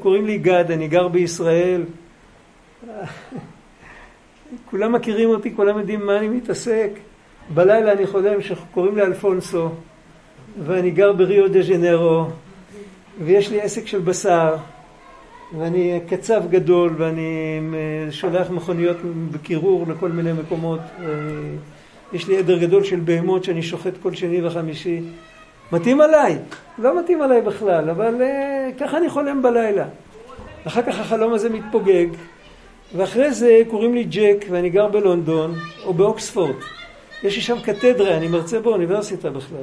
קוראים 0.01 0.27
לי 0.27 0.39
גד, 0.39 0.71
אני 0.71 0.89
גר 0.89 1.09
בישראל. 1.09 1.85
כולם 4.71 4.93
מכירים 4.93 5.29
אותי, 5.29 5.57
כולם 5.57 5.79
יודעים 5.79 6.07
מה 6.07 6.19
אני 6.19 6.29
מתעסק. 6.29 6.91
בלילה 7.55 7.93
אני 7.93 8.07
חולם 8.07 8.41
שקוראים 8.41 8.97
לי 8.97 9.03
אלפונסו, 9.03 9.69
ואני 10.65 10.91
גר 10.91 11.13
בריו 11.13 11.49
דה 11.49 11.63
ז'נרו, 11.63 12.25
ויש 13.25 13.51
לי 13.51 13.61
עסק 13.61 13.87
של 13.87 13.99
בשר, 13.99 14.57
ואני 15.59 16.01
קצב 16.09 16.43
גדול, 16.51 16.95
ואני 16.99 17.61
שולח 18.11 18.51
מכוניות 18.51 18.97
בקירור 19.31 19.87
לכל 19.89 20.09
מיני 20.09 20.33
מקומות. 20.33 20.81
יש 22.13 22.29
לי 22.29 22.39
עדר 22.39 22.59
גדול 22.59 22.85
של 22.85 23.01
בהמות 23.01 23.45
שאני 23.45 23.63
שוחט 23.63 23.93
כל 24.03 24.15
שני 24.15 24.47
וחמישי. 24.47 25.01
מתאים 25.73 26.01
עליי? 26.01 26.39
לא 26.79 27.01
מתאים 27.01 27.23
עליי 27.23 27.41
בכלל, 27.41 27.91
אבל 27.91 28.15
uh, 28.21 28.81
ככה 28.81 28.99
אני 28.99 29.09
חולם 29.09 29.43
בלילה. 29.43 29.85
אחר 30.67 30.83
כך 30.83 31.01
החלום 31.01 31.33
הזה 31.33 31.49
מתפוגג, 31.49 32.07
ואחרי 32.97 33.33
זה 33.33 33.63
קוראים 33.71 33.95
לי 33.95 34.05
ג'ק 34.05 34.45
ואני 34.51 34.71
גר 34.71 34.89
בלונדון 34.89 35.55
או 35.85 35.95
באוקספורד. 35.95 36.57
יש 37.23 37.37
לי 37.37 37.43
שם 37.43 37.61
קתדרה, 37.61 38.17
אני 38.17 38.29
מרצה 38.29 38.61
באוניברסיטה 38.61 39.31
בכלל. 39.31 39.63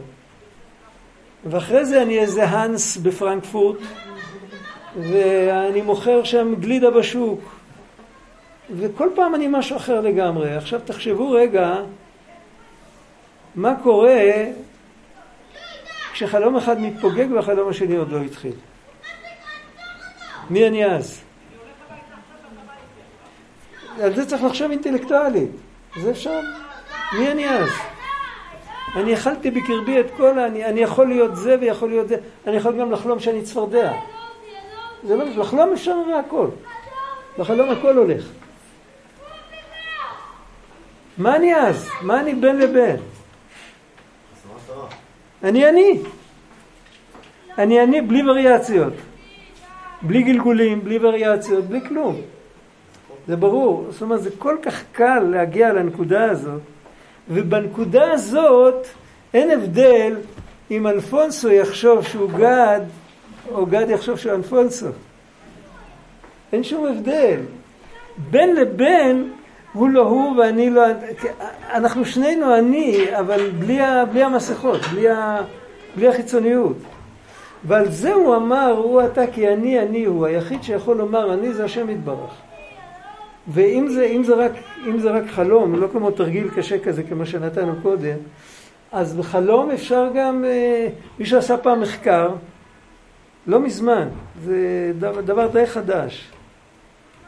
ואחרי 1.46 1.86
זה 1.86 2.02
אני 2.02 2.20
איזה 2.20 2.44
האנס 2.44 2.98
בפרנקפורט, 2.98 3.78
ואני 4.96 5.82
מוכר 5.82 6.24
שם 6.24 6.56
גלידה 6.60 6.92
בשוק. 6.92 7.40
וכל 8.70 9.10
פעם 9.16 9.36
אני 9.36 9.48
משהו 9.52 9.78
אחר 9.78 10.02
לגמרי. 10.02 10.56
עכשיו 10.56 10.80
תחשבו 10.86 11.32
רגע 11.32 11.76
מה 13.56 13.76
קורה 13.84 14.46
כשחלום 16.14 16.56
אחד 16.56 16.82
מתפוגג 16.82 17.32
והחלום 17.32 17.70
השני 17.70 17.96
עוד 17.96 18.12
לא 18.12 18.22
התחיל. 18.22 18.54
מי 20.50 20.68
אני 20.68 20.86
אז? 20.86 21.22
על 24.02 24.16
זה 24.16 24.26
צריך 24.26 24.44
לחשוב 24.44 24.72
אינטלקטואלית. 24.72 25.50
זה 26.02 26.12
אפשר? 26.12 26.40
מי 27.20 27.32
אני 27.32 27.50
אז? 27.50 27.70
אני 28.98 29.14
אכלתי 29.14 29.52
בקרבי 29.52 30.00
את 30.00 30.06
כל 30.18 30.40
ה... 30.40 30.48
אני, 30.48 30.66
אני 30.66 30.80
יכול 30.80 31.08
להיות 31.08 31.36
זה 31.36 31.56
ויכול 31.62 31.90
להיות 31.90 32.08
זה. 32.08 32.18
אני 32.48 32.56
יכול 32.56 32.80
גם 32.80 32.92
לחלום 32.92 33.20
שאני 33.20 33.42
צפרדע. 33.42 33.92
זה 35.04 35.16
לא... 35.16 35.24
לחלום 35.24 35.74
אפשר 35.74 35.92
הרי 35.92 36.14
הכל. 36.14 36.48
בחלום 37.40 37.70
הכל 37.70 37.98
הולך. 37.98 38.30
מה 41.18 41.36
אני 41.36 41.56
אז? 41.56 41.90
מה 42.02 42.20
אני 42.20 42.34
בין 42.34 42.58
לבין? 42.58 42.96
אני 45.44 45.70
אני. 45.70 46.00
אני 47.58 47.84
אני 47.84 48.02
בלי 48.02 48.30
וריאציות. 48.30 48.94
בלי 50.02 50.24
גלגולים, 50.24 50.84
בלי 50.84 50.98
וריאציות, 51.02 51.66
בלי 51.66 51.82
כלום. 51.88 52.16
זה 53.28 53.36
ברור. 53.36 53.86
זאת 53.90 54.02
אומרת, 54.02 54.24
זה 54.24 54.30
כל 54.38 54.58
כך 54.62 54.84
קל 54.92 55.20
להגיע 55.20 55.74
לנקודה 55.74 56.32
הזאת, 56.32 56.62
ובנקודה 57.30 58.12
הזאת 58.12 58.88
אין 59.34 59.52
הבדל 59.52 60.16
אם 60.72 60.88
אלפונסו 60.88 61.50
יחשוב 61.50 62.06
שהוא 62.06 62.30
גד, 62.32 62.82
או 63.52 63.66
גד 63.66 63.86
יחשוב 63.90 64.18
שהוא 64.18 64.34
אלפונסו. 64.34 64.88
אין 66.54 66.64
שום 66.64 66.86
הבדל. 66.86 67.40
בין 68.18 68.56
לבין 68.56 69.32
הוא 69.74 69.90
לא 69.90 70.02
הוא 70.02 70.38
ואני 70.38 70.70
לא... 70.70 70.84
אנחנו 71.74 72.06
שנינו 72.06 72.58
אני, 72.58 73.18
אבל 73.20 73.50
בלי, 73.50 73.82
ה, 73.82 74.06
בלי 74.06 74.24
המסכות, 74.24 74.82
בלי, 74.92 75.10
ה, 75.10 75.38
בלי 75.96 76.08
החיצוניות. 76.08 76.78
ועל 77.64 77.92
זה 77.92 78.14
הוא 78.14 78.36
אמר, 78.36 78.72
הוא 78.72 79.02
אתה 79.06 79.28
כי 79.28 79.48
אני 79.48 79.80
אני 79.80 80.06
הוא. 80.06 80.26
היחיד 80.26 80.64
שיכול 80.64 80.98
לומר 80.98 81.34
אני 81.34 81.54
זה 81.54 81.66
השם 81.66 81.90
יתברך. 81.90 82.47
ואם 83.48 83.88
זה, 83.90 84.06
אם 84.06 84.24
זה, 84.24 84.36
רק, 84.36 84.52
אם 84.88 85.00
זה 85.00 85.12
רק 85.12 85.24
חלום, 85.30 85.76
לא 85.76 85.88
כמו 85.92 86.12
תרגיל 86.12 86.50
קשה 86.56 86.80
כזה 86.80 87.04
כמו 87.04 87.26
שנתנו 87.26 87.74
קודם, 87.82 88.18
אז 88.92 89.16
בחלום 89.16 89.72
אפשר 89.72 90.10
גם, 90.16 90.46
אה, 90.46 90.88
מישהו 91.20 91.38
עשה 91.38 91.58
פעם 91.58 91.82
מחקר, 91.82 92.30
לא 93.48 93.60
מזמן, 93.60 94.08
זה 94.44 94.92
דבר, 95.00 95.22
דבר 95.22 95.48
די 95.48 95.66
חדש. 95.66 96.32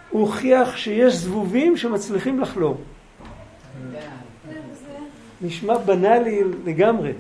הוא 0.10 0.22
הוכיח 0.22 0.78
שיש 0.78 1.14
זבובים 1.14 1.78
שמצליחים 1.78 2.40
לחלום. 2.40 2.78
נשמע 5.42 5.78
בנאלי 5.78 6.42
לגמרי. 6.66 7.12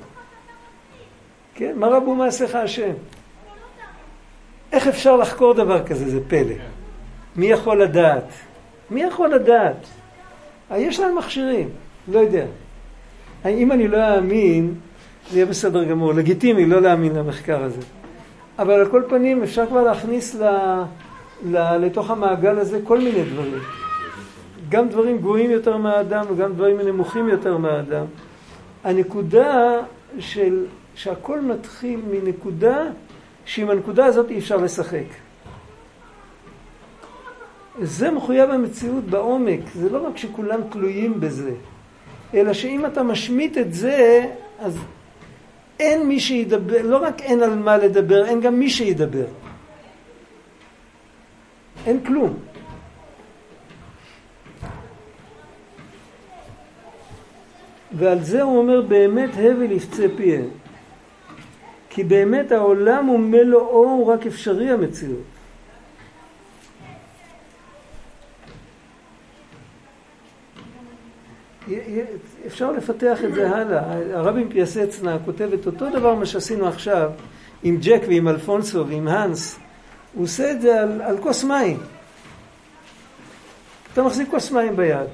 כן, 1.56 1.72
מה 1.76 1.88
רבו 1.88 2.16
מעשיך 2.16 2.56
השם? 2.56 2.92
איך 4.72 4.88
אפשר 4.88 5.16
לחקור 5.16 5.54
דבר 5.54 5.88
כזה? 5.88 6.10
זה 6.10 6.20
פלא. 6.28 6.56
מי 7.36 7.46
יכול 7.46 7.82
לדעת? 7.84 8.24
מי 8.92 9.04
יכול 9.04 9.34
לדעת? 9.34 9.88
יש 10.76 11.00
להם 11.00 11.18
מכשירים, 11.18 11.70
לא 12.08 12.20
יודע. 12.20 12.46
אם 13.46 13.72
אני 13.72 13.88
לא 13.88 14.16
אאמין, 14.16 14.74
זה 15.32 15.38
יהיה 15.38 15.46
בסדר 15.46 15.84
גמור. 15.84 16.14
לגיטימי 16.14 16.66
לא 16.66 16.82
להאמין 16.82 17.16
למחקר 17.16 17.64
הזה. 17.64 17.82
אבל 18.60 18.74
על 18.74 18.88
כל 18.92 19.04
פנים 19.10 19.44
אפשר 19.44 19.66
כבר 19.66 19.84
להכניס 19.84 20.36
ל... 20.36 20.46
לתוך 21.80 22.12
המעגל 22.12 22.60
הזה 22.60 22.80
כל 22.84 22.98
מיני 22.98 23.24
דברים. 23.24 23.60
גם 24.70 24.90
דברים 24.90 25.18
גבוהים 25.18 25.52
יותר 25.52 25.78
מהאדם 25.78 26.26
וגם 26.30 26.54
דברים 26.54 26.82
נמוכים 26.82 27.30
יותר 27.30 27.58
מהאדם. 27.58 28.06
הנקודה 28.84 29.80
של, 30.20 30.66
שהכל 30.96 31.42
מתחיל 31.42 32.02
מנקודה 32.12 32.84
שעם 33.46 33.70
הנקודה 33.70 34.06
הזאת 34.06 34.30
אי 34.30 34.40
אפשר 34.40 34.58
לשחק. 34.58 35.29
זה 37.82 38.12
מחויב 38.12 38.50
המציאות 38.50 39.04
בעומק, 39.04 39.60
זה 39.76 39.90
לא 39.90 40.08
רק 40.08 40.18
שכולם 40.18 40.60
תלויים 40.70 41.20
בזה, 41.20 41.52
אלא 42.34 42.54
שאם 42.54 42.86
אתה 42.86 43.04
משמיט 43.04 43.58
את 43.58 43.74
זה, 43.74 44.26
אז 44.60 44.78
אין 45.80 46.08
מי 46.08 46.20
שידבר, 46.20 46.82
לא 46.82 46.98
רק 46.98 47.22
אין 47.22 47.44
על 47.44 47.56
מה 47.56 47.78
לדבר, 47.78 48.26
אין 48.26 48.42
גם 48.42 48.60
מי 48.60 48.70
שידבר. 48.70 49.26
אין 51.86 52.04
כלום. 52.06 52.34
ועל 57.92 58.24
זה 58.24 58.42
הוא 58.42 58.58
אומר 58.58 58.82
באמת 58.82 59.30
הבל 59.34 59.72
יפצה 59.72 60.06
פיהם. 60.18 60.50
כי 61.90 62.04
באמת 62.04 62.52
העולם 62.52 63.06
הוא 63.06 63.20
מלואו, 63.20 63.90
הוא 63.90 64.06
רק 64.06 64.26
אפשרי 64.26 64.70
המציאות. 64.70 65.39
אפשר 72.48 72.72
לפתח 72.72 73.24
את 73.24 73.34
זה 73.34 73.50
הלאה. 73.50 73.82
הרבי 74.14 74.46
פייסצנה 74.50 75.18
כותב 75.26 75.50
את 75.54 75.66
אותו 75.66 75.90
דבר 75.90 76.16
מה 76.16 76.26
שעשינו 76.26 76.68
עכשיו 76.68 77.12
עם 77.64 77.78
ג'ק 77.82 78.02
ועם 78.08 78.28
אלפונסו 78.28 78.88
ועם 78.88 79.08
האנס. 79.08 79.60
הוא 80.14 80.24
עושה 80.24 80.52
את 80.52 80.62
זה 80.62 80.82
על, 80.82 81.02
על 81.02 81.18
כוס 81.18 81.44
מים. 81.44 81.78
אתה 83.94 84.04
מחזיק 84.04 84.30
כוס 84.30 84.52
מים 84.52 84.76
ביד. 84.76 85.08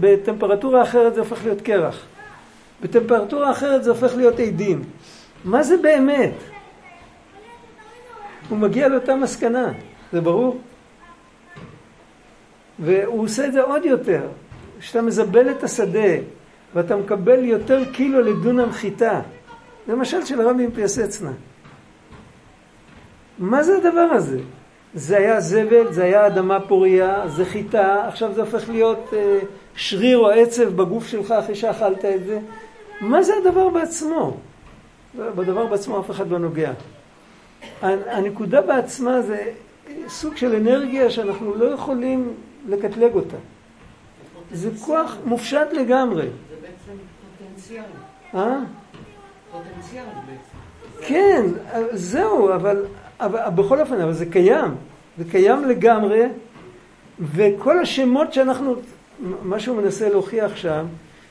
בטמפרטורה 0.00 0.82
אחרת 0.82 1.14
זה 1.14 1.20
הופך 1.20 1.44
להיות 1.44 1.60
קרח. 1.60 2.06
בטמפרטורה 2.80 3.50
אחרת 3.50 3.84
זה 3.84 3.90
הופך 3.90 4.16
להיות 4.16 4.40
עדים. 4.40 4.82
מה 5.44 5.62
זה 5.62 5.76
באמת? 5.76 6.34
הוא 8.48 8.58
מגיע 8.58 8.88
לאותה 8.88 9.16
מסקנה, 9.16 9.72
זה 10.12 10.20
ברור? 10.20 10.60
והוא 12.78 13.24
עושה 13.24 13.46
את 13.46 13.52
זה 13.52 13.62
עוד 13.62 13.84
יותר. 13.84 14.28
כשאתה 14.82 15.02
מזבל 15.02 15.50
את 15.50 15.64
השדה 15.64 16.14
ואתה 16.74 16.96
מקבל 16.96 17.44
יותר 17.44 17.84
קילו 17.92 18.20
לדונם 18.20 18.72
חיטה, 18.72 19.20
זה 19.86 19.94
משל 19.94 20.24
של 20.24 20.40
הרבי 20.40 20.66
פייסצנה. 20.74 21.32
מה 23.38 23.62
זה 23.62 23.76
הדבר 23.76 24.00
הזה? 24.00 24.38
זה 24.94 25.16
היה 25.16 25.40
זבל, 25.40 25.92
זה 25.92 26.04
היה 26.04 26.26
אדמה 26.26 26.60
פוריה, 26.60 27.28
זה 27.28 27.44
חיטה, 27.44 28.08
עכשיו 28.08 28.34
זה 28.34 28.40
הופך 28.40 28.68
להיות 28.68 29.10
אה, 29.12 29.38
שריר 29.76 30.18
או 30.18 30.30
עצב 30.30 30.68
בגוף 30.68 31.06
שלך 31.06 31.30
אחרי 31.30 31.54
שאכלת 31.54 32.04
את 32.04 32.24
זה. 32.24 32.38
מה 33.00 33.22
זה 33.22 33.32
הדבר 33.36 33.68
בעצמו? 33.68 34.36
בדבר 35.14 35.66
בעצמו 35.66 36.00
אף 36.00 36.10
אחד 36.10 36.30
לא 36.30 36.38
נוגע. 36.38 36.72
הנקודה 37.82 38.60
בעצמה 38.60 39.22
זה 39.22 39.52
סוג 40.08 40.36
של 40.36 40.54
אנרגיה 40.54 41.10
שאנחנו 41.10 41.54
לא 41.54 41.64
יכולים 41.64 42.32
לקטלג 42.68 43.14
אותה. 43.14 43.36
זה 44.52 44.70
כוח 44.80 45.16
מופשט 45.24 45.72
לגמרי. 45.72 46.22
זה 46.22 46.56
בעצם 46.60 46.98
פוטנציאל. 47.38 47.82
אה? 48.34 48.58
פוטנציאל 49.52 50.04
בעצם. 50.26 51.06
כן, 51.08 51.46
זהו, 51.92 52.54
אבל, 52.54 52.84
אבל 53.20 53.40
בכל 53.54 53.80
אופן, 53.80 54.00
אבל 54.00 54.12
זה 54.12 54.26
קיים. 54.26 54.74
זה 55.18 55.24
קיים 55.30 55.64
לגמרי, 55.64 56.22
וכל 57.20 57.78
השמות 57.78 58.32
שאנחנו, 58.32 58.74
מה 59.42 59.60
שהוא 59.60 59.76
מנסה 59.76 60.08
להוכיח 60.08 60.56
שם, 60.56 60.86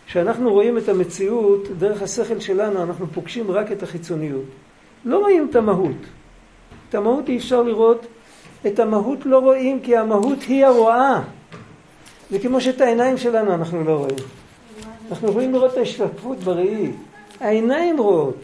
שאנחנו 0.08 0.52
רואים 0.52 0.78
את 0.78 0.90
המציאות 0.90 1.68
דרך 1.78 2.02
השכל 2.02 2.40
שלנו, 2.40 2.84
אנחנו 2.84 3.08
פוגשים 3.08 3.52
רק 3.52 3.72
את 3.72 3.84
החיצוניות. 3.84 4.46
לא 5.06 5.20
רואים 5.20 5.48
את 5.50 5.56
המהות. 5.56 5.98
את 6.90 6.96
המהות 6.96 7.30
אי 7.30 7.38
אפשר 7.38 7.64
לראות 7.64 8.08
את 8.68 8.80
המהות 8.80 9.26
לא 9.26 9.40
רואים 9.40 9.80
כי 9.80 9.98
המהות 9.98 10.42
היא 10.42 10.66
הרואה. 10.66 11.22
זה 12.32 12.40
כמו 12.40 12.62
שאת 12.62 12.82
העיניים 12.82 13.18
שלנו 13.18 13.54
אנחנו 13.54 13.84
לא 13.84 13.98
רואים. 13.98 14.16
אנחנו 15.12 15.30
יכולים 15.30 15.54
לראות 15.54 15.74
את 15.74 15.78
ההשתתפות 15.78 16.38
בראי. 16.38 16.92
העיניים 17.40 17.98
רואות. 18.00 18.36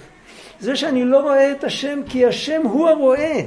זה 0.59 0.75
שאני 0.75 1.05
לא 1.05 1.19
רואה 1.21 1.51
את 1.51 1.63
השם 1.63 1.99
כי 2.09 2.25
השם 2.25 2.61
הוא 2.61 2.89
הרואה. 2.89 3.41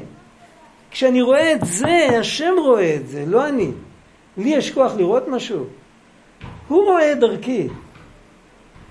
כשאני 0.91 1.23
רואה 1.23 1.53
את 1.53 1.61
זה, 1.65 2.09
השם 2.21 2.55
רואה 2.59 2.95
את 2.95 3.09
זה, 3.09 3.25
לא 3.27 3.49
אני. 3.49 3.71
לי 4.37 4.51
יש 4.51 4.71
כוח 4.71 4.93
לראות 4.97 5.29
משהו. 5.29 5.65
הוא 6.69 6.85
רואה 6.85 7.13
את 7.13 7.19
דרכי. 7.19 7.69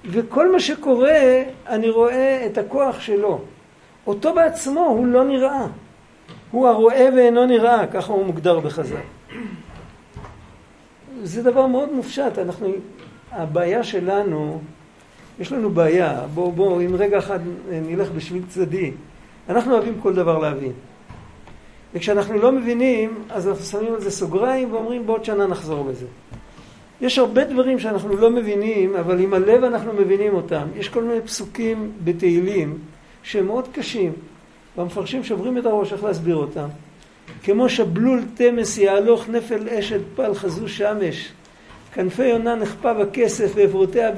וכל 0.06 0.52
מה 0.52 0.60
שקורה, 0.60 1.43
אני 1.68 1.89
רואה 1.89 2.45
את 2.45 2.58
הכוח 2.58 3.00
שלו. 3.00 3.41
אותו 4.08 4.34
בעצמו 4.34 4.82
הוא 4.82 5.06
לא 5.06 5.24
נראה. 5.24 5.66
הוא 6.52 6.68
הרואה 6.68 7.10
ואינו 7.16 7.45
נראה, 7.45 7.88
ככה 7.88 8.14
הוא 8.14 8.26
מוגדר 8.26 8.60
בחז"ל. 8.60 9.18
זה 11.24 11.43
דבר 11.43 11.67
מאוד 11.67 11.93
מופשט. 11.93 12.38
אנחנו, 12.38 12.67
הבעיה 13.32 13.84
שלנו, 13.84 14.61
יש 15.39 15.51
לנו 15.51 15.70
בעיה. 15.70 16.22
בואו, 16.34 16.51
בואו, 16.51 16.82
אם 16.82 16.95
רגע 16.95 17.17
אחד 17.17 17.39
נלך 17.72 18.11
בשביל 18.11 18.43
צדדי. 18.49 18.91
אנחנו 19.49 19.74
אוהבים 19.74 20.01
כל 20.01 20.13
דבר 20.13 20.38
להבין. 20.38 20.72
וכשאנחנו 21.93 22.38
לא 22.38 22.51
מבינים, 22.51 23.24
אז 23.30 23.47
אנחנו 23.47 23.63
שמים 23.63 23.93
על 23.93 24.01
זה 24.01 24.11
סוגריים 24.11 24.74
ואומרים 24.74 25.05
בעוד 25.07 25.26
שנה 25.26 25.47
נחזור 25.47 25.89
לזה. 25.89 26.05
יש 27.01 27.20
הרבה 27.20 27.43
דברים 27.43 27.80
שאנחנו 27.80 28.15
לא 28.15 28.32
מבינים, 28.32 28.95
אבל 28.95 29.20
עם 29.20 29.34
הלב 29.34 29.63
אנחנו 29.63 29.93
מבינים 29.93 30.34
אותם. 30.34 30.67
יש 30.76 30.89
כל 30.89 31.03
מיני 31.03 31.22
פסוקים 31.22 31.91
בתהילים 32.03 32.78
שהם 33.24 33.45
מאוד 33.45 33.67
קשים, 33.72 34.13
והמפרשים 34.78 35.24
שוברים 35.24 35.57
את 35.57 35.65
הראש 35.65 35.93
איך 35.93 36.03
להסביר 36.03 36.36
אותם. 36.36 36.67
כמו 37.43 37.69
שבלול 37.69 38.21
תמס 38.34 38.77
יהלוך 38.77 39.30
נפל 39.30 39.69
אשת 39.69 39.99
פל 40.15 40.34
חזו 40.34 40.67
שמש, 40.67 41.32
כנפי 41.93 42.25
יונה 42.25 42.55
נחפה 42.55 42.93
בכסף 42.93 43.51
ועברותיה 43.55 44.09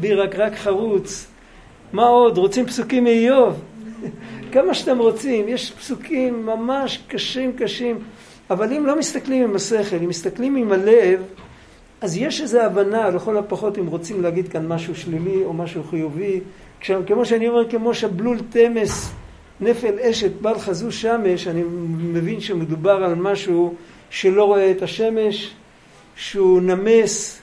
בירקרק 0.00 0.54
חרוץ. 0.54 1.26
מה 1.92 2.06
עוד? 2.06 2.38
רוצים 2.38 2.66
פסוקים 2.66 3.04
מאיוב? 3.04 3.60
כמה 4.52 4.74
שאתם 4.74 4.98
רוצים, 4.98 5.48
יש 5.48 5.70
פסוקים 5.70 6.46
ממש 6.46 7.00
קשים 7.08 7.52
קשים, 7.52 7.98
אבל 8.50 8.72
אם 8.72 8.86
לא 8.86 8.98
מסתכלים 8.98 9.44
עם 9.44 9.56
השכל, 9.56 9.96
אם 9.96 10.08
מסתכלים 10.08 10.56
עם 10.56 10.72
הלב, 10.72 11.22
אז 12.00 12.16
יש 12.16 12.40
איזו 12.40 12.60
הבנה, 12.60 13.10
לכל 13.10 13.36
הפחות 13.36 13.78
אם 13.78 13.86
רוצים 13.86 14.22
להגיד 14.22 14.48
כאן 14.48 14.66
משהו 14.66 14.94
שלילי 14.94 15.44
או 15.44 15.52
משהו 15.52 15.82
חיובי, 15.90 16.40
כמו 17.06 17.24
שאני 17.24 17.48
אומר, 17.48 17.70
כמו 17.70 17.94
שבלול 17.94 18.38
תמס 18.50 19.12
נפל 19.60 19.98
אשת 20.00 20.30
בל 20.40 20.58
חזו 20.58 20.92
שמש, 20.92 21.48
אני 21.48 21.62
מבין 21.98 22.40
שמדובר 22.40 23.04
על 23.04 23.14
משהו 23.14 23.74
שלא 24.10 24.44
רואה 24.44 24.70
את 24.70 24.82
השמש, 24.82 25.54
שהוא 26.16 26.62
נמס 26.62 27.40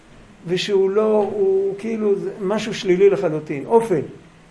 ושהוא 0.47 0.89
לא, 0.89 1.29
הוא 1.31 1.75
כאילו 1.77 2.13
משהו 2.41 2.73
שלילי 2.73 3.09
לחלוטין, 3.09 3.65
אופן. 3.65 4.01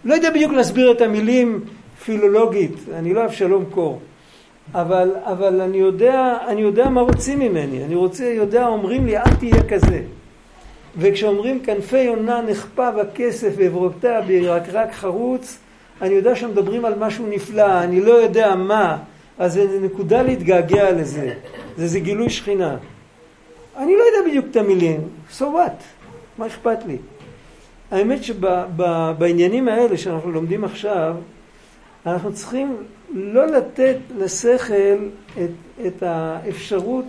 לא 0.05 0.15
יודע 0.15 0.31
בדיוק 0.31 0.53
להסביר 0.53 0.93
את 0.93 1.01
המילים 1.01 1.65
פילולוגית, 2.05 2.73
אני 2.95 3.15
לא 3.15 3.25
אבשלום 3.25 3.65
קור. 3.71 4.01
אבל, 4.75 5.11
אבל 5.23 5.61
אני, 5.61 5.77
יודע, 5.77 6.37
אני 6.49 6.61
יודע 6.61 6.89
מה 6.89 7.01
רוצים 7.01 7.39
ממני, 7.39 7.85
אני 7.85 7.95
רוצה, 7.95 8.25
יודע, 8.25 8.67
אומרים 8.67 9.07
לי 9.07 9.19
אל 9.19 9.35
תהיה 9.39 9.63
כזה. 9.69 10.03
וכשאומרים 10.97 11.61
כנפי 11.61 11.99
יונה 11.99 12.43
נחפה 12.43 12.91
בכסף 12.91 13.53
ועברותיה 13.57 14.21
בירקרק 14.21 14.93
חרוץ, 14.93 15.59
אני 16.03 16.15
יודע 16.15 16.37
שמדברים 16.37 16.85
על 16.85 16.95
משהו 16.99 17.27
נפלא, 17.27 17.83
אני 17.83 18.01
לא 18.01 18.13
יודע 18.13 18.55
מה, 18.55 18.99
אז 19.39 19.53
זה 19.53 19.79
נקודה 19.83 20.23
להתגעגע 20.23 20.93
לזה, 20.93 21.35
זה, 21.77 21.89
זה 21.89 22.01
גילוי 22.01 22.31
שכינה. 22.31 22.77
אני 23.77 23.97
לא 23.97 24.03
יודע 24.03 24.29
בדיוק 24.29 24.47
את 24.51 24.57
המילים, 24.57 25.01
so 25.39 25.43
what? 25.43 25.83
מה 26.39 26.47
אכפת 26.47 26.79
לי? 26.87 26.97
האמת 27.91 28.25
שבעניינים 28.25 29.69
האלה 29.69 29.97
שאנחנו 29.97 30.31
לומדים 30.31 30.65
עכשיו, 30.65 31.15
אנחנו 32.07 32.33
צריכים 32.33 32.77
לא 33.15 33.47
לתת 33.47 33.97
לשכל 34.19 35.09
את, 35.35 35.51
את 35.87 36.03
האפשרות 36.03 37.05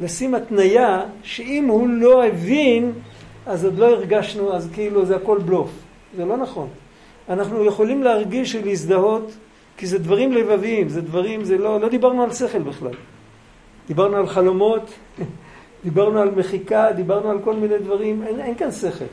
לשים 0.00 0.34
התניה 0.34 1.02
שאם 1.22 1.66
הוא 1.68 1.88
לא 1.88 2.24
הבין 2.24 2.92
אז 3.46 3.64
עוד 3.64 3.78
לא 3.78 3.86
הרגשנו, 3.86 4.52
אז 4.52 4.68
כאילו 4.74 5.04
זה 5.04 5.16
הכל 5.16 5.38
בלוף. 5.38 5.70
זה 6.16 6.24
לא 6.24 6.36
נכון. 6.36 6.68
אנחנו 7.30 7.64
יכולים 7.64 8.02
להרגיש 8.02 8.54
ולהזדהות 8.54 9.32
כי 9.76 9.86
זה 9.86 9.98
דברים 9.98 10.32
לבביים, 10.32 10.88
זה 10.88 11.00
דברים, 11.00 11.44
זה 11.44 11.58
לא, 11.58 11.80
לא 11.80 11.88
דיברנו 11.88 12.22
על 12.22 12.32
שכל 12.32 12.58
בכלל. 12.58 12.92
דיברנו 13.88 14.16
על 14.16 14.26
חלומות, 14.26 14.90
דיברנו 15.84 16.18
על 16.18 16.30
מחיקה, 16.30 16.92
דיברנו 16.92 17.30
על 17.30 17.38
כל 17.44 17.54
מיני 17.54 17.78
דברים, 17.78 18.22
אין, 18.22 18.40
אין 18.40 18.54
כאן 18.54 18.72
שכל. 18.72 19.04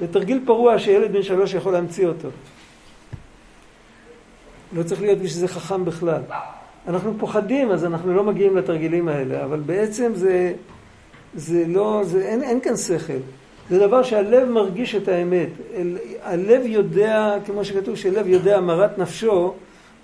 זה 0.00 0.12
תרגיל 0.12 0.40
פרוע 0.46 0.78
שילד 0.78 1.12
בן 1.12 1.22
שלוש 1.22 1.54
יכול 1.54 1.72
להמציא 1.72 2.06
אותו. 2.06 2.28
לא 4.72 4.82
צריך 4.82 5.00
להיות 5.00 5.18
בשביל 5.18 5.40
זה 5.40 5.48
חכם 5.48 5.84
בכלל. 5.84 6.22
אנחנו 6.88 7.14
פוחדים, 7.18 7.70
אז 7.70 7.84
אנחנו 7.84 8.14
לא 8.14 8.24
מגיעים 8.24 8.56
לתרגילים 8.56 9.08
האלה, 9.08 9.44
אבל 9.44 9.60
בעצם 9.60 10.12
זה, 10.14 10.52
זה 11.34 11.64
לא, 11.66 12.00
זה, 12.04 12.22
אין, 12.22 12.42
אין 12.42 12.60
כאן 12.60 12.76
שכל. 12.76 13.20
זה 13.70 13.78
דבר 13.78 14.02
שהלב 14.02 14.48
מרגיש 14.48 14.94
את 14.94 15.08
האמת. 15.08 15.48
הלב 16.22 16.62
יודע, 16.64 17.34
כמו 17.46 17.64
שכתוב, 17.64 17.96
שלב 17.96 18.28
יודע 18.28 18.60
מרת 18.60 18.98
נפשו, 18.98 19.54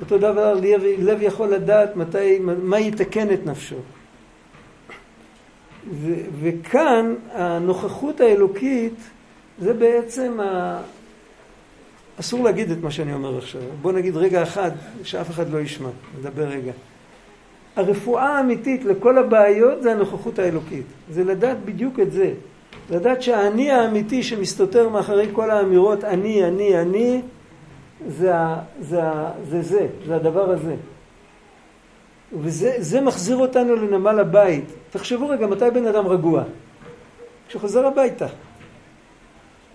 אותו 0.00 0.18
דבר 0.18 0.54
לב, 0.54 0.82
לב 0.98 1.22
יכול 1.22 1.48
לדעת 1.48 1.96
מתי, 1.96 2.38
מה 2.38 2.80
יתקן 2.80 3.32
את 3.32 3.46
נפשו. 3.46 3.76
ו, 5.90 6.12
וכאן 6.40 7.14
הנוכחות 7.32 8.20
האלוקית 8.20 8.94
זה 9.58 9.74
בעצם 9.74 10.40
ה... 10.40 10.80
אסור 12.20 12.44
להגיד 12.44 12.70
את 12.70 12.78
מה 12.82 12.90
שאני 12.90 13.14
אומר 13.14 13.38
עכשיו. 13.38 13.60
בוא 13.82 13.92
נגיד 13.92 14.16
רגע 14.16 14.42
אחד, 14.42 14.70
שאף 15.02 15.30
אחד 15.30 15.50
לא 15.50 15.58
ישמע. 15.58 15.88
נדבר 16.18 16.44
רגע. 16.44 16.72
הרפואה 17.76 18.28
האמיתית 18.28 18.84
לכל 18.84 19.18
הבעיות 19.18 19.82
זה 19.82 19.92
הנוכחות 19.92 20.38
האלוקית. 20.38 20.86
זה 21.10 21.24
לדעת 21.24 21.64
בדיוק 21.64 22.00
את 22.00 22.12
זה. 22.12 22.32
לדעת 22.90 23.22
שהאני 23.22 23.70
האמיתי 23.70 24.22
שמסתתר 24.22 24.88
מאחורי 24.88 25.28
כל 25.32 25.50
האמירות 25.50 26.04
אני, 26.04 26.44
אני, 26.44 26.80
אני, 26.80 27.22
זה, 28.08 28.32
זה, 28.80 29.00
זה, 29.48 29.62
זה, 29.62 29.86
זה 30.06 30.16
הדבר 30.16 30.50
הזה. 30.50 30.74
וזה 32.32 33.00
מחזיר 33.00 33.36
אותנו 33.36 33.76
לנמל 33.76 34.20
הבית. 34.20 34.64
תחשבו 34.90 35.28
רגע, 35.28 35.46
מתי 35.46 35.64
בן 35.74 35.86
אדם 35.86 36.06
רגוע? 36.06 36.42
כשחוזר 37.48 37.86
הביתה. 37.86 38.26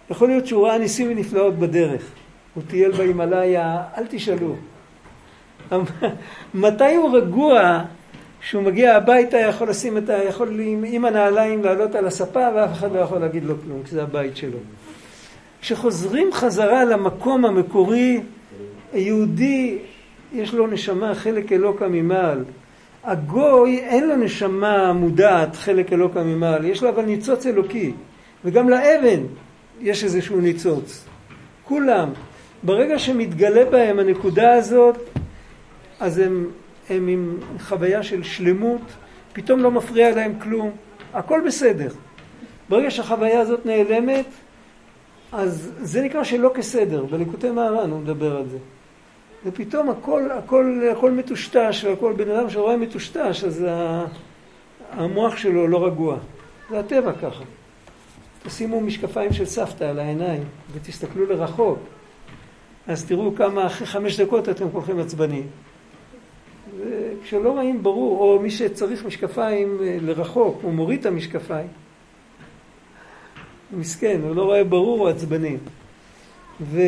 יכול 0.10 0.28
להיות 0.28 0.48
שהוא 0.48 0.68
ראה 0.68 0.78
ניסים 0.78 1.12
ונפלאות 1.12 1.54
בדרך. 1.54 2.02
הוא 2.54 2.64
טייל 2.68 2.92
בהימאליה, 2.92 3.84
אל 3.98 4.04
תשאלו. 4.10 4.56
מתי 6.54 6.96
הוא 6.96 7.18
רגוע 7.18 7.84
כשהוא 8.48 8.64
מגיע 8.64 8.96
הביתה 8.96 9.38
יכול 9.38 9.70
לשים 9.70 9.98
את 9.98 10.10
ה... 10.10 10.24
יכול 10.24 10.60
עם, 10.60 10.84
עם 10.88 11.06
הנעליים 11.06 11.64
לעלות 11.64 11.96
על 11.96 12.08
הספה 12.08 12.48
ואף 12.56 12.72
אחד 12.72 12.92
לא 12.92 13.00
יכול 13.00 13.18
להגיד 13.18 13.46
לו 13.46 13.54
כלום, 13.64 13.84
כי 13.84 13.92
זה 13.92 14.04
הבית 14.04 14.38
שלו. 14.38 14.58
כשחוזרים 15.62 16.30
חזרה 16.34 16.86
למקום 16.86 17.46
המקורי, 17.46 18.22
היהודי 18.94 19.78
יש 20.34 20.54
לו 20.54 20.68
נשמה 20.68 21.16
חלק 21.16 21.52
אלוקה 21.52 21.88
ממעל. 21.88 22.44
הגוי 23.04 23.80
אין 23.80 24.08
לו 24.08 24.16
נשמה 24.16 24.94
מודעת 24.94 25.56
חלק 25.56 25.94
אלוקה 25.94 26.24
ממעל, 26.24 26.66
יש 26.66 26.84
לו 26.84 26.90
אבל 26.90 27.06
ניצוץ 27.06 27.46
אלוקי. 27.46 27.92
וגם 28.46 28.70
לאבן 28.70 29.24
יש 29.82 30.04
איזשהו 30.04 30.40
ניצוץ. 30.40 31.06
כולם. 31.64 32.10
ברגע 32.64 33.00
שמתגלה 33.00 33.66
בהם 33.66 34.00
הנקודה 34.00 34.54
הזאת, 34.54 34.98
אז 36.00 36.18
הם, 36.18 36.48
הם 36.90 37.08
עם 37.08 37.40
חוויה 37.60 38.04
של 38.04 38.24
שלמות, 38.24 38.82
פתאום 39.34 39.60
לא 39.60 39.72
מפריע 39.72 40.16
להם 40.16 40.40
כלום, 40.40 40.72
הכל 41.14 41.42
בסדר. 41.46 41.90
ברגע 42.70 42.92
שהחוויה 42.92 43.40
הזאת 43.40 43.66
נעלמת, 43.66 44.26
אז 45.32 45.72
זה 45.78 46.02
נקרא 46.02 46.24
שלא 46.24 46.52
כסדר, 46.56 47.06
בליקוטי 47.06 47.52
מהר"ן 47.52 47.92
הוא 47.92 48.00
מדבר 48.00 48.38
על 48.38 48.50
זה. 48.50 48.58
ופתאום 49.46 49.90
הכל, 49.90 50.32
הכל, 50.32 50.82
הכל 50.92 51.12
מטושטש, 51.12 51.84
והכל 51.84 52.14
בן 52.14 52.32
אדם 52.32 52.50
שרואה 52.50 52.78
מטושטש, 52.78 53.44
אז 53.44 53.66
המוח 54.92 55.38
שלו 55.38 55.68
לא 55.68 55.86
רגוע. 55.86 56.18
זה 56.70 56.80
הטבע 56.80 57.14
ככה. 57.14 57.44
תשימו 58.44 58.82
משקפיים 58.82 59.34
של 59.34 59.46
סבתא 59.46 59.84
על 59.84 60.00
העיניים 60.00 60.44
ותסתכלו 60.74 61.26
לרחוק. 61.26 61.80
אז 62.88 63.06
תראו 63.06 63.36
כמה 63.36 63.66
אחרי 63.66 63.88
חמש 63.88 64.20
דקות 64.20 64.50
אתם 64.50 64.70
כולכם 64.72 65.00
עצבניים. 65.00 65.48
וכשלא 67.22 67.50
רואים 67.50 67.84
ברור, 67.84 68.20
או 68.20 68.40
מי 68.40 68.52
שצריך 68.52 69.06
משקפיים 69.06 69.78
אה, 69.82 69.98
לרחוק, 70.02 70.60
הוא 70.62 70.74
מוריד 70.74 71.00
את 71.00 71.06
המשקפיים. 71.06 71.68
מסכן, 73.72 74.20
הוא 74.24 74.36
לא 74.36 74.44
רואה 74.44 74.64
ברור, 74.64 75.00
הוא 75.00 75.10
עצבני. 75.10 75.58
ו, 76.62 76.82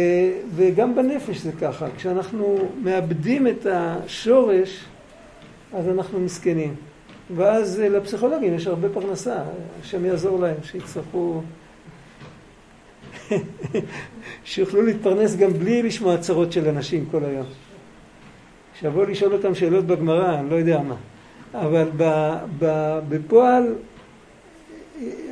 וגם 0.56 0.96
בנפש 0.96 1.38
זה 1.38 1.52
ככה, 1.52 1.88
כשאנחנו 1.98 2.58
מאבדים 2.84 3.48
את 3.48 3.66
השורש, 3.72 4.86
אז 5.74 5.88
אנחנו 5.88 6.20
מסכנים. 6.20 6.76
ואז 7.36 7.82
אה, 7.82 7.90
לפסיכולוגים 7.90 8.56
יש 8.56 8.68
הרבה 8.68 8.90
פרנסה, 8.90 9.44
השם 9.82 10.06
יעזור 10.06 10.40
להם, 10.40 10.58
שיצטרכו... 10.64 11.42
שיוכלו 14.44 14.82
להתפרנס 14.82 15.36
גם 15.36 15.54
בלי 15.54 15.84
לשמוע 15.84 16.18
צרות 16.18 16.52
של 16.52 16.68
אנשים 16.68 17.06
כל 17.12 17.24
היום. 17.24 17.46
שיבואו 18.80 19.06
לשאול 19.06 19.34
אותם 19.34 19.56
שאלות 19.56 19.86
בגמרא, 19.86 20.40
אני 20.40 20.50
לא 20.50 20.56
יודע 20.56 20.82
מה. 20.82 20.96
אבל 21.54 21.88
בפועל 23.10 23.76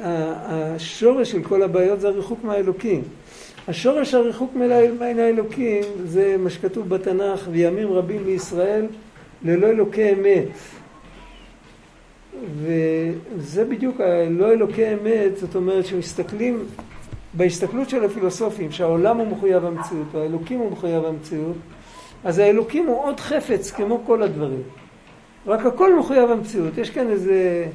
השורש 0.03 1.31
של 1.31 1.43
כל 1.43 1.63
הבעיות 1.63 1.99
זה 2.01 2.07
הריחוק 2.07 2.39
מהאלוקים. 2.43 3.01
השורש 3.67 4.13
הריחוק 4.13 4.55
מן 4.55 5.19
האלוקים 5.19 5.83
זה 6.05 6.35
מה 6.39 6.49
שכתוב 6.49 6.89
בתנ"ך, 6.89 7.47
וימים 7.51 7.93
רבים 7.93 8.25
לישראל 8.25 8.85
ללא 9.43 9.67
אלוקי 9.67 10.13
אמת. 10.13 10.47
וזה 12.61 13.65
בדיוק 13.65 14.01
הלא 14.01 14.51
אלוקי 14.51 14.93
אמת, 14.93 15.37
זאת 15.37 15.55
אומרת 15.55 15.85
שמסתכלים 15.85 16.65
בהסתכלות 17.33 17.89
של 17.89 18.03
הפילוסופים, 18.03 18.71
שהעולם 18.71 19.17
הוא 19.17 19.27
מחויב 19.27 19.65
המציאות, 19.65 20.07
והאלוקים 20.11 20.59
הוא 20.59 20.71
מחויב 20.71 21.05
המציאות, 21.05 21.55
אז 22.27 22.39
האלוקים 22.39 22.85
הוא 22.85 23.03
עוד 23.03 23.19
חפץ 23.19 23.71
כמו 23.71 24.01
כל 24.05 24.23
הדברים. 24.23 24.61
רק 25.45 25.65
הכל 25.65 25.99
מחויב 25.99 26.31
המציאות. 26.31 26.77
יש 26.77 26.89
כאן 26.89 27.09
איזה... 27.09 27.65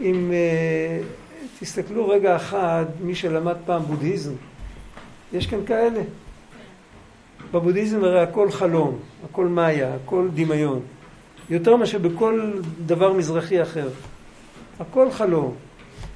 אם 0.00 0.30
uh, 0.30 1.04
תסתכלו 1.60 2.08
רגע 2.08 2.36
אחד, 2.36 2.84
מי 3.00 3.14
שלמד 3.14 3.56
פעם 3.66 3.82
בודהיזם, 3.82 4.32
יש 5.32 5.46
כאן 5.46 5.58
כאלה. 5.66 6.00
בבודהיזם 7.52 8.04
הרי 8.04 8.20
הכל 8.20 8.50
חלום, 8.50 8.98
הכל 9.24 9.46
מאיה, 9.46 9.94
הכל 9.94 10.28
דמיון. 10.34 10.80
יותר 11.50 11.76
מאשר 11.76 11.98
בכל 11.98 12.52
דבר 12.86 13.12
מזרחי 13.12 13.62
אחר. 13.62 13.88
הכל 14.80 15.10
חלום. 15.10 15.54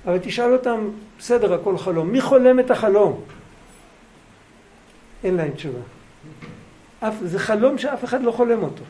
אבל 0.07 0.18
תשאל 0.22 0.53
אותם, 0.53 0.89
בסדר, 1.18 1.55
הכל 1.55 1.78
חלום. 1.78 2.11
מי 2.11 2.20
חולם 2.20 2.61
את 2.61 2.70
החלום? 2.70 3.20
אין 5.24 5.35
להם 5.35 5.51
תשובה. 5.51 5.80
אף, 7.09 7.14
זה 7.22 7.38
חלום 7.38 7.78
שאף 7.78 8.05
אחד 8.05 8.22
לא 8.22 8.30
חולם 8.30 8.62
אותו. 8.62 8.84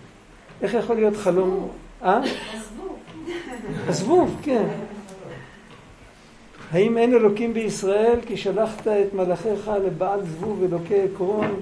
איך 0.63 0.75
יכול 0.75 0.97
להיות 0.97 1.17
חלום... 1.17 1.69
אה? 2.03 2.21
עזבו. 2.53 2.97
עזבו, 3.89 4.27
כן. 4.43 4.67
האם 6.73 6.99
אין 6.99 7.15
אלוקים 7.15 7.55
בישראל 7.55 8.19
כי 8.27 8.37
שלחת 8.37 8.87
את 8.87 9.15
מלאכיך 9.15 9.71
לבעל 9.87 10.25
זבוב 10.25 10.63
אלוקי 10.63 11.01
עקרון? 11.01 11.61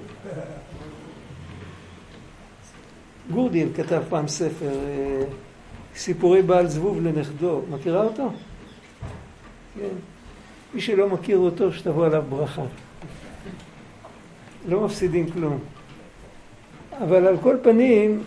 גורדיאל 3.31 3.67
כתב 3.75 4.01
פעם 4.09 4.27
ספר, 4.27 4.69
אה, 4.69 5.23
סיפורי 5.95 6.41
בעל 6.41 6.67
זבוב 6.67 7.01
לנכדו. 7.01 7.61
מכירה 7.69 8.03
אותו? 8.03 8.29
כן. 9.75 9.95
מי 10.73 10.81
שלא 10.81 11.09
מכיר 11.09 11.37
אותו, 11.37 11.73
שתבוא 11.73 12.05
עליו 12.05 12.23
ברכה. 12.29 12.61
לא 14.67 14.81
מפסידים 14.81 15.31
כלום. 15.31 15.59
אבל 17.03 17.27
על 17.27 17.37
כל 17.37 17.55
פנים, 17.61 18.23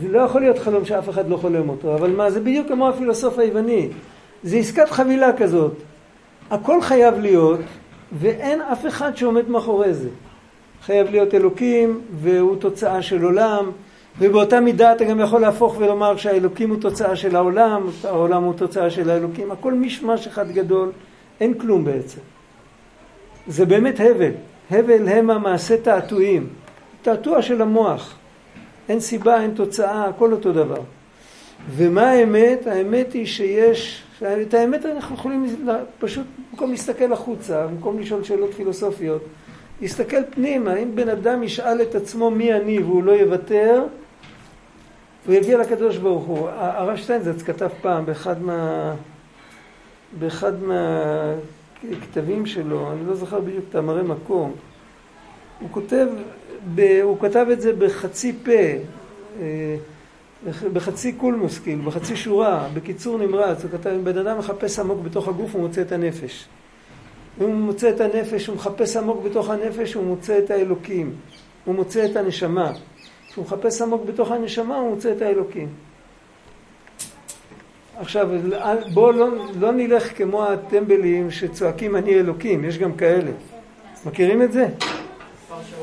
זה 0.00 0.08
לא 0.08 0.18
יכול 0.18 0.40
להיות 0.40 0.58
חלום 0.58 0.84
שאף 0.84 1.08
אחד 1.08 1.28
לא 1.28 1.36
חולם 1.36 1.68
אותו, 1.68 1.94
אבל 1.94 2.10
מה, 2.10 2.30
זה 2.30 2.40
בדיוק 2.40 2.68
כמו 2.68 2.88
הפילוסוף 2.88 3.38
היווני. 3.38 3.88
זה 4.42 4.56
עסקת 4.56 4.90
חבילה 4.90 5.32
כזאת. 5.32 5.72
הכל 6.50 6.82
חייב 6.82 7.18
להיות, 7.18 7.60
ואין 8.18 8.60
אף 8.60 8.86
אחד 8.86 9.16
שעומד 9.16 9.48
מאחורי 9.48 9.94
זה. 9.94 10.08
חייב 10.82 11.10
להיות 11.10 11.34
אלוקים, 11.34 12.00
והוא 12.14 12.56
תוצאה 12.56 13.02
של 13.02 13.24
עולם, 13.24 13.70
ובאותה 14.18 14.60
מידה 14.60 14.92
אתה 14.92 15.04
גם 15.04 15.20
יכול 15.20 15.40
להפוך 15.40 15.76
ולומר 15.78 16.16
שהאלוקים 16.16 16.70
הוא 16.70 16.80
תוצאה 16.80 17.16
של 17.16 17.36
העולם, 17.36 17.86
העולם 18.04 18.42
הוא 18.42 18.54
תוצאה 18.54 18.90
של 18.90 19.10
האלוקים, 19.10 19.50
הכל 19.50 19.74
מישמש 19.74 20.26
אחד 20.26 20.50
גדול, 20.50 20.92
אין 21.40 21.54
כלום 21.54 21.84
בעצם. 21.84 22.20
זה 23.46 23.66
באמת 23.66 24.00
הבל. 24.00 24.30
הבל 24.70 25.08
הם 25.08 25.30
המעשה 25.30 25.76
תעתועים. 25.76 26.48
תעתוע 27.02 27.42
של 27.42 27.62
המוח. 27.62 28.16
אין 28.88 29.00
סיבה, 29.00 29.42
אין 29.42 29.54
תוצאה, 29.54 30.04
הכל 30.04 30.32
אותו 30.32 30.52
דבר. 30.52 30.80
ומה 31.70 32.10
האמת? 32.10 32.66
האמת 32.66 33.12
היא 33.12 33.26
שיש, 33.26 34.02
את 34.22 34.54
האמת 34.54 34.86
אנחנו 34.86 35.14
יכולים 35.14 35.56
פשוט 35.98 36.26
במקום 36.50 36.70
להסתכל 36.70 37.12
החוצה, 37.12 37.66
במקום 37.66 37.98
לשאול 37.98 38.24
שאלות 38.24 38.54
פילוסופיות, 38.54 39.22
להסתכל 39.80 40.24
פנימה, 40.30 40.76
אם 40.76 40.94
בן 40.94 41.08
אדם 41.08 41.42
ישאל 41.42 41.82
את 41.82 41.94
עצמו 41.94 42.30
מי 42.30 42.54
אני 42.54 42.78
והוא 42.78 43.04
לא 43.04 43.12
יוותר, 43.12 43.84
הוא 45.26 45.34
יגיע 45.34 45.58
לקדוש 45.58 45.96
ברוך 45.96 46.24
הוא. 46.24 46.48
הרב 46.48 46.96
שטיינזץ 46.96 47.42
כתב 47.42 47.68
פעם 47.82 48.06
באחד 48.06 48.42
מה... 48.42 48.94
באחד 50.18 50.52
מהכתבים 51.84 52.46
שלו, 52.46 52.92
אני 52.92 53.06
לא 53.06 53.14
זוכר 53.14 53.40
בדיוק 53.40 53.64
את 53.68 53.74
המראה 53.74 54.02
מקום, 54.02 54.52
הוא 55.60 55.68
כותב, 55.70 56.06
ב, 56.74 57.00
הוא 57.02 57.20
כתב 57.20 57.46
את 57.52 57.60
זה 57.60 57.72
בחצי 57.72 58.32
פה, 58.44 58.52
אה, 59.40 59.76
בחצי 60.72 61.12
קולמוס, 61.12 61.58
כאילו, 61.58 61.82
בחצי 61.82 62.16
שורה, 62.16 62.68
בקיצור 62.74 63.18
נמרץ, 63.18 63.62
הוא 63.62 63.70
כתב, 63.70 63.90
בן 64.04 64.18
אדם 64.18 64.38
מחפש 64.38 64.78
עמוק 64.78 65.00
בתוך 65.02 65.28
הגוף, 65.28 65.54
הוא 65.54 65.62
מוצא 65.62 65.82
את 65.82 65.92
הנפש. 65.92 66.48
הוא 67.38 67.54
מוצא 67.54 67.90
את 67.90 68.00
הנפש, 68.00 68.46
הוא 68.46 68.56
מחפש 68.56 68.96
עמוק 68.96 69.22
בתוך 69.24 69.50
הנפש, 69.50 69.94
הוא 69.94 70.04
מוצא 70.04 70.38
את 70.38 70.50
האלוקים. 70.50 71.14
הוא 71.64 71.74
מוצא 71.74 72.04
את 72.04 72.16
הנשמה. 72.16 72.72
כשהוא 73.28 73.44
מחפש 73.44 73.82
עמוק 73.82 74.04
בתוך 74.04 74.30
הנשמה, 74.30 74.76
הוא 74.76 74.90
מוצא 74.94 75.12
את 75.12 75.22
האלוקים. 75.22 75.68
עכשיו, 78.00 78.28
בואו 78.94 79.12
לא, 79.12 79.28
לא 79.60 79.72
נלך 79.72 80.18
כמו 80.18 80.44
הטמבלים 80.44 81.30
שצועקים 81.30 81.96
אני 81.96 82.14
אלוקים, 82.14 82.64
יש 82.64 82.78
גם 82.78 82.92
כאלה. 82.92 83.30
מכירים 84.06 84.42
את 84.42 84.52
זה? 84.52 84.66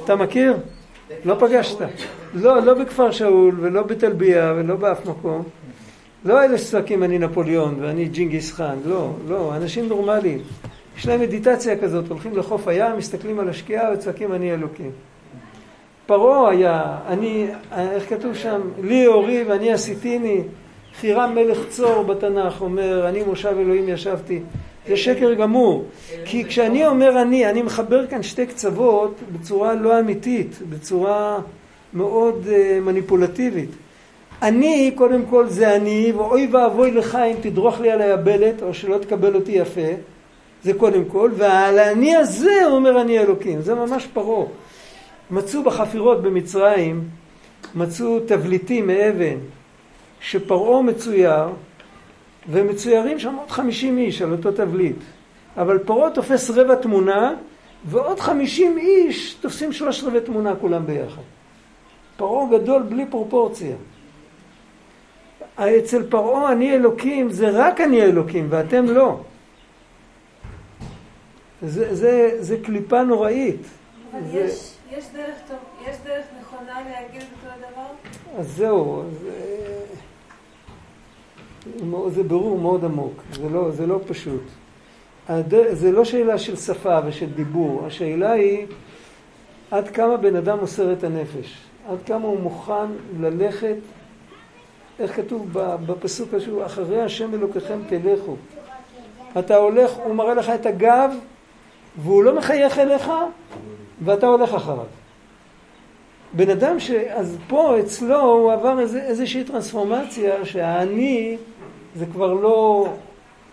אתה 0.03 0.15
מכיר? 0.15 0.57
לא 1.25 1.35
פגשת. 1.39 1.77
לא, 2.33 2.61
לא 2.61 2.73
בכפר 2.73 3.11
שאול 3.11 3.55
ולא 3.59 3.83
בטלביה 3.83 4.53
ולא 4.57 4.75
באף 4.75 5.05
מקום. 5.05 5.43
לא 6.25 6.43
אלה 6.43 6.57
שצועקים 6.57 7.03
אני 7.03 7.19
נפוליאון 7.19 7.77
ואני 7.81 8.05
ג'ינגיס 8.05 8.53
חאן, 8.53 8.77
לא, 8.85 9.09
לא, 9.27 9.55
אנשים 9.55 9.87
נורמליים. 9.87 10.39
יש 10.97 11.07
להם 11.07 11.21
מדיטציה 11.21 11.77
כזאת, 11.77 12.09
הולכים 12.09 12.37
לחוף 12.37 12.67
הים, 12.67 12.97
מסתכלים 12.97 13.39
על 13.39 13.49
השקיעה 13.49 13.93
וצועקים 13.93 14.33
אני 14.33 14.53
אלוקים. 14.53 14.91
פרעה 16.05 16.51
היה, 16.51 16.97
אני, 17.07 17.47
איך 17.77 18.09
כתוב 18.09 18.35
שם? 18.35 18.61
לי 18.83 19.07
אורי 19.07 19.43
ואני 19.43 19.71
עשיתיני. 19.71 20.41
חירם 20.99 21.35
מלך 21.35 21.59
צור 21.69 22.03
בתנ"ך 22.03 22.61
אומר, 22.61 23.09
אני 23.09 23.23
מושב 23.23 23.55
אלוהים 23.59 23.89
ישבתי. 23.89 24.39
זה 24.87 24.97
שקר 24.97 25.33
גמור. 25.33 25.85
כי 26.25 26.45
כשאני 26.45 26.87
אומר 26.87 27.21
אני, 27.21 27.49
אני 27.49 27.61
מחבר 27.61 28.07
כאן 28.07 28.23
שתי 28.23 28.45
קצוות 28.45 29.15
בצורה 29.31 29.73
לא 29.73 29.99
אמיתית, 29.99 30.59
בצורה 30.69 31.39
מאוד 31.93 32.45
uh, 32.45 32.81
מניפולטיבית. 32.81 33.69
אני, 34.41 34.91
קודם 34.95 35.25
כל 35.29 35.47
זה 35.47 35.75
אני, 35.75 36.13
ואוי 36.17 36.47
ואבוי 36.51 36.91
לך 36.91 37.15
אם 37.15 37.35
תדרוך 37.41 37.79
לי 37.79 37.91
על 37.91 38.01
היבלת, 38.01 38.61
או 38.63 38.73
שלא 38.73 38.97
תקבל 38.97 39.35
אותי 39.35 39.51
יפה. 39.51 39.91
זה 40.63 40.73
קודם 40.73 41.05
כל, 41.05 41.31
ועל 41.37 41.79
האני 41.79 42.15
הזה 42.15 42.65
אומר 42.65 43.01
אני 43.01 43.19
אלוקים. 43.19 43.61
זה 43.61 43.75
ממש 43.75 44.07
פרעה. 44.13 44.45
מצאו 45.31 45.63
בחפירות 45.63 46.21
במצרים, 46.21 47.03
מצאו 47.75 48.19
תבליטים 48.19 48.87
מאבן, 48.87 49.37
שפרעה 50.21 50.81
מצויר, 50.81 51.47
ומצוירים 52.49 53.19
שם 53.19 53.35
עוד 53.35 53.51
חמישים 53.51 53.97
איש 53.97 54.21
על 54.21 54.31
אותו 54.31 54.51
תבליט. 54.51 54.95
אבל 55.57 55.77
פרעה 55.77 56.11
תופס 56.11 56.49
רבע 56.49 56.75
תמונה, 56.75 57.33
ועוד 57.85 58.19
חמישים 58.19 58.77
איש 58.77 59.33
תופסים 59.33 59.73
שלושת 59.73 60.03
רבעי 60.03 60.21
תמונה 60.21 60.55
כולם 60.55 60.85
ביחד. 60.85 61.21
פרעה 62.17 62.59
גדול 62.59 62.83
בלי 62.83 63.05
פרופורציה. 63.05 63.75
אצל 65.55 66.03
פרעה 66.09 66.51
אני 66.51 66.75
אלוקים, 66.75 67.29
זה 67.29 67.49
רק 67.53 67.81
אני 67.81 68.01
אלוקים, 68.01 68.47
ואתם 68.49 68.85
לא. 68.85 69.19
זה, 71.61 71.95
זה, 71.95 72.37
זה 72.39 72.57
קליפה 72.63 73.03
נוראית. 73.03 73.61
אבל 74.11 74.21
זה... 74.31 74.39
יש, 74.39 74.73
יש, 74.91 75.05
דרך, 75.13 75.35
יש 75.89 75.95
דרך 76.05 76.25
נכונה 76.41 76.73
להגיד 76.89 77.21
את 77.21 77.27
אותו 77.43 77.53
הדבר? 77.55 78.39
אז 78.39 78.47
זהו, 78.55 79.03
זה... 79.21 79.29
זה 82.07 82.23
ברור 82.23 82.59
מאוד 82.59 82.85
עמוק, 82.85 83.23
זה 83.31 83.49
לא, 83.49 83.71
זה 83.71 83.87
לא 83.87 83.99
פשוט. 84.07 84.41
זה 85.71 85.91
לא 85.91 86.05
שאלה 86.05 86.37
של 86.37 86.55
שפה 86.55 86.99
ושל 87.05 87.25
דיבור, 87.25 87.83
השאלה 87.85 88.31
היא 88.31 88.65
עד 89.71 89.87
כמה 89.89 90.17
בן 90.17 90.35
אדם 90.35 90.59
מוסר 90.59 90.93
את 90.93 91.03
הנפש, 91.03 91.57
עד 91.89 91.97
כמה 92.05 92.27
הוא 92.27 92.39
מוכן 92.39 92.87
ללכת, 93.19 93.75
איך 94.99 95.15
כתוב 95.15 95.47
בפסוק 95.85 96.33
הזה, 96.33 96.65
אחרי 96.65 97.01
השם 97.01 97.33
אלוקיכם 97.33 97.79
תלכו. 97.89 98.35
אתה 99.39 99.55
הולך, 99.55 99.91
הוא 99.91 100.15
מראה 100.15 100.33
לך 100.33 100.49
את 100.49 100.65
הגב, 100.65 101.11
והוא 101.97 102.23
לא 102.23 102.35
מחייך 102.35 102.79
אליך, 102.79 103.11
ואתה 104.05 104.27
הולך 104.27 104.53
אחריו. 104.53 104.85
בן 106.33 106.49
אדם 106.49 106.79
ש... 106.79 106.91
אז 106.91 107.37
פה 107.47 107.79
אצלו 107.79 108.21
הוא 108.21 108.51
עבר 108.53 108.79
איזה, 108.79 109.01
איזושהי 109.01 109.43
טרנספורמציה 109.43 110.45
שהאני 110.45 111.37
זה 111.99 112.05
כבר 112.05 112.33
לא 112.33 112.87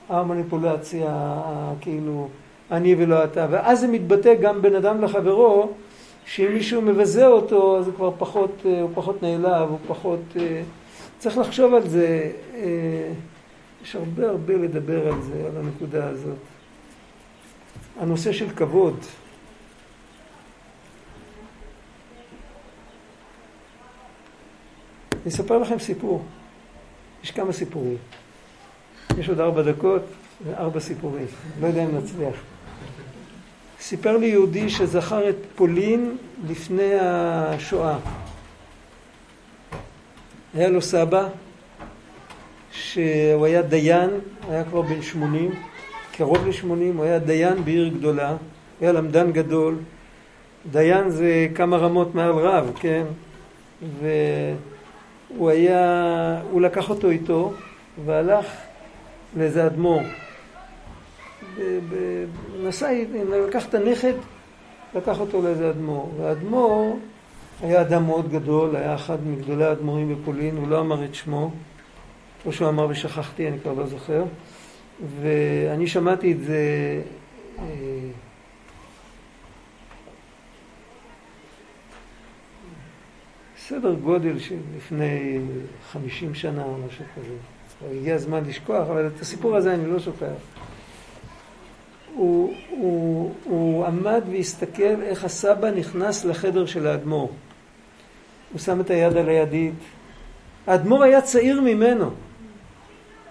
המניפולציה, 0.08 1.40
כאילו, 1.80 2.28
אני 2.70 2.94
ולא 2.98 3.24
אתה. 3.24 3.46
ואז 3.50 3.80
זה 3.80 3.88
מתבטא 3.88 4.34
גם 4.34 4.62
בין 4.62 4.74
אדם 4.74 5.02
לחברו, 5.02 5.72
שאם 6.26 6.52
מישהו 6.54 6.82
מבזה 6.82 7.26
אותו, 7.26 7.78
אז 7.78 7.86
הוא 7.86 7.94
כבר 7.94 8.10
פחות, 8.18 8.50
אה, 8.66 8.80
הוא 8.80 8.90
פחות 8.94 9.22
נעלב, 9.22 9.68
הוא 9.68 9.78
פחות... 9.86 10.20
אה, 10.40 10.62
צריך 11.18 11.38
לחשוב 11.38 11.74
על 11.74 11.88
זה. 11.88 12.32
אה, 12.54 13.12
יש 13.82 13.96
הרבה 13.96 14.28
הרבה 14.28 14.54
לדבר 14.54 15.08
על 15.08 15.22
זה, 15.22 15.46
על 15.46 15.64
הנקודה 15.64 16.08
הזאת. 16.08 16.36
הנושא 18.00 18.32
של 18.32 18.50
כבוד. 18.50 18.96
אני 25.12 25.28
אספר 25.34 25.58
לכם 25.58 25.78
סיפור. 25.78 26.22
יש 27.24 27.30
כמה 27.30 27.52
סיפורים. 27.52 27.96
יש 29.18 29.28
עוד 29.28 29.40
ארבע 29.40 29.62
דקות 29.62 30.02
וארבע 30.46 30.80
סיפורים. 30.80 31.26
לא 31.60 31.66
יודע 31.66 31.84
אם 31.84 31.96
נצליח. 31.96 32.34
סיפר 33.80 34.16
לי 34.16 34.26
יהודי 34.26 34.70
שזכר 34.70 35.28
את 35.28 35.36
פולין 35.56 36.16
לפני 36.48 36.94
השואה. 37.00 37.98
היה 40.54 40.68
לו 40.68 40.82
סבא 40.82 41.28
שהוא 42.72 43.46
היה 43.46 43.62
דיין, 43.62 44.10
היה 44.50 44.64
כבר 44.64 44.82
בן 44.82 45.02
80, 45.02 45.54
קרוב 46.12 46.46
ל-80, 46.46 46.96
הוא 46.96 47.04
היה 47.04 47.18
דיין 47.18 47.64
בעיר 47.64 47.88
גדולה, 47.88 48.36
היה 48.80 48.92
למדן 48.92 49.32
גדול. 49.32 49.76
דיין 50.70 51.10
זה 51.10 51.48
כמה 51.54 51.76
רמות 51.76 52.14
מעל 52.14 52.32
רב, 52.32 52.72
כן? 52.80 53.04
והוא 54.00 55.50
היה, 55.50 56.40
הוא 56.50 56.60
לקח 56.60 56.90
אותו 56.90 57.10
איתו 57.10 57.52
והלך 58.04 58.46
לאיזה 59.36 59.66
אדמו"ר. 59.66 60.02
נסע, 62.62 62.90
לקח 63.48 63.66
את 63.66 63.74
הנכד, 63.74 64.12
לקח 64.94 65.20
אותו 65.20 65.42
לאיזה 65.42 65.70
אדמו"ר. 65.70 66.12
והאדמו"ר 66.16 66.98
היה 67.62 67.80
אדם 67.80 68.06
מאוד 68.06 68.30
גדול, 68.30 68.76
היה 68.76 68.94
אחד 68.94 69.26
מגדולי 69.26 69.64
האדמו"רים 69.64 70.14
בפולין, 70.14 70.56
הוא 70.56 70.68
לא 70.68 70.80
אמר 70.80 71.04
את 71.04 71.14
שמו, 71.14 71.50
או 72.46 72.52
שהוא 72.52 72.68
אמר 72.68 72.86
ושכחתי, 72.90 73.48
אני 73.48 73.60
כבר 73.60 73.72
לא 73.72 73.86
זוכר. 73.86 74.24
ואני 75.20 75.86
שמעתי 75.86 76.32
את 76.32 76.40
זה 76.40 76.62
אה, 77.58 77.64
סדר 83.58 83.94
גודל 83.94 84.38
של 84.38 84.56
לפני 84.76 85.38
50 85.92 86.34
שנה 86.34 86.64
או 86.64 86.78
משהו 86.86 87.04
כזה. 87.16 87.55
הגיע 87.90 88.14
הזמן 88.14 88.44
לשכוח, 88.44 88.88
אבל 88.88 89.06
את 89.06 89.20
הסיפור 89.20 89.56
הזה 89.56 89.74
אני 89.74 89.86
לא 89.86 89.98
שוכח. 89.98 90.26
הוא, 92.14 92.54
הוא, 92.70 93.34
הוא 93.44 93.86
עמד 93.86 94.22
והסתכל 94.30 95.02
איך 95.02 95.24
הסבא 95.24 95.70
נכנס 95.70 96.24
לחדר 96.24 96.66
של 96.66 96.86
האדמו"ר. 96.86 97.30
הוא 98.52 98.60
שם 98.60 98.80
את 98.80 98.90
היד 98.90 99.16
על 99.16 99.28
הידית. 99.28 99.74
האדמו"ר 100.66 101.02
היה 101.02 101.22
צעיר 101.22 101.60
ממנו. 101.60 102.10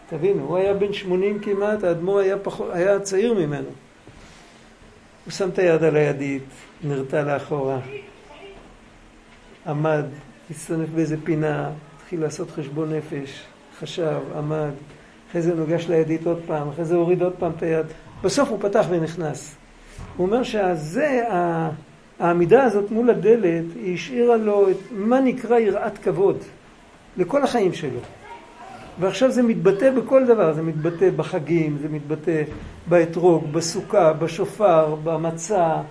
תבינו, 0.09 0.43
הוא 0.43 0.57
היה 0.57 0.73
בן 0.73 0.93
80 0.93 1.39
כמעט, 1.39 1.83
האדמו"ר 1.83 2.19
היה, 2.19 2.37
פחות, 2.37 2.69
היה 2.73 2.99
צעיר 2.99 3.33
ממנו. 3.33 3.69
הוא 5.25 5.31
שם 5.31 5.49
את 5.49 5.59
היד 5.59 5.83
על 5.83 5.95
הידית, 5.95 6.43
נרתע 6.83 7.23
לאחורה, 7.23 7.79
עמד, 9.67 10.05
הצטנף 10.49 10.89
באיזה 10.89 11.17
פינה, 11.23 11.69
התחיל 11.95 12.21
לעשות 12.21 12.51
חשבון 12.51 12.93
נפש, 12.93 13.43
חשב, 13.79 14.19
עמד, 14.37 14.71
אחרי 15.29 15.41
זה 15.41 15.55
נוגש 15.55 15.87
לידית 15.89 16.27
עוד 16.27 16.39
פעם, 16.47 16.69
אחרי 16.69 16.85
זה 16.85 16.95
הוריד 16.95 17.21
עוד 17.21 17.33
פעם 17.39 17.51
את 17.57 17.63
היד, 17.63 17.85
בסוף 18.23 18.49
הוא 18.49 18.59
פתח 18.61 18.85
ונכנס. 18.89 19.55
הוא 20.17 20.27
אומר 20.27 20.43
שזה, 20.43 21.23
העמידה 22.19 22.63
הזאת 22.63 22.91
מול 22.91 23.09
הדלת, 23.09 23.65
היא 23.75 23.93
השאירה 23.93 24.37
לו 24.37 24.69
את 24.69 24.77
מה 24.91 25.19
נקרא 25.19 25.59
יראת 25.59 25.97
כבוד 25.97 26.37
לכל 27.17 27.43
החיים 27.43 27.73
שלו. 27.73 27.99
ועכשיו 28.99 29.31
זה 29.31 29.43
מתבטא 29.43 29.91
בכל 29.91 30.25
דבר, 30.25 30.53
זה 30.53 30.61
מתבטא 30.61 31.09
בחגים, 31.09 31.77
זה 31.81 31.89
מתבטא 31.89 32.43
באתרוג, 32.87 33.51
בסוכה, 33.51 34.13
בשופר, 34.13 34.95
במצה, 35.03 35.81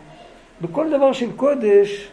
בכל 0.61 0.91
דבר 0.91 1.13
של 1.13 1.33
קודש, 1.37 2.09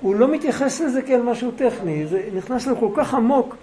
הוא 0.00 0.14
לא 0.14 0.28
מתייחס 0.28 0.80
לזה 0.80 1.02
כאל 1.02 1.22
משהו 1.22 1.50
טכני, 1.50 2.06
זה 2.06 2.22
נכנס 2.34 2.66
לו 2.66 2.76
כל 2.76 2.90
כך 2.96 3.14
עמוק, 3.14 3.56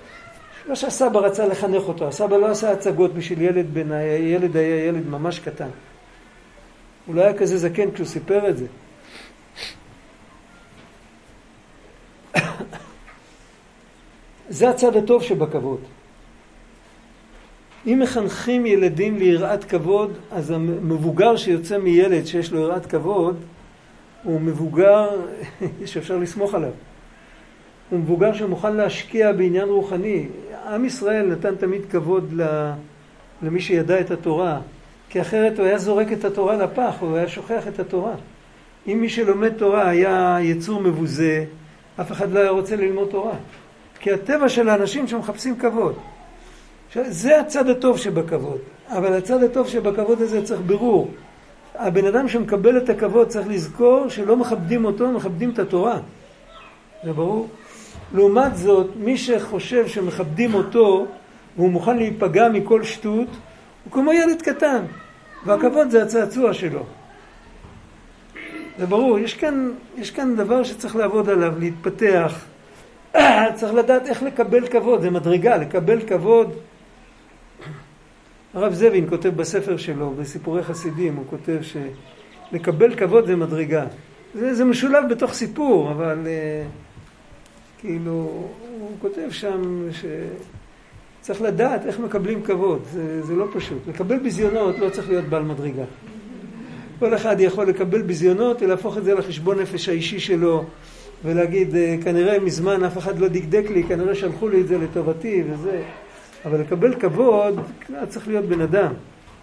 לא 0.65 0.75
שהסבא 0.75 1.19
רצה 1.19 1.47
לחנך 1.47 1.83
אותו, 1.87 2.07
הסבא 2.07 2.37
לא 2.37 2.47
עשה 2.47 2.71
הצגות 2.71 3.13
בשביל 3.13 3.41
ילד 3.41 3.73
בן, 3.73 3.91
הילד 3.91 4.57
היה 4.57 4.85
ילד 4.85 5.07
ממש 5.07 5.39
קטן. 5.39 5.69
הוא 7.05 7.15
לא 7.15 7.21
היה 7.21 7.33
כזה 7.33 7.57
זקן 7.57 7.91
כשהוא 7.91 8.07
סיפר 8.07 8.49
את 8.49 8.57
זה. 8.57 8.65
זה 14.49 14.69
הצד 14.69 14.95
הטוב 14.95 15.23
שבכבוד. 15.23 15.79
אם 17.87 17.99
מחנכים 18.03 18.65
ילדים 18.65 19.17
ליראת 19.17 19.63
כבוד, 19.63 20.17
אז 20.31 20.51
המבוגר 20.51 21.35
שיוצא 21.35 21.77
מילד 21.77 22.25
שיש 22.25 22.51
לו 22.51 22.59
יראת 22.59 22.85
כבוד, 22.85 23.43
הוא 24.23 24.41
מבוגר 24.41 25.09
שאפשר 25.85 26.17
לסמוך 26.17 26.53
עליו. 26.53 26.71
הוא 27.89 27.99
מבוגר 27.99 28.33
שמוכן 28.33 28.75
להשקיע 28.75 29.31
בעניין 29.31 29.69
רוחני. 29.69 30.27
עם 30.67 30.85
ישראל 30.85 31.25
נתן 31.25 31.55
תמיד 31.55 31.81
כבוד 31.91 32.33
למי 33.41 33.61
שידע 33.61 33.99
את 33.99 34.11
התורה, 34.11 34.59
כי 35.09 35.21
אחרת 35.21 35.59
הוא 35.59 35.65
היה 35.65 35.77
זורק 35.77 36.11
את 36.11 36.25
התורה 36.25 36.55
לפח, 36.55 36.95
הוא 36.99 37.17
היה 37.17 37.27
שוכח 37.27 37.67
את 37.67 37.79
התורה. 37.79 38.13
אם 38.87 38.97
מי 39.01 39.09
שלומד 39.09 39.53
תורה 39.53 39.89
היה 39.89 40.37
יצור 40.41 40.81
מבוזה, 40.81 41.45
אף 42.01 42.11
אחד 42.11 42.31
לא 42.31 42.39
היה 42.39 42.49
רוצה 42.49 42.75
ללמוד 42.75 43.09
תורה. 43.11 43.35
כי 43.99 44.11
הטבע 44.11 44.49
של 44.49 44.69
האנשים 44.69 45.07
שמחפשים 45.07 45.57
כבוד. 45.57 45.95
זה 46.95 47.39
הצד 47.39 47.69
הטוב 47.69 47.97
שבכבוד, 47.97 48.57
אבל 48.87 49.13
הצד 49.13 49.43
הטוב 49.43 49.67
שבכבוד 49.67 50.21
הזה 50.21 50.43
צריך 50.43 50.61
בירור. 50.61 51.11
הבן 51.75 52.05
אדם 52.05 52.27
שמקבל 52.27 52.77
את 52.77 52.89
הכבוד 52.89 53.27
צריך 53.27 53.47
לזכור 53.47 54.09
שלא 54.09 54.37
מכבדים 54.37 54.85
אותו, 54.85 55.11
מכבדים 55.11 55.49
את 55.49 55.59
התורה. 55.59 55.99
זה 57.03 57.13
ברור? 57.13 57.47
לעומת 58.13 58.57
זאת, 58.57 58.87
מי 58.95 59.17
שחושב 59.17 59.87
שמכבדים 59.87 60.53
אותו 60.53 61.07
והוא 61.57 61.71
מוכן 61.71 61.97
להיפגע 61.97 62.49
מכל 62.49 62.83
שטות, 62.83 63.27
הוא 63.83 63.91
כמו 63.91 64.13
ילד 64.13 64.41
קטן, 64.41 64.85
והכבוד 65.45 65.89
זה 65.89 66.03
הצעצוע 66.03 66.53
שלו. 66.53 66.85
זה 68.77 68.85
ברור, 68.85 69.19
יש 69.19 69.33
כאן, 69.33 69.71
יש 69.97 70.11
כאן 70.11 70.35
דבר 70.35 70.63
שצריך 70.63 70.95
לעבוד 70.95 71.29
עליו, 71.29 71.53
להתפתח. 71.59 72.45
צריך 73.55 73.73
לדעת 73.73 74.07
איך 74.07 74.23
לקבל 74.23 74.67
כבוד, 74.67 75.01
זה 75.01 75.09
מדרגה, 75.09 75.57
לקבל 75.57 76.01
כבוד. 76.07 76.53
הרב 78.53 78.73
זבין 78.73 79.09
כותב 79.09 79.29
בספר 79.29 79.77
שלו, 79.77 80.09
בסיפורי 80.11 80.63
חסידים, 80.63 81.15
הוא 81.15 81.25
כותב 81.29 81.59
שלקבל 81.61 82.95
כבוד 82.95 83.25
זה 83.25 83.35
מדרגה. 83.35 83.85
זה, 84.33 84.53
זה 84.53 84.65
משולב 84.65 85.03
בתוך 85.09 85.33
סיפור, 85.33 85.91
אבל 85.91 86.17
uh, 86.23 86.92
כאילו, 87.83 88.11
הוא 88.79 88.89
כותב 89.01 89.27
שם 89.31 89.87
שצריך 91.21 91.41
לדעת 91.41 91.85
איך 91.85 91.99
מקבלים 91.99 92.41
כבוד, 92.43 92.81
זה, 92.91 93.21
זה 93.21 93.35
לא 93.35 93.45
פשוט. 93.53 93.77
לקבל 93.87 94.19
ביזיונות 94.19 94.79
לא 94.79 94.89
צריך 94.89 95.09
להיות 95.09 95.25
בעל 95.25 95.43
מדרגה. 95.43 95.83
כל 96.99 97.15
אחד 97.15 97.39
יכול 97.39 97.67
לקבל 97.67 98.01
ביזיונות 98.01 98.61
ולהפוך 98.61 98.97
את 98.97 99.03
זה 99.03 99.13
לחשבון 99.13 99.59
נפש 99.59 99.89
האישי 99.89 100.19
שלו 100.19 100.65
ולהגיד, 101.23 101.75
אה, 101.75 101.95
כנראה 102.03 102.39
מזמן 102.39 102.83
אף 102.83 102.97
אחד 102.97 103.19
לא 103.19 103.27
דקדק 103.27 103.63
לי, 103.69 103.83
כנראה 103.83 104.15
שלחו 104.15 104.49
לי 104.49 104.61
את 104.61 104.67
זה 104.67 104.77
לטובתי 104.77 105.43
וזה. 105.49 105.83
אבל 106.45 106.61
לקבל 106.61 106.95
כבוד, 106.99 107.59
צריך 108.09 108.27
להיות 108.27 108.45
בן 108.45 108.61
אדם. 108.61 108.93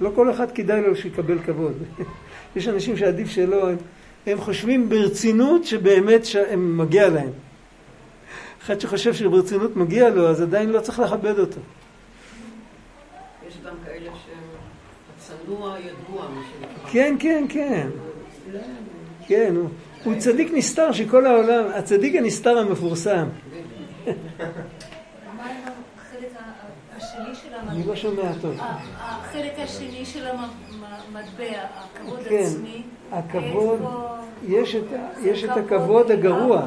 לא 0.01 0.11
כל 0.15 0.31
אחד 0.31 0.51
כדאי 0.51 0.83
לו 0.83 0.97
שיקבל 0.97 1.39
כבוד. 1.39 1.75
יש 2.57 2.69
אנשים 2.69 2.97
שעדיף 2.97 3.31
שלא, 3.31 3.71
הם, 3.71 3.77
הם 4.27 4.39
חושבים 4.39 4.89
ברצינות 4.89 5.65
שבאמת 5.65 6.27
הם 6.51 6.79
מגיע 6.79 7.09
להם. 7.09 7.31
אחד 8.73 8.81
שחושב 8.81 9.15
שברצינות 9.15 9.77
מגיע 9.77 10.09
לו, 10.11 10.29
אז 10.29 10.43
עדיין 10.43 10.71
לא 10.71 10.81
צריך 10.81 10.99
לכבד 10.99 11.39
אותו. 11.39 11.61
יש 13.49 13.55
גם 13.67 13.73
כאלה 13.87 14.11
שהם 14.27 14.39
הצנוע 15.17 15.77
ידוע, 15.79 16.29
מה 16.35 16.41
שנקרא. 16.53 16.91
כן, 16.93 17.17
כן, 17.21 17.45
כן. 17.49 17.89
כן, 19.27 19.55
הוא, 19.57 19.69
הוא 20.05 20.15
צדיק 20.19 20.53
נסתר 20.55 20.93
שכל 20.93 21.27
העולם, 21.27 21.65
הצדיק 21.75 22.15
הנסתר 22.17 22.59
המפורסם. 22.59 23.27
מה 24.07 24.13
עם 25.45 25.57
החלק 25.99 26.29
ה- 26.37 26.97
השני 26.97 27.35
של 27.35 27.49
אני? 27.69 27.83
לא 27.87 27.97
שומע 27.97 28.23
טוב. 28.41 28.55
החלק 28.99 29.53
השני 29.59 30.05
של 30.05 30.27
המטבע, 30.27 31.45
הכבוד 31.75 32.19
כן, 32.29 32.43
עצמי. 32.47 32.83
הכבוד, 33.13 33.81
יש 35.23 35.45
את 35.45 35.57
הכבוד 35.57 36.11
הגרוע. 36.11 36.67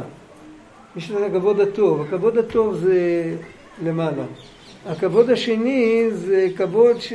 יש 0.96 1.12
את 1.12 1.18
הכבוד 1.30 1.60
הטוב. 1.60 2.02
הכבוד 2.02 2.38
הטוב 2.38 2.76
זה 2.76 3.36
למעלה. 3.84 4.24
הכבוד 4.86 5.30
השני 5.30 6.08
זה 6.12 6.48
כבוד 6.58 7.00
ש... 7.00 7.14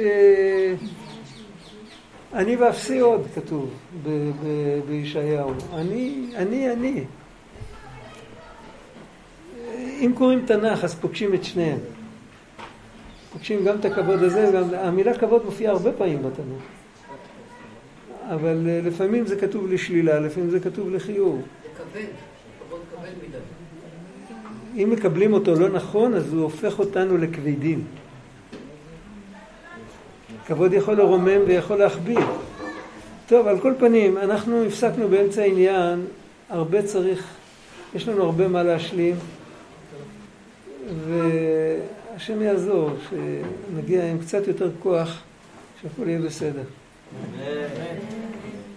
אני 2.35 2.57
ואפסי 2.57 2.99
עוד, 2.99 3.27
כתוב 3.35 3.71
בישעיהו. 4.89 5.51
אני, 5.75 6.31
אני, 6.37 6.73
אני. 6.73 7.05
אם 9.77 10.13
קוראים 10.15 10.47
תנ"ך 10.47 10.85
אז 10.85 10.95
פוגשים 10.95 11.35
את 11.35 11.45
שניהם. 11.45 11.79
פוגשים 13.33 13.65
גם 13.65 13.77
את 13.77 13.85
הכבוד 13.85 14.23
הזה, 14.23 14.51
גם... 14.55 14.75
המילה 14.75 15.19
כבוד 15.19 15.45
מופיעה 15.45 15.73
הרבה 15.73 15.93
פעמים 15.93 16.23
בתנ"ך. 16.23 16.63
אבל 18.35 18.67
אה, 18.69 18.81
לפעמים 18.85 19.27
זה 19.27 19.37
כתוב 19.41 19.73
לשלילה, 19.73 20.21
לפעמים 20.21 20.51
זה 20.51 20.61
כתוב 20.61 20.91
לחיוב. 20.91 21.43
זה 21.63 21.69
כבד, 21.77 22.05
כבוד 22.69 22.81
כבד 22.91 23.11
מדי. 23.29 23.58
אם 24.79 24.91
מקבלים 24.91 25.33
אותו 25.33 25.55
לא 25.55 25.69
נכון, 25.69 26.15
אז 26.15 26.33
הוא 26.33 26.43
הופך 26.43 26.79
אותנו 26.79 27.17
לכבדים. 27.17 27.85
כבוד 30.47 30.73
יכול 30.73 30.95
לרומם 30.95 31.41
ויכול 31.47 31.77
להכביד. 31.77 32.19
טוב, 33.29 33.47
על 33.47 33.61
כל 33.61 33.73
פנים, 33.79 34.19
אנחנו 34.19 34.65
הפסקנו 34.65 35.09
באמצע 35.09 35.43
העניין, 35.43 36.05
הרבה 36.49 36.83
צריך, 36.83 37.27
יש 37.95 38.09
לנו 38.09 38.23
הרבה 38.23 38.49
מה 38.49 38.63
להשלים, 38.63 39.17
והשם 41.07 42.43
יעזור, 42.43 42.91
שנגיע 43.11 44.11
עם 44.11 44.19
קצת 44.19 44.47
יותר 44.47 44.71
כוח, 44.83 45.23
שהכל 45.83 46.09
יהיה 46.09 46.21
בסדר. 46.21 46.63
אמן. 47.35 48.68